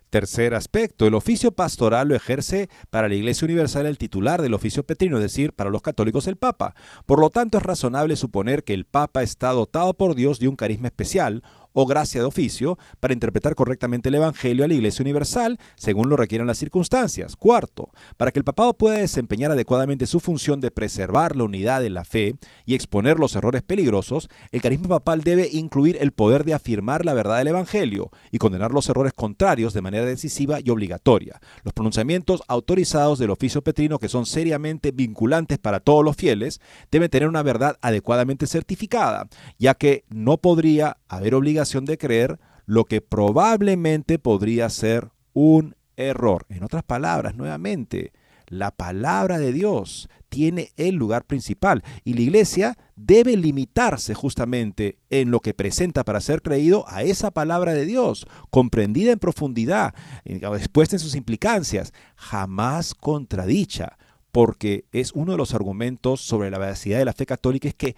Tercer 0.09 0.55
aspecto, 0.55 1.05
el 1.05 1.13
oficio 1.13 1.51
pastoral 1.51 2.07
lo 2.07 2.15
ejerce 2.15 2.67
para 2.89 3.07
la 3.07 3.13
Iglesia 3.13 3.45
Universal 3.45 3.85
el 3.85 3.99
titular 3.99 4.41
del 4.41 4.55
oficio 4.55 4.83
petrino, 4.83 5.17
es 5.17 5.23
decir, 5.23 5.53
para 5.53 5.69
los 5.69 5.83
católicos 5.83 6.25
el 6.25 6.35
Papa. 6.35 6.73
Por 7.05 7.19
lo 7.19 7.29
tanto, 7.29 7.59
es 7.59 7.63
razonable 7.63 8.15
suponer 8.15 8.63
que 8.63 8.73
el 8.73 8.85
Papa 8.85 9.21
está 9.21 9.51
dotado 9.51 9.93
por 9.93 10.15
Dios 10.15 10.39
de 10.39 10.47
un 10.47 10.55
carisma 10.55 10.87
especial 10.87 11.43
o 11.73 11.85
gracia 11.85 12.21
de 12.21 12.27
oficio 12.27 12.77
para 12.99 13.13
interpretar 13.13 13.55
correctamente 13.55 14.09
el 14.09 14.15
Evangelio 14.15 14.65
a 14.65 14.67
la 14.67 14.73
Iglesia 14.73 15.03
Universal 15.03 15.59
según 15.75 16.09
lo 16.09 16.17
requieran 16.17 16.47
las 16.47 16.57
circunstancias. 16.57 17.35
Cuarto, 17.35 17.89
para 18.17 18.31
que 18.31 18.39
el 18.39 18.45
papado 18.45 18.73
pueda 18.73 18.97
desempeñar 18.97 19.51
adecuadamente 19.51 20.07
su 20.07 20.19
función 20.19 20.61
de 20.61 20.71
preservar 20.71 21.35
la 21.35 21.43
unidad 21.43 21.81
de 21.81 21.89
la 21.89 22.03
fe 22.03 22.35
y 22.65 22.75
exponer 22.75 23.19
los 23.19 23.35
errores 23.35 23.61
peligrosos, 23.61 24.29
el 24.51 24.61
carisma 24.61 24.89
papal 24.89 25.21
debe 25.21 25.49
incluir 25.51 25.97
el 26.01 26.11
poder 26.11 26.43
de 26.43 26.53
afirmar 26.53 27.05
la 27.05 27.13
verdad 27.13 27.37
del 27.37 27.47
Evangelio 27.47 28.11
y 28.31 28.37
condenar 28.37 28.71
los 28.71 28.89
errores 28.89 29.13
contrarios 29.13 29.73
de 29.73 29.81
manera 29.81 30.05
decisiva 30.05 30.59
y 30.63 30.69
obligatoria. 30.69 31.39
Los 31.63 31.73
pronunciamientos 31.73 32.43
autorizados 32.47 33.19
del 33.19 33.29
oficio 33.29 33.61
petrino 33.61 33.99
que 33.99 34.09
son 34.09 34.25
seriamente 34.25 34.91
vinculantes 34.91 35.57
para 35.57 35.79
todos 35.79 36.03
los 36.03 36.15
fieles 36.15 36.61
deben 36.91 37.09
tener 37.09 37.27
una 37.27 37.43
verdad 37.43 37.77
adecuadamente 37.81 38.47
certificada, 38.47 39.27
ya 39.57 39.73
que 39.75 40.03
no 40.09 40.37
podría 40.37 40.97
haber 41.07 41.35
de 41.59 41.97
creer 41.97 42.39
lo 42.65 42.85
que 42.85 43.01
probablemente 43.01 44.19
podría 44.19 44.69
ser 44.69 45.09
un 45.33 45.75
error. 45.97 46.45
En 46.49 46.63
otras 46.63 46.83
palabras, 46.83 47.35
nuevamente, 47.35 48.13
la 48.47 48.71
palabra 48.71 49.37
de 49.39 49.51
Dios 49.51 50.09
tiene 50.29 50.71
el 50.77 50.95
lugar 50.95 51.25
principal 51.25 51.83
y 52.03 52.13
la 52.13 52.21
iglesia 52.21 52.77
debe 52.95 53.35
limitarse 53.35 54.13
justamente 54.13 54.97
en 55.09 55.31
lo 55.31 55.39
que 55.39 55.53
presenta 55.53 56.03
para 56.03 56.21
ser 56.21 56.41
creído 56.41 56.85
a 56.87 57.03
esa 57.03 57.31
palabra 57.31 57.73
de 57.73 57.85
Dios, 57.85 58.27
comprendida 58.49 59.11
en 59.11 59.19
profundidad, 59.19 59.93
eh, 60.25 60.39
expuesta 60.55 60.95
en 60.95 60.99
sus 60.99 61.15
implicancias, 61.15 61.93
jamás 62.15 62.93
contradicha, 62.93 63.97
porque 64.31 64.85
es 64.91 65.11
uno 65.13 65.31
de 65.31 65.37
los 65.37 65.53
argumentos 65.53 66.21
sobre 66.21 66.51
la 66.51 66.59
veracidad 66.59 66.99
de 66.99 67.05
la 67.05 67.13
fe 67.13 67.25
católica 67.25 67.67
es 67.67 67.75
que 67.75 67.95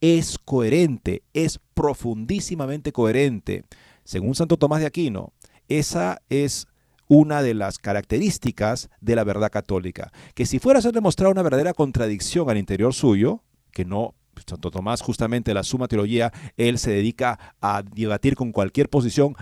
es 0.00 0.38
coherente, 0.38 1.22
es 1.32 1.60
profundísimamente 1.74 2.92
coherente. 2.92 3.64
Según 4.04 4.34
Santo 4.34 4.56
Tomás 4.56 4.80
de 4.80 4.86
Aquino, 4.86 5.32
esa 5.68 6.22
es 6.28 6.66
una 7.08 7.42
de 7.42 7.54
las 7.54 7.78
características 7.78 8.90
de 9.00 9.16
la 9.16 9.24
verdad 9.24 9.50
católica, 9.50 10.12
que 10.34 10.46
si 10.46 10.58
fuera 10.58 10.80
a 10.80 10.82
ser 10.82 10.92
demostrada 10.92 11.32
una 11.32 11.42
verdadera 11.42 11.72
contradicción 11.72 12.50
al 12.50 12.58
interior 12.58 12.94
suyo, 12.94 13.42
que 13.70 13.84
no, 13.84 14.14
Santo 14.46 14.70
Tomás 14.70 15.02
justamente 15.02 15.54
la 15.54 15.62
suma 15.62 15.88
teología, 15.88 16.32
él 16.56 16.78
se 16.78 16.90
dedica 16.90 17.54
a 17.60 17.82
debatir 17.82 18.36
con 18.36 18.52
cualquier 18.52 18.88
posición 18.88 19.36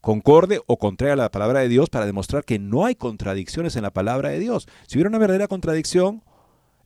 concorde 0.00 0.60
o 0.66 0.78
contraria 0.78 1.12
a 1.12 1.16
la 1.16 1.30
palabra 1.30 1.60
de 1.60 1.68
Dios 1.68 1.90
para 1.90 2.06
demostrar 2.06 2.44
que 2.44 2.58
no 2.58 2.86
hay 2.86 2.96
contradicciones 2.96 3.76
en 3.76 3.82
la 3.82 3.92
palabra 3.92 4.30
de 4.30 4.40
Dios. 4.40 4.66
Si 4.86 4.96
hubiera 4.96 5.10
una 5.10 5.18
verdadera 5.18 5.46
contradicción, 5.46 6.24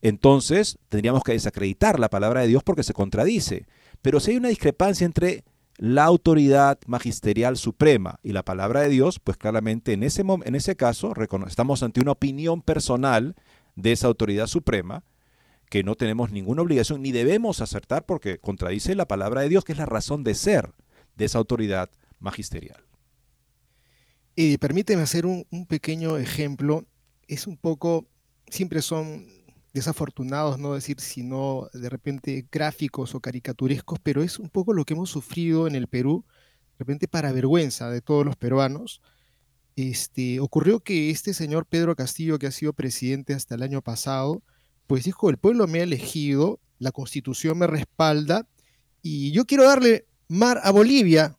entonces 0.04 0.78
tendríamos 0.90 1.24
que 1.24 1.32
desacreditar 1.32 1.98
la 1.98 2.10
palabra 2.10 2.42
de 2.42 2.48
Dios 2.48 2.62
porque 2.62 2.82
se 2.82 2.92
contradice. 2.92 3.64
Pero 4.02 4.20
si 4.20 4.32
hay 4.32 4.36
una 4.36 4.50
discrepancia 4.50 5.06
entre 5.06 5.44
la 5.78 6.04
autoridad 6.04 6.78
magisterial 6.86 7.56
suprema 7.56 8.20
y 8.22 8.32
la 8.32 8.44
palabra 8.44 8.82
de 8.82 8.90
Dios, 8.90 9.18
pues 9.18 9.38
claramente 9.38 9.94
en 9.94 10.02
ese, 10.02 10.22
en 10.22 10.54
ese 10.54 10.76
caso 10.76 11.14
estamos 11.48 11.82
ante 11.82 12.02
una 12.02 12.12
opinión 12.12 12.60
personal 12.60 13.34
de 13.76 13.92
esa 13.92 14.06
autoridad 14.06 14.46
suprema 14.46 15.04
que 15.70 15.82
no 15.82 15.94
tenemos 15.94 16.30
ninguna 16.30 16.60
obligación 16.60 17.00
ni 17.00 17.10
debemos 17.10 17.62
acertar 17.62 18.04
porque 18.04 18.36
contradice 18.36 18.94
la 18.94 19.08
palabra 19.08 19.40
de 19.40 19.48
Dios, 19.48 19.64
que 19.64 19.72
es 19.72 19.78
la 19.78 19.86
razón 19.86 20.22
de 20.22 20.34
ser 20.34 20.74
de 21.16 21.24
esa 21.24 21.38
autoridad 21.38 21.88
magisterial. 22.18 22.84
Y 24.36 24.58
permíteme 24.58 25.00
hacer 25.00 25.24
un, 25.24 25.46
un 25.50 25.64
pequeño 25.64 26.18
ejemplo. 26.18 26.84
Es 27.26 27.46
un 27.46 27.56
poco, 27.56 28.06
siempre 28.50 28.82
son 28.82 29.33
desafortunados, 29.74 30.58
no 30.58 30.72
decir 30.72 31.00
sino 31.00 31.68
de 31.74 31.90
repente 31.90 32.46
gráficos 32.50 33.14
o 33.14 33.20
caricaturescos, 33.20 33.98
pero 34.02 34.22
es 34.22 34.38
un 34.38 34.48
poco 34.48 34.72
lo 34.72 34.84
que 34.84 34.94
hemos 34.94 35.10
sufrido 35.10 35.66
en 35.66 35.74
el 35.74 35.88
Perú, 35.88 36.24
de 36.28 36.78
repente 36.78 37.08
para 37.08 37.32
vergüenza 37.32 37.90
de 37.90 38.00
todos 38.00 38.24
los 38.24 38.36
peruanos. 38.36 39.02
Este, 39.76 40.38
ocurrió 40.38 40.78
que 40.78 41.10
este 41.10 41.34
señor 41.34 41.66
Pedro 41.66 41.96
Castillo, 41.96 42.38
que 42.38 42.46
ha 42.46 42.52
sido 42.52 42.72
presidente 42.72 43.34
hasta 43.34 43.56
el 43.56 43.62
año 43.62 43.82
pasado, 43.82 44.42
pues 44.86 45.04
dijo, 45.04 45.28
el 45.28 45.38
pueblo 45.38 45.66
me 45.66 45.80
ha 45.80 45.82
elegido, 45.82 46.60
la 46.78 46.92
constitución 46.92 47.58
me 47.58 47.66
respalda, 47.66 48.46
y 49.02 49.32
yo 49.32 49.44
quiero 49.44 49.64
darle 49.64 50.06
mar 50.28 50.60
a 50.62 50.70
Bolivia, 50.70 51.36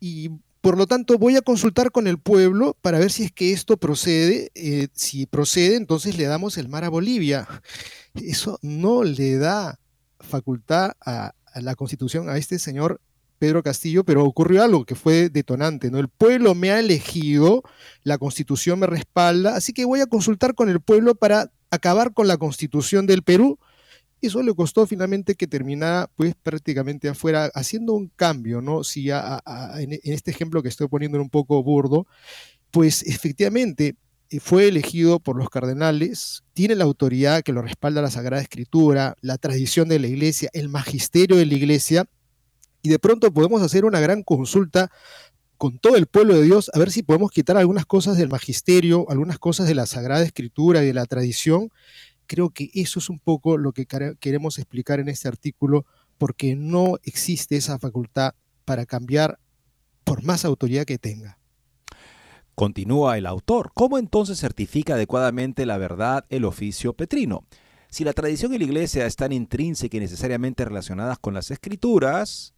y 0.00 0.30
por 0.60 0.76
lo 0.76 0.86
tanto, 0.86 1.16
voy 1.18 1.36
a 1.36 1.42
consultar 1.42 1.90
con 1.90 2.06
el 2.06 2.18
pueblo 2.18 2.76
para 2.82 2.98
ver 2.98 3.10
si 3.10 3.24
es 3.24 3.32
que 3.32 3.52
esto 3.52 3.78
procede. 3.78 4.50
Eh, 4.54 4.88
si 4.92 5.26
procede, 5.26 5.76
entonces 5.76 6.18
le 6.18 6.24
damos 6.24 6.58
el 6.58 6.68
mar 6.68 6.84
a 6.84 6.90
Bolivia. 6.90 7.48
Eso 8.14 8.58
no 8.62 9.02
le 9.04 9.38
da 9.38 9.78
facultad 10.18 10.92
a, 11.04 11.32
la 11.54 11.74
constitución 11.74 12.28
a 12.28 12.36
este 12.36 12.58
señor 12.58 13.00
Pedro 13.38 13.62
Castillo, 13.62 14.04
pero 14.04 14.24
ocurrió 14.24 14.62
algo 14.62 14.84
que 14.84 14.94
fue 14.94 15.30
detonante, 15.30 15.90
¿no? 15.90 15.98
El 15.98 16.08
pueblo 16.08 16.54
me 16.54 16.70
ha 16.70 16.78
elegido, 16.78 17.62
la 18.04 18.18
constitución 18.18 18.78
me 18.78 18.86
respalda, 18.86 19.56
así 19.56 19.72
que 19.72 19.86
voy 19.86 20.00
a 20.00 20.06
consultar 20.06 20.54
con 20.54 20.68
el 20.68 20.80
pueblo 20.80 21.14
para 21.14 21.50
acabar 21.70 22.12
con 22.12 22.28
la 22.28 22.36
constitución 22.36 23.06
del 23.06 23.22
Perú 23.22 23.58
eso 24.26 24.42
le 24.42 24.54
costó 24.54 24.86
finalmente 24.86 25.34
que 25.34 25.46
terminara 25.46 26.10
pues 26.16 26.34
prácticamente 26.34 27.08
afuera, 27.08 27.50
haciendo 27.54 27.94
un 27.94 28.08
cambio, 28.08 28.60
¿no? 28.60 28.84
Si 28.84 29.10
en, 29.10 29.98
este 30.02 30.30
ejemplo 30.30 30.62
que 30.62 30.68
estoy 30.68 30.88
poniendo 30.88 31.20
un 31.20 31.30
poco 31.30 31.62
burdo, 31.62 32.06
pues 32.70 33.02
efectivamente 33.02 33.96
eh, 34.30 34.40
fue 34.40 34.68
elegido 34.68 35.20
por 35.20 35.36
los 35.36 35.48
cardenales, 35.48 36.44
tiene 36.52 36.74
la 36.74 36.84
autoridad 36.84 37.42
que 37.42 37.52
lo 37.52 37.62
respalda 37.62 38.02
la 38.02 38.10
Sagrada 38.10 38.42
Escritura, 38.42 39.16
la 39.20 39.38
tradición 39.38 39.88
de 39.88 39.98
la 39.98 40.06
iglesia, 40.06 40.50
el 40.52 40.68
magisterio 40.68 41.36
de 41.36 41.46
la 41.46 41.54
iglesia, 41.54 42.06
y 42.82 42.88
de 42.88 42.98
pronto 42.98 43.32
podemos 43.32 43.62
hacer 43.62 43.84
una 43.84 44.00
gran 44.00 44.22
consulta 44.22 44.90
con 45.58 45.78
todo 45.78 45.96
el 45.96 46.06
pueblo 46.06 46.34
de 46.34 46.42
Dios 46.42 46.70
a 46.72 46.78
ver 46.78 46.90
si 46.90 47.02
podemos 47.02 47.30
quitar 47.30 47.58
algunas 47.58 47.84
cosas 47.84 48.16
del 48.16 48.30
magisterio, 48.30 49.04
algunas 49.10 49.38
cosas 49.38 49.68
de 49.68 49.74
la 49.74 49.84
Sagrada 49.84 50.24
Escritura 50.24 50.82
y 50.82 50.86
de 50.86 50.94
la 50.94 51.04
tradición 51.04 51.70
creo 52.30 52.50
que 52.50 52.70
eso 52.74 53.00
es 53.00 53.10
un 53.10 53.18
poco 53.18 53.58
lo 53.58 53.72
que 53.72 53.86
queremos 54.20 54.60
explicar 54.60 55.00
en 55.00 55.08
este 55.08 55.26
artículo, 55.26 55.84
porque 56.16 56.54
no 56.54 56.94
existe 57.02 57.56
esa 57.56 57.76
facultad 57.80 58.34
para 58.64 58.86
cambiar 58.86 59.40
por 60.04 60.22
más 60.22 60.44
autoridad 60.44 60.84
que 60.84 60.96
tenga. 60.96 61.38
Continúa 62.54 63.18
el 63.18 63.26
autor. 63.26 63.72
¿Cómo 63.74 63.98
entonces 63.98 64.38
certifica 64.38 64.94
adecuadamente 64.94 65.66
la 65.66 65.76
verdad 65.76 66.24
el 66.28 66.44
oficio 66.44 66.92
petrino? 66.92 67.46
Si 67.88 68.04
la 68.04 68.12
tradición 68.12 68.54
y 68.54 68.58
la 68.58 68.64
iglesia 68.64 69.06
están 69.06 69.32
intrínseca 69.32 69.96
y 69.96 70.00
necesariamente 70.00 70.64
relacionadas 70.64 71.18
con 71.18 71.34
las 71.34 71.50
escrituras, 71.50 72.54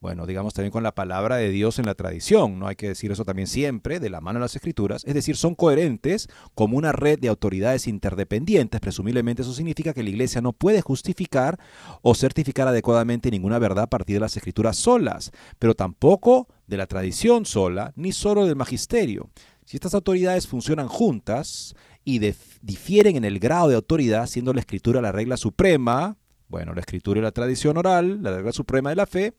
bueno, 0.00 0.26
digamos 0.26 0.54
también 0.54 0.72
con 0.72 0.82
la 0.82 0.94
palabra 0.94 1.36
de 1.36 1.50
Dios 1.50 1.78
en 1.78 1.86
la 1.86 1.94
tradición, 1.94 2.58
no 2.58 2.68
hay 2.68 2.76
que 2.76 2.88
decir 2.88 3.10
eso 3.10 3.24
también 3.24 3.48
siempre, 3.48 3.98
de 3.98 4.10
la 4.10 4.20
mano 4.20 4.38
de 4.38 4.44
las 4.44 4.54
escrituras, 4.54 5.04
es 5.04 5.14
decir, 5.14 5.36
son 5.36 5.54
coherentes 5.54 6.28
como 6.54 6.76
una 6.76 6.92
red 6.92 7.18
de 7.18 7.28
autoridades 7.28 7.86
interdependientes, 7.86 8.80
presumiblemente 8.80 9.42
eso 9.42 9.52
significa 9.52 9.94
que 9.94 10.02
la 10.02 10.10
iglesia 10.10 10.40
no 10.40 10.52
puede 10.52 10.82
justificar 10.82 11.58
o 12.02 12.14
certificar 12.14 12.68
adecuadamente 12.68 13.30
ninguna 13.30 13.58
verdad 13.58 13.84
a 13.84 13.90
partir 13.90 14.16
de 14.16 14.20
las 14.20 14.36
escrituras 14.36 14.76
solas, 14.76 15.32
pero 15.58 15.74
tampoco 15.74 16.48
de 16.66 16.76
la 16.76 16.86
tradición 16.86 17.46
sola, 17.46 17.92
ni 17.96 18.12
solo 18.12 18.46
del 18.46 18.56
magisterio. 18.56 19.30
Si 19.64 19.76
estas 19.76 19.94
autoridades 19.94 20.46
funcionan 20.46 20.88
juntas 20.88 21.74
y 22.04 22.20
difieren 22.62 23.16
en 23.16 23.24
el 23.24 23.40
grado 23.40 23.68
de 23.68 23.74
autoridad, 23.74 24.26
siendo 24.26 24.52
la 24.52 24.60
escritura 24.60 25.00
la 25.00 25.10
regla 25.10 25.36
suprema, 25.36 26.16
bueno, 26.48 26.72
la 26.74 26.80
escritura 26.80 27.18
y 27.18 27.22
la 27.22 27.32
tradición 27.32 27.76
oral, 27.76 28.22
la 28.22 28.36
regla 28.36 28.52
suprema 28.52 28.90
de 28.90 28.96
la 28.96 29.06
fe, 29.06 29.34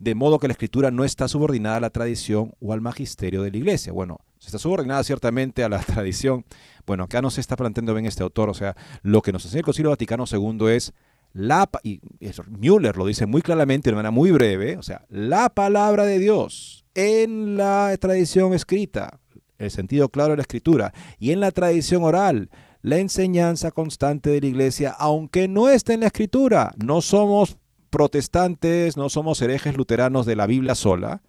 de 0.00 0.14
modo 0.14 0.38
que 0.38 0.48
la 0.48 0.52
escritura 0.52 0.90
no 0.90 1.04
está 1.04 1.28
subordinada 1.28 1.76
a 1.76 1.80
la 1.80 1.90
tradición 1.90 2.54
o 2.58 2.72
al 2.72 2.80
magisterio 2.80 3.42
de 3.42 3.50
la 3.50 3.58
iglesia. 3.58 3.92
Bueno, 3.92 4.18
se 4.38 4.48
está 4.48 4.58
subordinada 4.58 5.04
ciertamente 5.04 5.62
a 5.62 5.68
la 5.68 5.78
tradición. 5.86 6.44
Bueno, 6.86 7.04
acá 7.04 7.22
no 7.22 7.30
se 7.30 7.40
está 7.40 7.54
planteando 7.54 7.94
bien 7.94 8.06
este 8.06 8.22
autor, 8.22 8.48
o 8.48 8.54
sea, 8.54 8.74
lo 9.02 9.20
que 9.20 9.30
nos 9.30 9.44
enseña 9.44 9.60
el 9.60 9.64
Concilio 9.66 9.90
Vaticano 9.90 10.24
II 10.28 10.68
es 10.68 10.94
la, 11.32 11.70
y 11.84 12.00
Müller 12.48 12.96
lo 12.96 13.06
dice 13.06 13.26
muy 13.26 13.42
claramente 13.42 13.90
de 13.90 13.96
manera 13.96 14.10
muy 14.10 14.32
breve, 14.32 14.76
o 14.78 14.82
sea, 14.82 15.04
la 15.10 15.50
palabra 15.50 16.04
de 16.04 16.18
Dios 16.18 16.84
en 16.94 17.56
la 17.56 17.96
tradición 18.00 18.52
escrita, 18.54 19.20
el 19.58 19.70
sentido 19.70 20.08
claro 20.08 20.30
de 20.30 20.38
la 20.38 20.42
escritura, 20.42 20.92
y 21.18 21.30
en 21.30 21.40
la 21.40 21.52
tradición 21.52 22.02
oral, 22.02 22.50
la 22.82 22.96
enseñanza 22.96 23.70
constante 23.70 24.30
de 24.30 24.40
la 24.40 24.46
iglesia, 24.46 24.90
aunque 24.98 25.46
no 25.46 25.68
esté 25.68 25.92
en 25.92 26.00
la 26.00 26.06
escritura, 26.06 26.72
no 26.82 27.02
somos 27.02 27.58
protestantes, 27.90 28.96
no 28.96 29.08
somos 29.08 29.42
herejes 29.42 29.76
luteranos 29.76 30.26
de 30.26 30.36
la 30.36 30.46
Biblia 30.46 30.74
sola, 30.74 31.22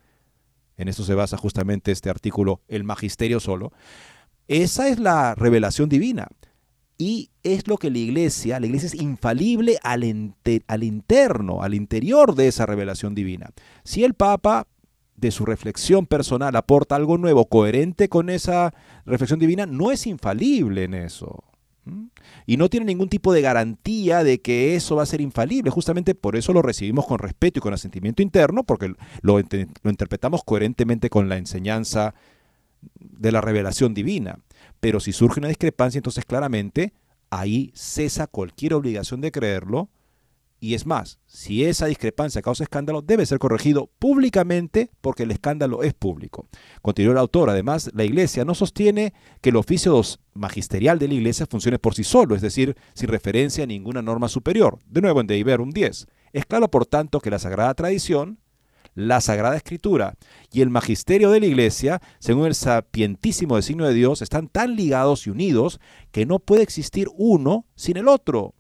en 0.77 0.87
eso 0.87 1.03
se 1.03 1.15
basa 1.15 1.37
justamente 1.37 1.91
este 1.91 2.09
artículo, 2.09 2.61
el 2.67 2.83
magisterio 2.83 3.39
solo, 3.39 3.71
esa 4.47 4.87
es 4.89 4.99
la 4.99 5.35
revelación 5.35 5.89
divina. 5.89 6.27
Y 6.97 7.31
es 7.41 7.67
lo 7.67 7.77
que 7.77 7.89
la 7.89 7.97
iglesia, 7.97 8.59
la 8.59 8.67
iglesia 8.67 8.87
es 8.87 8.95
infalible 8.95 9.79
al, 9.81 10.03
al 10.67 10.83
interno, 10.83 11.63
al 11.63 11.73
interior 11.73 12.35
de 12.35 12.47
esa 12.47 12.67
revelación 12.67 13.15
divina. 13.15 13.49
Si 13.83 14.03
el 14.03 14.13
Papa 14.13 14.67
de 15.15 15.31
su 15.31 15.45
reflexión 15.45 16.05
personal 16.05 16.55
aporta 16.55 16.95
algo 16.95 17.17
nuevo, 17.17 17.45
coherente 17.45 18.09
con 18.09 18.29
esa 18.29 18.73
reflexión 19.05 19.39
divina, 19.39 19.65
no 19.65 19.91
es 19.91 20.05
infalible 20.05 20.83
en 20.83 20.93
eso. 20.93 21.43
Y 22.45 22.57
no 22.57 22.69
tiene 22.69 22.85
ningún 22.85 23.09
tipo 23.09 23.33
de 23.33 23.41
garantía 23.41 24.23
de 24.23 24.39
que 24.39 24.75
eso 24.75 24.95
va 24.95 25.03
a 25.03 25.07
ser 25.07 25.21
infalible. 25.21 25.71
Justamente 25.71 26.15
por 26.15 26.35
eso 26.35 26.53
lo 26.53 26.61
recibimos 26.61 27.05
con 27.05 27.19
respeto 27.19 27.59
y 27.59 27.61
con 27.61 27.73
asentimiento 27.73 28.21
interno, 28.21 28.63
porque 28.63 28.93
lo, 29.21 29.39
lo 29.39 29.89
interpretamos 29.89 30.43
coherentemente 30.43 31.09
con 31.09 31.27
la 31.29 31.37
enseñanza 31.37 32.13
de 32.99 33.31
la 33.31 33.41
revelación 33.41 33.93
divina. 33.93 34.39
Pero 34.79 34.99
si 34.99 35.11
surge 35.11 35.39
una 35.39 35.49
discrepancia, 35.49 35.99
entonces 35.99 36.25
claramente 36.25 36.93
ahí 37.29 37.71
cesa 37.73 38.27
cualquier 38.27 38.73
obligación 38.73 39.21
de 39.21 39.31
creerlo. 39.31 39.89
Y 40.63 40.75
es 40.75 40.85
más, 40.85 41.17
si 41.25 41.65
esa 41.65 41.87
discrepancia 41.87 42.43
causa 42.43 42.63
escándalo, 42.63 43.01
debe 43.01 43.25
ser 43.25 43.39
corregido 43.39 43.89
públicamente 43.97 44.91
porque 45.01 45.23
el 45.23 45.31
escándalo 45.31 45.81
es 45.81 45.95
público. 45.95 46.45
Continuó 46.83 47.13
el 47.13 47.17
autor, 47.17 47.49
además, 47.49 47.89
la 47.95 48.03
Iglesia 48.03 48.45
no 48.45 48.53
sostiene 48.53 49.11
que 49.41 49.49
el 49.49 49.55
oficio 49.55 49.99
magisterial 50.35 50.99
de 50.99 51.07
la 51.07 51.15
Iglesia 51.15 51.47
funcione 51.47 51.79
por 51.79 51.95
sí 51.95 52.03
solo, 52.03 52.35
es 52.35 52.43
decir, 52.43 52.77
sin 52.93 53.09
referencia 53.09 53.63
a 53.63 53.67
ninguna 53.67 54.03
norma 54.03 54.27
superior. 54.27 54.77
De 54.85 55.01
nuevo 55.01 55.19
en 55.19 55.61
un 55.61 55.71
10. 55.71 56.07
Es 56.31 56.45
claro, 56.45 56.69
por 56.69 56.85
tanto, 56.85 57.21
que 57.21 57.31
la 57.31 57.39
Sagrada 57.39 57.73
Tradición 57.73 58.37
la 58.93 59.21
Sagrada 59.21 59.55
Escritura 59.55 60.15
y 60.51 60.61
el 60.61 60.69
magisterio 60.69 61.31
de 61.31 61.39
la 61.39 61.45
Iglesia, 61.45 62.01
según 62.19 62.47
el 62.47 62.55
sapientísimo 62.55 63.55
designio 63.55 63.87
de 63.87 63.93
Dios, 63.93 64.21
están 64.21 64.47
tan 64.47 64.75
ligados 64.75 65.27
y 65.27 65.29
unidos 65.29 65.79
que 66.11 66.25
no 66.25 66.39
puede 66.39 66.63
existir 66.63 67.07
uno 67.15 67.65
sin 67.75 67.97
el 67.97 68.07
otro. 68.07 68.53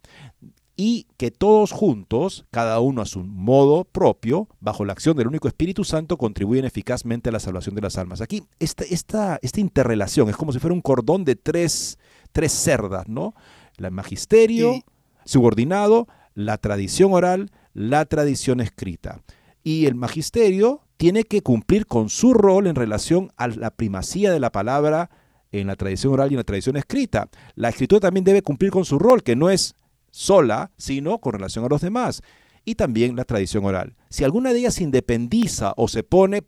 Y 0.75 1.07
que 1.17 1.31
todos 1.31 1.71
juntos, 1.71 2.45
cada 2.49 2.79
uno 2.79 3.01
a 3.01 3.05
su 3.05 3.23
modo 3.23 3.83
propio, 3.83 4.47
bajo 4.59 4.85
la 4.85 4.93
acción 4.93 5.15
del 5.17 5.27
único 5.27 5.47
Espíritu 5.47 5.83
Santo, 5.83 6.17
contribuyen 6.17 6.65
eficazmente 6.65 7.29
a 7.29 7.31
la 7.31 7.39
salvación 7.39 7.75
de 7.75 7.81
las 7.81 7.97
almas. 7.97 8.21
Aquí, 8.21 8.43
esta, 8.59 8.83
esta, 8.85 9.39
esta 9.41 9.59
interrelación 9.59 10.29
es 10.29 10.37
como 10.37 10.53
si 10.53 10.59
fuera 10.59 10.73
un 10.73 10.81
cordón 10.81 11.23
de 11.25 11.35
tres, 11.35 11.99
tres 12.31 12.51
cerdas, 12.51 13.07
¿no? 13.07 13.35
El 13.77 13.91
magisterio 13.91 14.83
subordinado, 15.25 16.07
la 16.33 16.57
tradición 16.57 17.13
oral, 17.13 17.51
la 17.73 18.05
tradición 18.05 18.59
escrita 18.59 19.21
y 19.63 19.85
el 19.85 19.95
magisterio 19.95 20.81
tiene 20.97 21.23
que 21.23 21.41
cumplir 21.41 21.87
con 21.87 22.09
su 22.09 22.33
rol 22.33 22.67
en 22.67 22.75
relación 22.75 23.31
a 23.37 23.47
la 23.47 23.71
primacía 23.71 24.31
de 24.31 24.39
la 24.39 24.51
palabra 24.51 25.09
en 25.51 25.67
la 25.67 25.75
tradición 25.75 26.13
oral 26.13 26.31
y 26.31 26.35
en 26.35 26.39
la 26.39 26.43
tradición 26.43 26.77
escrita. 26.77 27.29
La 27.55 27.69
escritura 27.69 27.99
también 27.99 28.23
debe 28.23 28.41
cumplir 28.41 28.71
con 28.71 28.85
su 28.85 28.97
rol, 28.99 29.23
que 29.23 29.35
no 29.35 29.49
es 29.49 29.75
sola, 30.11 30.71
sino 30.77 31.19
con 31.19 31.33
relación 31.33 31.65
a 31.65 31.69
los 31.69 31.81
demás. 31.81 32.21
Y 32.63 32.75
también 32.75 33.15
la 33.15 33.25
tradición 33.25 33.65
oral. 33.65 33.95
Si 34.09 34.23
alguna 34.23 34.53
de 34.53 34.59
ellas 34.59 34.75
se 34.75 34.83
independiza 34.83 35.73
o 35.77 35.87
se 35.87 36.03
pone 36.03 36.43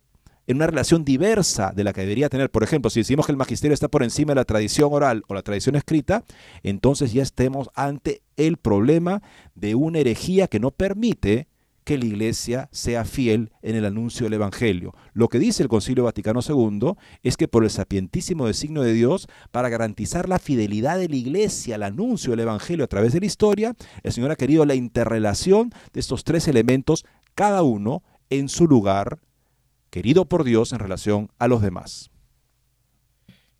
en 0.46 0.56
una 0.56 0.66
relación 0.66 1.04
diversa 1.04 1.72
de 1.74 1.84
la 1.84 1.92
que 1.92 2.02
debería 2.02 2.28
tener, 2.28 2.50
por 2.50 2.62
ejemplo, 2.62 2.90
si 2.90 3.00
decimos 3.00 3.26
que 3.26 3.32
el 3.32 3.38
magisterio 3.38 3.74
está 3.74 3.88
por 3.88 4.02
encima 4.02 4.32
de 4.32 4.36
la 4.36 4.44
tradición 4.44 4.92
oral 4.92 5.22
o 5.28 5.34
la 5.34 5.42
tradición 5.42 5.74
escrita, 5.74 6.24
entonces 6.62 7.12
ya 7.12 7.22
estemos 7.22 7.70
ante 7.74 8.22
el 8.36 8.58
problema 8.58 9.22
de 9.54 9.74
una 9.74 9.98
herejía 9.98 10.46
que 10.46 10.60
no 10.60 10.70
permite 10.70 11.48
que 11.84 11.98
la 11.98 12.06
Iglesia 12.06 12.68
sea 12.72 13.04
fiel 13.04 13.52
en 13.62 13.76
el 13.76 13.84
anuncio 13.84 14.24
del 14.24 14.34
Evangelio. 14.34 14.94
Lo 15.12 15.28
que 15.28 15.38
dice 15.38 15.62
el 15.62 15.68
Concilio 15.68 16.04
Vaticano 16.04 16.40
II 16.46 16.94
es 17.22 17.36
que 17.36 17.46
por 17.46 17.62
el 17.62 17.70
sapientísimo 17.70 18.46
designio 18.46 18.82
de 18.82 18.94
Dios, 18.94 19.28
para 19.50 19.68
garantizar 19.68 20.28
la 20.28 20.38
fidelidad 20.38 20.98
de 20.98 21.08
la 21.08 21.16
Iglesia 21.16 21.74
al 21.74 21.82
anuncio 21.82 22.30
del 22.30 22.40
Evangelio 22.40 22.84
a 22.84 22.88
través 22.88 23.12
de 23.12 23.20
la 23.20 23.26
historia, 23.26 23.74
el 24.02 24.12
Señor 24.12 24.30
ha 24.30 24.36
querido 24.36 24.64
la 24.64 24.74
interrelación 24.74 25.70
de 25.92 26.00
estos 26.00 26.24
tres 26.24 26.48
elementos, 26.48 27.04
cada 27.34 27.62
uno 27.62 28.02
en 28.30 28.48
su 28.48 28.66
lugar, 28.66 29.20
querido 29.90 30.24
por 30.24 30.44
Dios 30.44 30.72
en 30.72 30.78
relación 30.78 31.30
a 31.38 31.48
los 31.48 31.62
demás. 31.62 32.10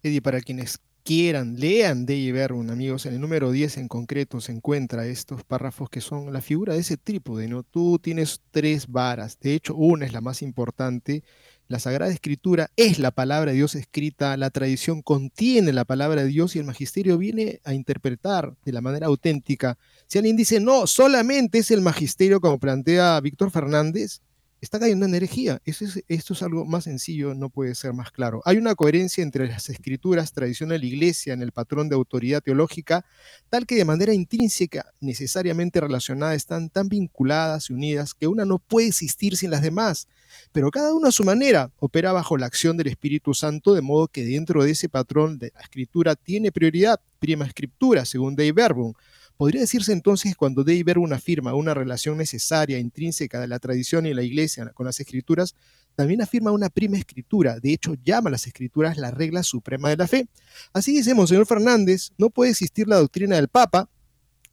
Eddie, 0.03 0.23
para 0.23 0.41
quienes 0.41 0.81
quieran, 1.05 1.61
lean 1.61 2.07
de 2.07 2.33
Verbum, 2.33 2.71
amigos. 2.71 3.05
En 3.07 3.15
el 3.15 3.21
número 3.21 3.53
10 3.53 3.77
en 3.77 3.89
concreto 3.89 4.41
se 4.41 4.53
encuentra 4.53 5.07
estos 5.07 5.45
párrafos 5.45 5.91
que 5.91 6.01
son 6.01 6.33
la 6.33 6.41
figura 6.41 6.73
de 6.73 6.81
ese 6.81 6.97
trípode, 6.97 7.47
¿no? 7.47 7.63
Tú 7.63 7.99
tienes 8.03 8.41
tres 8.51 8.89
varas, 8.89 9.39
de 9.39 9.55
hecho 9.55 9.75
una 9.75 10.07
es 10.07 10.13
la 10.13 10.23
más 10.23 10.41
importante. 10.41 11.23
La 11.69 11.79
Sagrada 11.79 12.11
Escritura 12.11 12.71
es 12.77 12.99
la 12.99 13.11
palabra 13.11 13.53
de 13.53 13.59
Dios 13.59 13.75
escrita, 13.75 14.37
la 14.37 14.51
tradición 14.51 15.03
contiene 15.03 15.73
la 15.73 15.85
palabra 15.85 16.23
de 16.23 16.29
Dios 16.29 16.57
y 16.57 16.59
el 16.59 16.65
magisterio 16.65 17.19
viene 17.19 17.61
a 17.65 17.75
interpretar 17.75 18.57
de 18.65 18.73
la 18.73 18.81
manera 18.81 19.07
auténtica. 19.07 19.79
Si 20.07 20.19
alguien 20.19 20.37
dice, 20.37 20.59
no, 20.61 20.87
solamente 20.87 21.59
es 21.59 21.71
el 21.71 21.83
magisterio 21.83 22.41
como 22.41 22.59
plantea 22.59 23.21
Víctor 23.21 23.51
Fernández, 23.51 24.21
está 24.65 24.81
cayendo 24.81 25.07
en 25.07 25.15
herejía. 25.15 25.61
Eso 25.65 25.85
es, 25.85 26.03
esto 26.09 26.33
es 26.33 26.43
algo 26.43 26.65
más 26.65 26.85
sencillo, 26.85 27.35
no 27.35 27.51
puede 27.51 27.75
ser 27.75 27.93
más 27.93 28.11
claro. 28.11 28.43
Hay 28.45 28.57
una 28.57 28.75
coherencia 28.75 29.23
entre 29.23 29.47
las 29.47 29.69
escrituras, 29.69 30.33
tradición 30.33 30.71
de 30.71 30.79
la 30.79 30.87
iglesia, 30.87 31.35
en 31.35 31.43
el 31.43 31.53
patrón 31.53 31.89
de 31.89 31.95
autoridad 31.95 32.43
teológica, 32.43 33.05
tal 33.51 33.67
que 33.67 33.77
de 33.77 33.85
manera 33.85 34.15
intrínseca, 34.15 34.93
necesariamente 35.01 35.81
relacionada, 35.81 36.35
están 36.35 36.71
tan 36.71 36.89
vinculadas 36.89 37.71
y 37.71 37.75
unidas 37.75 38.15
que 38.15 38.27
una 38.27 38.45
no 38.45 38.59
puede 38.59 38.89
existir 38.89 39.37
sin 39.37 39.51
las 39.51 39.63
demás. 39.63 40.09
Pero 40.53 40.71
cada 40.71 40.95
uno 40.95 41.09
a 41.09 41.13
su 41.13 41.25
manera 41.25 41.71
opera 41.79 42.13
bajo 42.13 42.37
la 42.37 42.47
acción 42.47 42.77
del 42.77 42.89
Espíritu 42.89 43.35
Santo, 43.35 43.75
de 43.75 43.83
modo 43.83 44.09
que 44.09 44.25
dentro 44.25 44.65
de 44.65 44.73
ese 44.73 44.89
patrón 44.89 45.39
de 45.39 45.53
la 45.55 45.61
escritura 45.61 46.17
tiene 46.17 46.51
prioridad, 46.51 46.99
prima 47.19 47.45
escritura, 47.45 48.05
según 48.05 48.35
Dei 48.35 48.51
Verbum 48.51 48.95
Podría 49.37 49.63
decirse 49.63 49.93
entonces 49.93 50.33
que 50.33 50.37
cuando 50.37 50.63
Dei 50.63 50.85
una 50.97 51.17
afirma 51.17 51.55
una 51.55 51.75
relación 51.75 52.19
necesaria, 52.19 52.79
intrínseca 52.79 53.41
de 53.41 53.49
la 53.49 53.59
tradición 53.59 54.07
y 54.07 54.15
la 54.15 54.23
iglesia 54.23 54.71
con 54.75 54.87
las 54.87 55.01
escrituras, 55.01 55.55
también 55.97 56.23
afirma 56.23 56.53
una 56.53 56.71
prima 56.71 56.97
escritura, 56.97 57.59
de 57.61 57.73
hecho 57.73 57.95
llama 58.03 58.29
a 58.29 58.33
las 58.33 58.47
escrituras 58.47 58.97
la 58.97 59.11
regla 59.11 59.43
suprema 59.43 59.89
de 59.89 59.97
la 59.97 60.07
fe. 60.07 60.29
Así 60.73 60.93
dice 60.93 61.15
Monseñor 61.15 61.47
Fernández, 61.47 62.13
no 62.17 62.31
puede 62.31 62.51
existir 62.51 62.89
la 62.89 62.97
doctrina 62.97 63.37
del 63.37 63.49
Papa, 63.49 63.89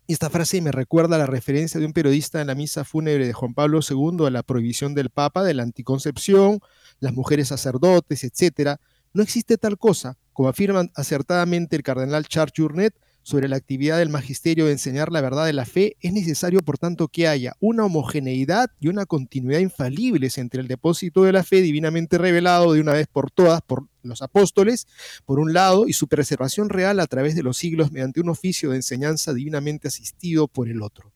y 0.07 0.13
esta 0.13 0.29
frase 0.29 0.61
me 0.61 0.71
recuerda 0.71 1.15
a 1.15 1.19
la 1.19 1.25
referencia 1.25 1.79
de 1.79 1.85
un 1.85 1.93
periodista 1.93 2.41
en 2.41 2.47
la 2.47 2.55
misa 2.55 2.83
fúnebre 2.83 3.25
de 3.25 3.33
Juan 3.33 3.53
Pablo 3.53 3.79
II 3.87 4.25
a 4.25 4.29
la 4.29 4.43
prohibición 4.43 4.93
del 4.93 5.09
Papa 5.09 5.43
de 5.43 5.53
la 5.53 5.63
anticoncepción, 5.63 6.59
las 6.99 7.13
mujeres 7.13 7.47
sacerdotes, 7.47 8.23
etc. 8.23 8.77
No 9.13 9.23
existe 9.23 9.57
tal 9.57 9.77
cosa, 9.77 10.17
como 10.33 10.49
afirma 10.49 10.89
acertadamente 10.95 11.75
el 11.75 11.83
cardenal 11.83 12.25
Charles 12.27 12.53
Journet, 12.57 12.93
sobre 13.23 13.47
la 13.47 13.55
actividad 13.55 13.97
del 13.97 14.09
magisterio 14.09 14.65
de 14.65 14.73
enseñar 14.73 15.11
la 15.11 15.21
verdad 15.21 15.45
de 15.45 15.53
la 15.53 15.65
fe, 15.65 15.95
es 15.99 16.13
necesario, 16.13 16.61
por 16.61 16.77
tanto, 16.77 17.07
que 17.07 17.27
haya 17.27 17.55
una 17.59 17.85
homogeneidad 17.85 18.71
y 18.79 18.87
una 18.87 19.05
continuidad 19.05 19.59
infalibles 19.59 20.37
entre 20.37 20.61
el 20.61 20.67
depósito 20.67 21.23
de 21.23 21.31
la 21.31 21.43
fe 21.43 21.61
divinamente 21.61 22.17
revelado 22.17 22.73
de 22.73 22.81
una 22.81 22.93
vez 22.93 23.07
por 23.07 23.31
todas 23.31 23.61
por 23.61 23.87
los 24.03 24.21
apóstoles, 24.21 24.87
por 25.25 25.39
un 25.39 25.53
lado, 25.53 25.87
y 25.87 25.93
su 25.93 26.07
preservación 26.07 26.69
real 26.69 26.99
a 26.99 27.07
través 27.07 27.35
de 27.35 27.43
los 27.43 27.57
siglos 27.57 27.91
mediante 27.91 28.21
un 28.21 28.29
oficio 28.29 28.71
de 28.71 28.77
enseñanza 28.77 29.33
divinamente 29.33 29.87
asistido 29.87 30.47
por 30.47 30.69
el 30.69 30.81
otro. 30.81 31.11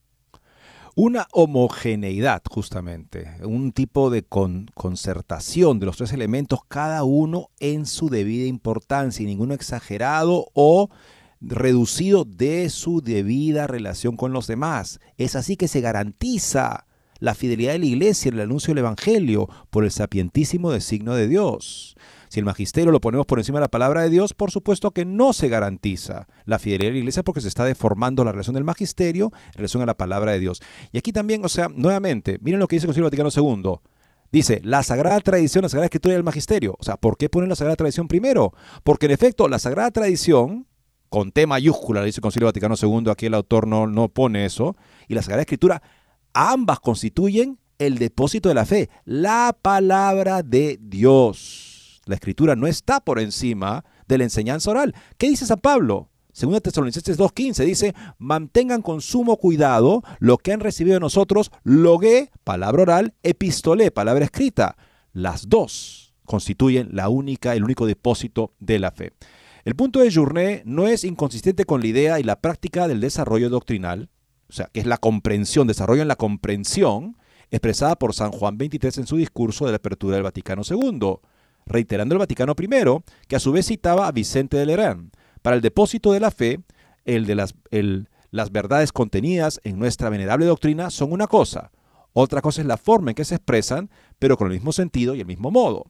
Una 0.98 1.26
homogeneidad, 1.32 2.40
justamente, 2.48 3.30
un 3.42 3.72
tipo 3.72 4.08
de 4.08 4.22
concertación 4.22 5.78
de 5.78 5.84
los 5.84 5.98
tres 5.98 6.12
elementos, 6.12 6.60
cada 6.68 7.04
uno 7.04 7.50
en 7.60 7.84
su 7.84 8.08
debida 8.08 8.46
importancia, 8.46 9.22
y 9.22 9.26
ninguno 9.26 9.52
exagerado 9.52 10.46
o 10.54 10.88
reducido 11.40 12.24
de 12.24 12.70
su 12.70 13.00
debida 13.00 13.66
relación 13.66 14.16
con 14.16 14.32
los 14.32 14.46
demás. 14.46 15.00
Es 15.18 15.36
así 15.36 15.56
que 15.56 15.68
se 15.68 15.80
garantiza 15.80 16.86
la 17.18 17.34
fidelidad 17.34 17.72
de 17.72 17.78
la 17.78 17.86
iglesia 17.86 18.28
en 18.28 18.34
el 18.34 18.42
anuncio 18.42 18.72
del 18.72 18.84
Evangelio 18.84 19.48
por 19.70 19.84
el 19.84 19.90
sapientísimo 19.90 20.70
designio 20.70 21.14
de 21.14 21.28
Dios. 21.28 21.96
Si 22.28 22.40
el 22.40 22.44
magisterio 22.44 22.90
lo 22.90 23.00
ponemos 23.00 23.26
por 23.26 23.38
encima 23.38 23.58
de 23.58 23.64
la 23.64 23.70
palabra 23.70 24.02
de 24.02 24.10
Dios, 24.10 24.34
por 24.34 24.50
supuesto 24.50 24.90
que 24.90 25.04
no 25.04 25.32
se 25.32 25.48
garantiza 25.48 26.26
la 26.44 26.58
fidelidad 26.58 26.88
de 26.88 26.94
la 26.94 26.98
iglesia 26.98 27.22
porque 27.22 27.40
se 27.40 27.48
está 27.48 27.64
deformando 27.64 28.24
la 28.24 28.32
relación 28.32 28.54
del 28.54 28.64
magisterio 28.64 29.32
en 29.48 29.54
relación 29.54 29.82
a 29.82 29.86
la 29.86 29.96
palabra 29.96 30.32
de 30.32 30.40
Dios. 30.40 30.60
Y 30.92 30.98
aquí 30.98 31.12
también, 31.12 31.44
o 31.44 31.48
sea, 31.48 31.68
nuevamente, 31.68 32.38
miren 32.42 32.60
lo 32.60 32.66
que 32.66 32.76
dice 32.76 32.86
el 32.86 32.88
Concilio 32.88 33.06
Vaticano 33.06 33.30
II. 33.34 33.78
Dice, 34.32 34.60
la 34.64 34.82
Sagrada 34.82 35.20
Tradición, 35.20 35.62
la 35.62 35.68
Sagrada 35.68 35.86
Escritura 35.86 36.14
y 36.14 36.16
el 36.16 36.24
Magisterio. 36.24 36.76
O 36.80 36.84
sea, 36.84 36.96
¿por 36.96 37.16
qué 37.16 37.28
ponen 37.28 37.48
la 37.48 37.56
Sagrada 37.56 37.76
Tradición 37.76 38.08
primero? 38.08 38.52
Porque 38.82 39.06
en 39.06 39.12
efecto, 39.12 39.48
la 39.48 39.60
Sagrada 39.60 39.92
Tradición 39.92 40.66
con 41.16 41.32
T 41.32 41.46
mayúscula, 41.46 42.04
dice 42.04 42.18
el 42.18 42.22
Concilio 42.22 42.44
Vaticano 42.44 42.74
II, 42.78 43.10
aquí 43.10 43.24
el 43.24 43.32
autor 43.32 43.66
no, 43.66 43.86
no 43.86 44.10
pone 44.10 44.44
eso, 44.44 44.76
y 45.08 45.14
la 45.14 45.22
Sagrada 45.22 45.40
Escritura, 45.40 45.80
ambas 46.34 46.78
constituyen 46.78 47.58
el 47.78 47.96
depósito 47.96 48.50
de 48.50 48.54
la 48.54 48.66
fe, 48.66 48.90
la 49.06 49.56
palabra 49.62 50.42
de 50.42 50.78
Dios. 50.78 52.02
La 52.04 52.16
Escritura 52.16 52.54
no 52.54 52.66
está 52.66 53.00
por 53.00 53.18
encima 53.18 53.82
de 54.06 54.18
la 54.18 54.24
enseñanza 54.24 54.70
oral. 54.70 54.94
¿Qué 55.16 55.30
dice 55.30 55.46
San 55.46 55.60
Pablo? 55.60 56.10
Según 56.34 56.60
Tesalonicenses 56.60 57.18
2.15 57.18 57.64
dice, 57.64 57.94
mantengan 58.18 58.82
con 58.82 59.00
sumo 59.00 59.38
cuidado 59.38 60.02
lo 60.18 60.36
que 60.36 60.52
han 60.52 60.60
recibido 60.60 60.96
de 60.96 61.00
nosotros, 61.00 61.50
logué, 61.64 62.30
palabra 62.44 62.82
oral, 62.82 63.14
epistolé, 63.22 63.90
palabra 63.90 64.26
escrita. 64.26 64.76
Las 65.14 65.48
dos 65.48 66.14
constituyen 66.26 66.90
la 66.92 67.08
única, 67.08 67.54
el 67.54 67.64
único 67.64 67.86
depósito 67.86 68.52
de 68.58 68.78
la 68.80 68.90
fe. 68.90 69.14
El 69.66 69.74
punto 69.74 69.98
de 69.98 70.14
Journet 70.14 70.62
no 70.64 70.86
es 70.86 71.02
inconsistente 71.02 71.64
con 71.64 71.80
la 71.80 71.88
idea 71.88 72.20
y 72.20 72.22
la 72.22 72.40
práctica 72.40 72.86
del 72.86 73.00
desarrollo 73.00 73.50
doctrinal, 73.50 74.10
o 74.48 74.52
sea, 74.52 74.70
que 74.72 74.78
es 74.78 74.86
la 74.86 74.96
comprensión, 74.96 75.66
desarrollo 75.66 76.02
en 76.02 76.06
la 76.06 76.14
comprensión, 76.14 77.16
expresada 77.50 77.96
por 77.96 78.14
San 78.14 78.30
Juan 78.30 78.58
XXIII 78.58 79.00
en 79.00 79.08
su 79.08 79.16
discurso 79.16 79.64
de 79.64 79.72
la 79.72 79.78
apertura 79.78 80.14
del 80.14 80.22
Vaticano 80.22 80.62
II, 80.70 81.16
reiterando 81.66 82.14
el 82.14 82.20
Vaticano 82.20 82.54
I, 82.56 82.68
que 83.26 83.34
a 83.34 83.40
su 83.40 83.50
vez 83.50 83.66
citaba 83.66 84.06
a 84.06 84.12
Vicente 84.12 84.56
de 84.56 84.66
Lerán. 84.66 85.10
Para 85.42 85.56
el 85.56 85.62
depósito 85.62 86.12
de 86.12 86.20
la 86.20 86.30
fe, 86.30 86.60
el 87.04 87.26
de 87.26 87.34
las, 87.34 87.56
las 88.30 88.52
verdades 88.52 88.92
contenidas 88.92 89.60
en 89.64 89.80
nuestra 89.80 90.10
venerable 90.10 90.46
doctrina 90.46 90.90
son 90.90 91.10
una 91.10 91.26
cosa, 91.26 91.72
otra 92.18 92.40
cosa 92.40 92.62
es 92.62 92.68
la 92.68 92.78
forma 92.78 93.10
en 93.10 93.14
que 93.14 93.24
se 93.24 93.34
expresan, 93.34 93.90
pero 94.20 94.38
con 94.38 94.46
el 94.46 94.54
mismo 94.54 94.70
sentido 94.70 95.16
y 95.16 95.20
el 95.20 95.26
mismo 95.26 95.50
modo. 95.50 95.86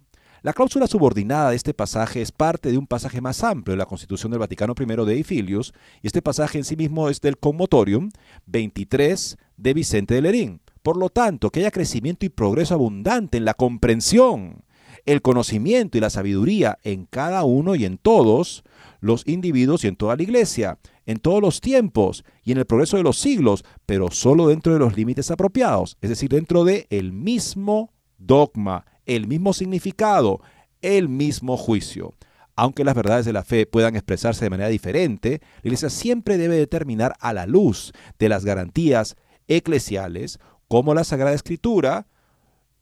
La 0.47 0.53
cláusula 0.53 0.87
subordinada 0.87 1.51
de 1.51 1.57
este 1.57 1.75
pasaje 1.75 2.23
es 2.23 2.31
parte 2.31 2.71
de 2.71 2.79
un 2.79 2.87
pasaje 2.87 3.21
más 3.21 3.43
amplio 3.43 3.73
de 3.73 3.79
la 3.79 3.87
Constitución 3.87 4.31
del 4.31 4.39
Vaticano 4.39 4.75
I 4.79 5.05
de 5.05 5.15
Eifilius, 5.15 5.75
y 6.03 6.07
este 6.07 6.23
pasaje 6.23 6.57
en 6.57 6.63
sí 6.63 6.77
mismo 6.77 7.09
es 7.09 7.21
del 7.21 7.37
Commotorium 7.37 8.11
23 8.47 9.39
de 9.57 9.75
Vicente 9.75 10.15
de 10.15 10.23
Lerín. 10.23 10.61
Por 10.85 10.99
lo 10.99 11.09
tanto, 11.09 11.51
que 11.51 11.59
haya 11.59 11.73
crecimiento 11.73 12.25
y 12.25 12.29
progreso 12.29 12.75
abundante 12.75 13.39
en 13.39 13.45
la 13.45 13.55
comprensión, 13.55 14.63
el 15.05 15.21
conocimiento 15.21 15.99
y 15.99 16.01
la 16.01 16.11
sabiduría 16.11 16.79
en 16.85 17.07
cada 17.07 17.43
uno 17.43 17.75
y 17.75 17.85
en 17.85 17.99
todos 17.99 18.63
los 19.01 19.27
individuos 19.27 19.83
y 19.83 19.89
en 19.89 19.97
toda 19.97 20.15
la 20.15 20.23
iglesia, 20.23 20.79
en 21.07 21.19
todos 21.19 21.43
los 21.43 21.61
tiempos 21.61 22.25
y 22.45 22.53
en 22.53 22.59
el 22.59 22.67
progreso 22.67 22.97
de 22.97 23.03
los 23.03 23.19
siglos, 23.19 23.65
pero 23.85 24.13
solo 24.13 24.47
dentro 24.47 24.73
de 24.73 24.79
los 24.79 24.97
límites 24.97 25.29
apropiados, 25.33 25.99
es 26.01 26.11
decir, 26.11 26.31
dentro 26.31 26.63
de 26.63 26.87
mismo 27.13 27.91
dogma, 28.17 28.85
el 29.07 29.27
mismo 29.27 29.53
significado, 29.53 30.41
el 30.83 31.09
mismo 31.09 31.57
juicio. 31.57 32.15
Aunque 32.55 32.85
las 32.85 32.95
verdades 32.95 33.27
de 33.27 33.33
la 33.33 33.45
fe 33.45 33.67
puedan 33.67 33.97
expresarse 33.97 34.45
de 34.45 34.51
manera 34.51 34.69
diferente, 34.69 35.41
la 35.63 35.69
Iglesia 35.69 35.91
siempre 35.91 36.39
debe 36.39 36.57
determinar 36.57 37.15
a 37.21 37.33
la 37.33 37.47
luz 37.47 37.93
de 38.19 38.29
las 38.29 38.45
garantías 38.45 39.17
eclesiales, 39.47 40.39
como 40.69 40.95
la 40.95 41.05
Sagrada 41.05 41.35
Escritura, 41.35 42.07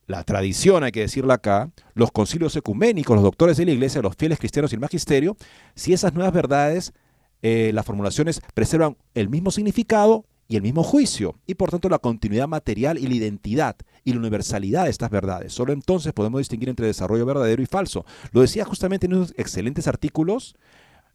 la 0.07 0.23
tradición, 0.23 0.85
hay 0.85 0.93
que 0.93 1.01
decirlo 1.01 1.33
acá, 1.33 1.71
los 1.95 2.13
concilios 2.13 2.55
ecuménicos, 2.57 3.17
los 3.17 3.25
doctores 3.25 3.57
de 3.57 3.65
la 3.65 3.73
Iglesia, 3.73 4.03
los 4.03 4.17
fieles 4.17 4.39
cristianos 4.39 4.73
y 4.73 4.77
el 4.77 4.81
magisterio, 4.81 5.37
si 5.75 5.93
esas 5.93 6.15
nuevas 6.15 6.33
verdades, 6.33 6.93
eh, 7.43 7.73
las 7.75 7.85
formulaciones 7.85 8.41
preservan 8.55 8.97
el 9.15 9.29
mismo 9.29 9.51
significado 9.51 10.25
y 10.55 10.57
el 10.57 10.63
mismo 10.63 10.85
juicio, 10.85 11.35
y 11.49 11.55
por 11.55 11.73
tanto 11.73 11.89
la 11.89 11.99
continuidad 11.99 12.47
material 12.47 12.97
y 12.97 13.09
la 13.09 13.15
identidad 13.15 13.75
y 14.05 14.13
la 14.13 14.21
universalidad 14.21 14.85
de 14.85 14.91
estas 14.91 15.11
verdades. 15.11 15.53
Solo 15.53 15.73
entonces 15.73 16.13
podemos 16.13 16.39
distinguir 16.39 16.69
entre 16.69 16.87
desarrollo 16.87 17.27
verdadero 17.27 17.61
y 17.61 17.67
falso. 17.67 18.07
Lo 18.31 18.41
decía 18.41 18.65
justamente 18.65 19.07
en 19.07 19.15
unos 19.15 19.35
excelentes 19.37 19.89
artículos, 19.89 20.55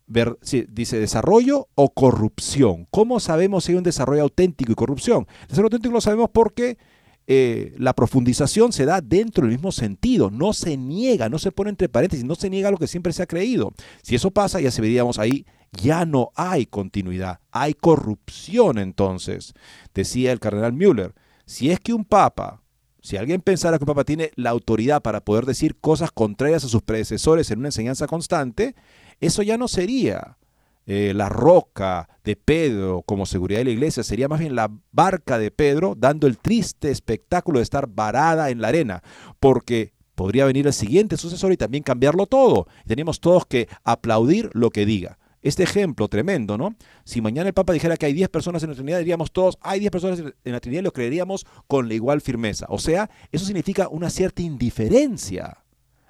dice 0.08 1.00
desarrollo 1.00 1.70
o 1.76 1.90
corrupción. 1.94 2.86
¿Cómo 2.92 3.22
sabemos 3.22 3.64
si 3.64 3.72
hay 3.72 3.78
un 3.78 3.86
desarrollo 3.86 4.24
auténtico 4.24 4.74
y 4.74 4.76
corrupción? 4.76 5.26
El 5.44 5.48
desarrollo 5.48 5.68
auténtico 5.68 5.94
lo 5.94 6.02
sabemos 6.02 6.30
porque 6.34 6.78
eh, 7.26 7.74
la 7.78 7.94
profundización 7.94 8.74
se 8.74 8.84
da 8.84 9.00
dentro 9.00 9.44
del 9.44 9.54
mismo 9.54 9.72
sentido, 9.72 10.30
no 10.32 10.52
se 10.52 10.76
niega, 10.76 11.30
no 11.30 11.40
se 11.40 11.54
pone 11.54 11.70
entre 11.70 11.88
paréntesis, 11.88 12.26
no 12.26 12.36
se 12.36 12.50
niega 12.50 12.72
lo 12.72 12.78
que 12.78 12.88
siempre 12.88 13.14
se 13.14 13.24
ha 13.24 13.26
creído. 13.26 13.72
Si 14.02 14.16
eso 14.16 14.32
pasa, 14.32 14.60
ya 14.60 14.70
se 14.70 14.82
veríamos 14.82 15.18
ahí 15.18 15.46
ya 15.72 16.06
no 16.06 16.32
hay 16.36 16.66
continuidad, 16.66 17.40
hay 17.52 17.74
corrupción 17.74 18.78
entonces. 18.78 19.54
Decía 19.94 20.32
el 20.32 20.40
cardenal 20.40 20.74
Müller, 20.74 21.14
si 21.46 21.72
es 21.72 21.80
que 21.80 21.94
un 21.94 22.06
papa, 22.06 22.62
si 23.02 23.18
alguien 23.18 23.42
pensara 23.42 23.78
que 23.78 23.84
un 23.84 23.88
papa 23.88 24.04
tiene 24.04 24.32
la 24.36 24.50
autoridad 24.50 25.02
para 25.02 25.22
poder 25.22 25.46
decir 25.46 25.78
cosas 25.80 26.12
contrarias 26.12 26.64
a 26.64 26.70
sus 26.70 26.82
predecesores 26.82 27.50
en 27.52 27.60
una 27.60 27.70
enseñanza 27.70 28.08
constante, 28.08 28.76
eso 29.20 29.42
ya 29.42 29.58
no 29.58 29.68
sería 29.68 30.38
eh, 30.86 31.14
la 31.14 31.30
roca 31.30 32.10
de 32.24 32.36
Pedro 32.36 33.04
como 33.06 33.26
seguridad 33.26 33.60
de 33.60 33.66
la 33.66 33.72
iglesia, 33.72 34.04
sería 34.04 34.28
más 34.28 34.40
bien 34.40 34.56
la 34.56 34.72
barca 34.92 35.38
de 35.38 35.52
Pedro 35.52 35.94
dando 35.96 36.26
el 36.26 36.40
triste 36.40 36.90
espectáculo 36.90 37.60
de 37.60 37.64
estar 37.64 37.88
varada 37.88 38.50
en 38.50 38.62
la 38.62 38.70
arena, 38.70 39.04
porque 39.40 39.94
podría 40.16 40.46
venir 40.46 40.68
el 40.68 40.74
siguiente 40.74 41.16
sucesor 41.16 41.54
y 41.54 41.58
también 41.58 41.84
cambiarlo 41.84 42.26
todo. 42.26 42.68
Tenemos 42.88 43.20
todos 43.20 43.46
que 43.46 43.70
aplaudir 43.84 44.50
lo 44.54 44.70
que 44.70 44.86
diga. 44.86 45.20
Este 45.42 45.64
ejemplo 45.64 46.10
tremendo, 46.10 46.58
¿no? 46.58 46.76
Si 47.06 47.22
mañana 47.22 47.48
el 47.48 47.54
Papa 47.54 47.72
dijera 47.72 47.96
que 47.96 48.06
hay 48.06 48.14
10 48.14 48.30
personas 48.30 48.62
en 48.64 48.70
la 48.70 48.76
Trinidad, 48.76 49.00
diríamos 49.00 49.32
todos, 49.32 49.58
hay 49.62 49.80
10 49.80 49.92
personas 49.92 50.20
en 50.20 50.52
la 50.52 50.60
Trinidad 50.60 50.82
y 50.82 50.84
lo 50.84 50.92
creeríamos 50.92 51.46
con 51.68 51.88
la 51.88 51.94
igual 51.94 52.20
firmeza. 52.20 52.66
O 52.70 52.78
sea, 52.78 53.10
eso 53.32 53.46
significa 53.46 53.88
una 53.88 54.10
cierta 54.10 54.42
indiferencia 54.42 55.64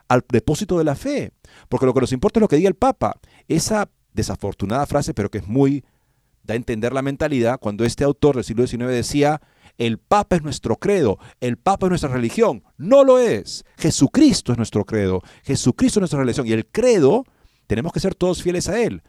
al 0.07 0.25
depósito 0.27 0.80
de 0.80 0.84
la 0.84 0.95
fe. 0.95 1.32
Porque 1.69 1.86
lo 1.86 1.93
que 1.93 2.01
nos 2.01 2.11
importa 2.11 2.39
es 2.39 2.41
lo 2.41 2.47
que 2.47 2.55
diga 2.55 2.69
el 2.69 2.75
Papa. 2.75 3.19
Esa 3.47 3.91
desafortunada 4.13 4.88
frase, 4.88 5.13
pero 5.13 5.30
que 5.30 5.38
es 5.38 5.47
muy, 5.47 5.86
da 6.43 6.55
a 6.55 6.57
entender 6.57 6.91
la 6.91 7.03
mentalidad, 7.03 7.59
cuando 7.59 7.86
este 7.86 8.03
autor 8.03 8.36
del 8.36 8.43
siglo 8.43 8.65
XIX 8.65 8.88
decía, 8.88 9.41
el 9.77 9.99
Papa 9.99 10.38
es 10.38 10.41
nuestro 10.41 10.77
credo, 10.77 11.19
el 11.39 11.57
Papa 11.57 11.86
es 11.86 11.89
nuestra 11.91 12.09
religión. 12.09 12.63
No 12.77 13.03
lo 13.03 13.19
es. 13.19 13.63
Jesucristo 13.77 14.51
es 14.51 14.57
nuestro 14.57 14.86
credo, 14.86 15.21
Jesucristo 15.43 15.99
es 15.99 16.01
nuestra 16.01 16.19
religión. 16.19 16.47
Y 16.47 16.53
el 16.53 16.65
credo, 16.65 17.25
tenemos 17.67 17.93
que 17.93 17.99
ser 17.99 18.15
todos 18.15 18.41
fieles 18.41 18.67
a 18.67 18.82
Él 18.82 19.03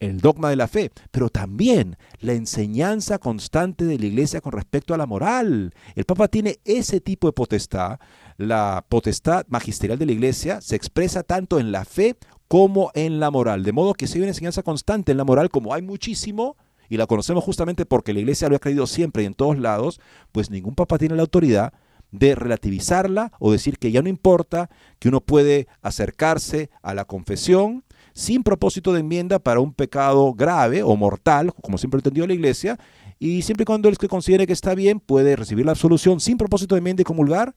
el 0.00 0.20
dogma 0.20 0.50
de 0.50 0.56
la 0.56 0.66
fe, 0.66 0.90
pero 1.10 1.28
también 1.28 1.96
la 2.18 2.32
enseñanza 2.32 3.18
constante 3.18 3.84
de 3.84 3.98
la 3.98 4.06
iglesia 4.06 4.40
con 4.40 4.52
respecto 4.52 4.94
a 4.94 4.98
la 4.98 5.06
moral. 5.06 5.72
El 5.94 6.04
Papa 6.04 6.28
tiene 6.28 6.58
ese 6.64 7.00
tipo 7.00 7.28
de 7.28 7.32
potestad. 7.32 8.00
La 8.38 8.84
potestad 8.88 9.46
magisterial 9.48 9.98
de 9.98 10.06
la 10.06 10.12
iglesia 10.12 10.60
se 10.62 10.74
expresa 10.74 11.22
tanto 11.22 11.60
en 11.60 11.70
la 11.70 11.84
fe 11.84 12.16
como 12.48 12.90
en 12.94 13.20
la 13.20 13.30
moral. 13.30 13.62
De 13.62 13.72
modo 13.72 13.94
que 13.94 14.06
si 14.06 14.14
hay 14.14 14.22
una 14.22 14.30
enseñanza 14.30 14.62
constante 14.62 15.12
en 15.12 15.18
la 15.18 15.24
moral, 15.24 15.50
como 15.50 15.74
hay 15.74 15.82
muchísimo, 15.82 16.56
y 16.88 16.96
la 16.96 17.06
conocemos 17.06 17.44
justamente 17.44 17.86
porque 17.86 18.12
la 18.12 18.20
iglesia 18.20 18.48
lo 18.48 18.56
ha 18.56 18.58
creído 18.58 18.86
siempre 18.86 19.22
y 19.22 19.26
en 19.26 19.34
todos 19.34 19.56
lados, 19.58 20.00
pues 20.32 20.50
ningún 20.50 20.74
papa 20.74 20.98
tiene 20.98 21.14
la 21.14 21.22
autoridad 21.22 21.72
de 22.10 22.34
relativizarla 22.34 23.32
o 23.38 23.52
decir 23.52 23.78
que 23.78 23.92
ya 23.92 24.02
no 24.02 24.08
importa, 24.08 24.70
que 24.98 25.08
uno 25.08 25.20
puede 25.20 25.68
acercarse 25.82 26.70
a 26.82 26.94
la 26.94 27.04
confesión 27.04 27.84
sin 28.12 28.42
propósito 28.42 28.92
de 28.92 29.00
enmienda 29.00 29.38
para 29.38 29.60
un 29.60 29.72
pecado 29.72 30.32
grave 30.34 30.82
o 30.82 30.96
mortal, 30.96 31.52
como 31.62 31.78
siempre 31.78 31.98
ha 31.98 32.00
entendido 32.00 32.26
la 32.26 32.34
Iglesia, 32.34 32.78
y 33.18 33.42
siempre 33.42 33.62
y 33.62 33.66
cuando 33.66 33.88
el 33.88 33.98
que 33.98 34.08
considere 34.08 34.46
que 34.46 34.52
está 34.52 34.74
bien 34.74 34.98
puede 34.98 35.36
recibir 35.36 35.66
la 35.66 35.72
absolución 35.72 36.20
sin 36.20 36.38
propósito 36.38 36.74
de 36.74 36.78
enmienda 36.78 37.02
y 37.02 37.04
comulgar. 37.04 37.54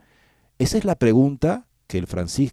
Esa 0.59 0.77
es 0.77 0.85
la 0.85 0.95
pregunta 0.95 1.67
que, 1.87 1.97
el 1.97 2.07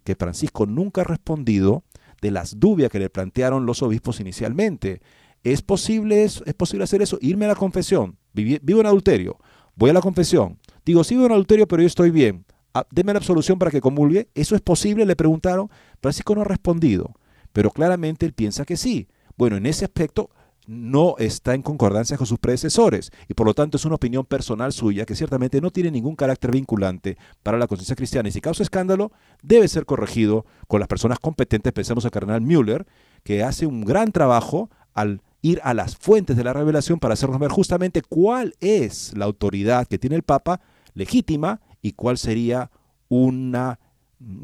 que 0.05 0.15
Francisco 0.15 0.67
nunca 0.67 1.01
ha 1.01 1.05
respondido 1.05 1.83
de 2.23 2.31
las 2.31 2.61
dudas 2.61 2.89
que 2.89 2.99
le 2.99 3.11
plantearon 3.11 3.67
los 3.67 3.83
obispos 3.83 4.21
inicialmente. 4.21 5.01
¿Es 5.43 5.63
posible, 5.63 6.23
es, 6.25 6.43
posible 6.57 6.85
hacer 6.85 7.03
eso? 7.03 7.19
Irme 7.21 7.47
a 7.47 7.49
la 7.49 7.55
confesión. 7.55 8.17
vivo 8.33 8.81
en 8.81 8.87
adulterio. 8.87 9.39
Voy 9.75 9.91
a 9.91 9.95
la 9.95 10.01
confesión. 10.01 10.59
Digo, 10.85 11.03
sí 11.03 11.15
vivo 11.15 11.27
en 11.27 11.33
adulterio, 11.33 11.67
pero 11.67 11.83
yo 11.83 11.87
estoy 11.87 12.11
bien. 12.11 12.45
Ah, 12.75 12.87
deme 12.91 13.13
la 13.13 13.19
absolución 13.19 13.59
para 13.59 13.71
que 13.71 13.81
comulgue. 13.81 14.29
¿Eso 14.35 14.55
es 14.55 14.61
posible? 14.61 15.05
Le 15.05 15.17
preguntaron. 15.17 15.69
Francisco 16.01 16.35
no 16.35 16.43
ha 16.43 16.45
respondido 16.45 17.15
pero 17.53 17.71
claramente 17.71 18.27
él 18.27 18.33
piensa 18.33 18.65
que 18.65 18.77
sí. 18.77 19.09
Bueno, 19.37 19.57
en 19.57 19.67
ese 19.67 19.85
aspecto 19.85 20.31
no 20.67 21.17
está 21.19 21.55
en 21.55 21.63
concordancia 21.63 22.17
con 22.17 22.27
sus 22.27 22.39
predecesores 22.39 23.11
y 23.29 23.35
por 23.35 23.47
lo 23.47 23.55
tanto 23.55 23.77
es 23.77 23.85
una 23.85 23.97
opinión 23.97 24.25
personal 24.25 24.73
suya 24.73 25.05
que 25.05 25.17
ciertamente 25.17 25.61
no 25.61 25.71
tiene 25.71 25.91
ningún 25.91 26.15
carácter 26.15 26.53
vinculante 26.53 27.17
para 27.43 27.59
la 27.59 27.67
conciencia 27.67 27.97
cristiana 27.97 28.29
y 28.29 28.33
si 28.33 28.41
causa 28.41 28.63
escándalo 28.63 29.11
debe 29.43 29.67
ser 29.67 29.85
corregido 29.85 30.47
con 30.69 30.79
las 30.79 30.89
personas 30.89 31.19
competentes, 31.19 31.73
pensemos 31.73 32.05
al 32.05 32.13
cardenal 32.13 32.43
Müller, 32.43 32.87
que 33.25 33.43
hace 33.43 33.67
un 33.67 33.85
gran 33.85 34.13
trabajo 34.13 34.71
al 34.95 35.23
ir 35.43 35.61
a 35.65 35.75
las 35.75 35.97
fuentes 35.97 36.37
de 36.37 36.45
la 36.45 36.53
revelación 36.53 37.01
para 37.01 37.15
hacernos 37.15 37.41
ver 37.41 37.51
justamente 37.51 38.03
cuál 38.03 38.55
es 38.61 39.13
la 39.17 39.25
autoridad 39.25 39.89
que 39.89 39.99
tiene 39.99 40.17
el 40.17 40.23
Papa 40.23 40.61
legítima 40.95 41.61
y 41.83 41.93
cuál 41.93 42.19
sería 42.19 42.71
una 43.09 43.81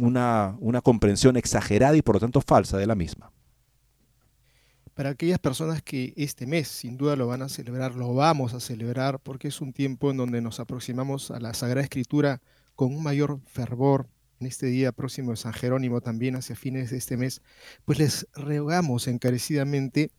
una, 0.00 0.56
una 0.60 0.80
comprensión 0.80 1.36
exagerada 1.36 1.96
y 1.96 2.02
por 2.02 2.16
lo 2.16 2.20
tanto 2.20 2.40
falsa 2.40 2.78
de 2.78 2.86
la 2.86 2.94
misma. 2.94 3.30
Para 4.94 5.10
aquellas 5.10 5.38
personas 5.38 5.82
que 5.82 6.14
este 6.16 6.46
mes 6.46 6.68
sin 6.68 6.96
duda 6.96 7.16
lo 7.16 7.26
van 7.26 7.42
a 7.42 7.50
celebrar, 7.50 7.94
lo 7.94 8.14
vamos 8.14 8.54
a 8.54 8.60
celebrar 8.60 9.20
porque 9.20 9.48
es 9.48 9.60
un 9.60 9.74
tiempo 9.74 10.10
en 10.10 10.16
donde 10.16 10.40
nos 10.40 10.58
aproximamos 10.58 11.30
a 11.30 11.38
la 11.38 11.52
Sagrada 11.52 11.82
Escritura 11.82 12.40
con 12.74 12.94
un 12.94 13.02
mayor 13.02 13.40
fervor, 13.46 14.08
en 14.40 14.46
este 14.46 14.66
día 14.66 14.92
próximo 14.92 15.30
de 15.30 15.36
San 15.36 15.52
Jerónimo 15.52 16.00
también 16.00 16.36
hacia 16.36 16.56
fines 16.56 16.90
de 16.90 16.98
este 16.98 17.16
mes, 17.16 17.42
pues 17.84 17.98
les 17.98 18.26
rogamos 18.34 19.08
encarecidamente 19.08 20.10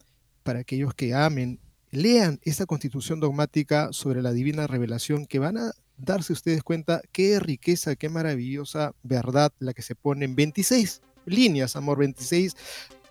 para 0.44 0.60
aquellos 0.60 0.94
que 0.94 1.14
amen, 1.14 1.60
lean 1.92 2.40
esta 2.44 2.66
constitución 2.66 3.20
dogmática 3.20 3.90
sobre 3.92 4.22
la 4.22 4.32
divina 4.32 4.68
revelación 4.68 5.26
que 5.26 5.40
van 5.40 5.58
a 5.58 5.72
darse 5.98 6.34
ustedes 6.34 6.64
cuenta 6.64 7.02
qué 7.12 7.40
riqueza, 7.40 7.96
qué 7.96 8.10
maravillosa 8.10 8.94
verdad 9.04 9.52
la 9.60 9.74
que 9.74 9.82
se 9.82 9.96
pone 9.96 10.26
en 10.26 10.36
26 10.36 11.02
líneas, 11.26 11.76
amor, 11.76 12.00
26 12.00 12.56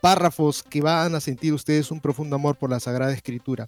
párrafos 0.01 0.63
que 0.63 0.81
van 0.81 1.15
a 1.15 1.21
sentir 1.21 1.53
ustedes 1.53 1.91
un 1.91 2.01
profundo 2.01 2.37
amor 2.37 2.57
por 2.57 2.71
la 2.71 2.81
Sagrada 2.81 3.13
Escritura. 3.13 3.67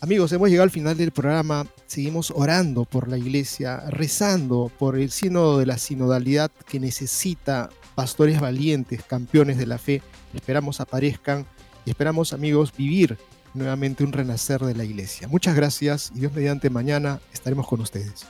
Amigos, 0.00 0.32
hemos 0.32 0.48
llegado 0.48 0.64
al 0.64 0.70
final 0.70 0.96
del 0.96 1.12
programa, 1.12 1.64
seguimos 1.86 2.32
orando 2.34 2.84
por 2.84 3.06
la 3.06 3.18
iglesia, 3.18 3.88
rezando 3.88 4.70
por 4.76 4.98
el 4.98 5.12
sínodo 5.12 5.58
de 5.58 5.66
la 5.66 5.78
sinodalidad 5.78 6.50
que 6.68 6.80
necesita 6.80 7.70
pastores 7.94 8.40
valientes, 8.40 9.04
campeones 9.04 9.58
de 9.58 9.66
la 9.66 9.78
fe. 9.78 10.02
Esperamos 10.34 10.80
aparezcan 10.80 11.46
y 11.84 11.90
esperamos, 11.90 12.32
amigos, 12.32 12.72
vivir 12.76 13.16
nuevamente 13.54 14.02
un 14.02 14.12
renacer 14.12 14.60
de 14.62 14.74
la 14.74 14.84
iglesia. 14.84 15.28
Muchas 15.28 15.54
gracias 15.54 16.10
y 16.14 16.20
Dios 16.20 16.32
mediante 16.32 16.68
mañana 16.68 17.20
estaremos 17.32 17.68
con 17.68 17.80
ustedes. 17.80 18.26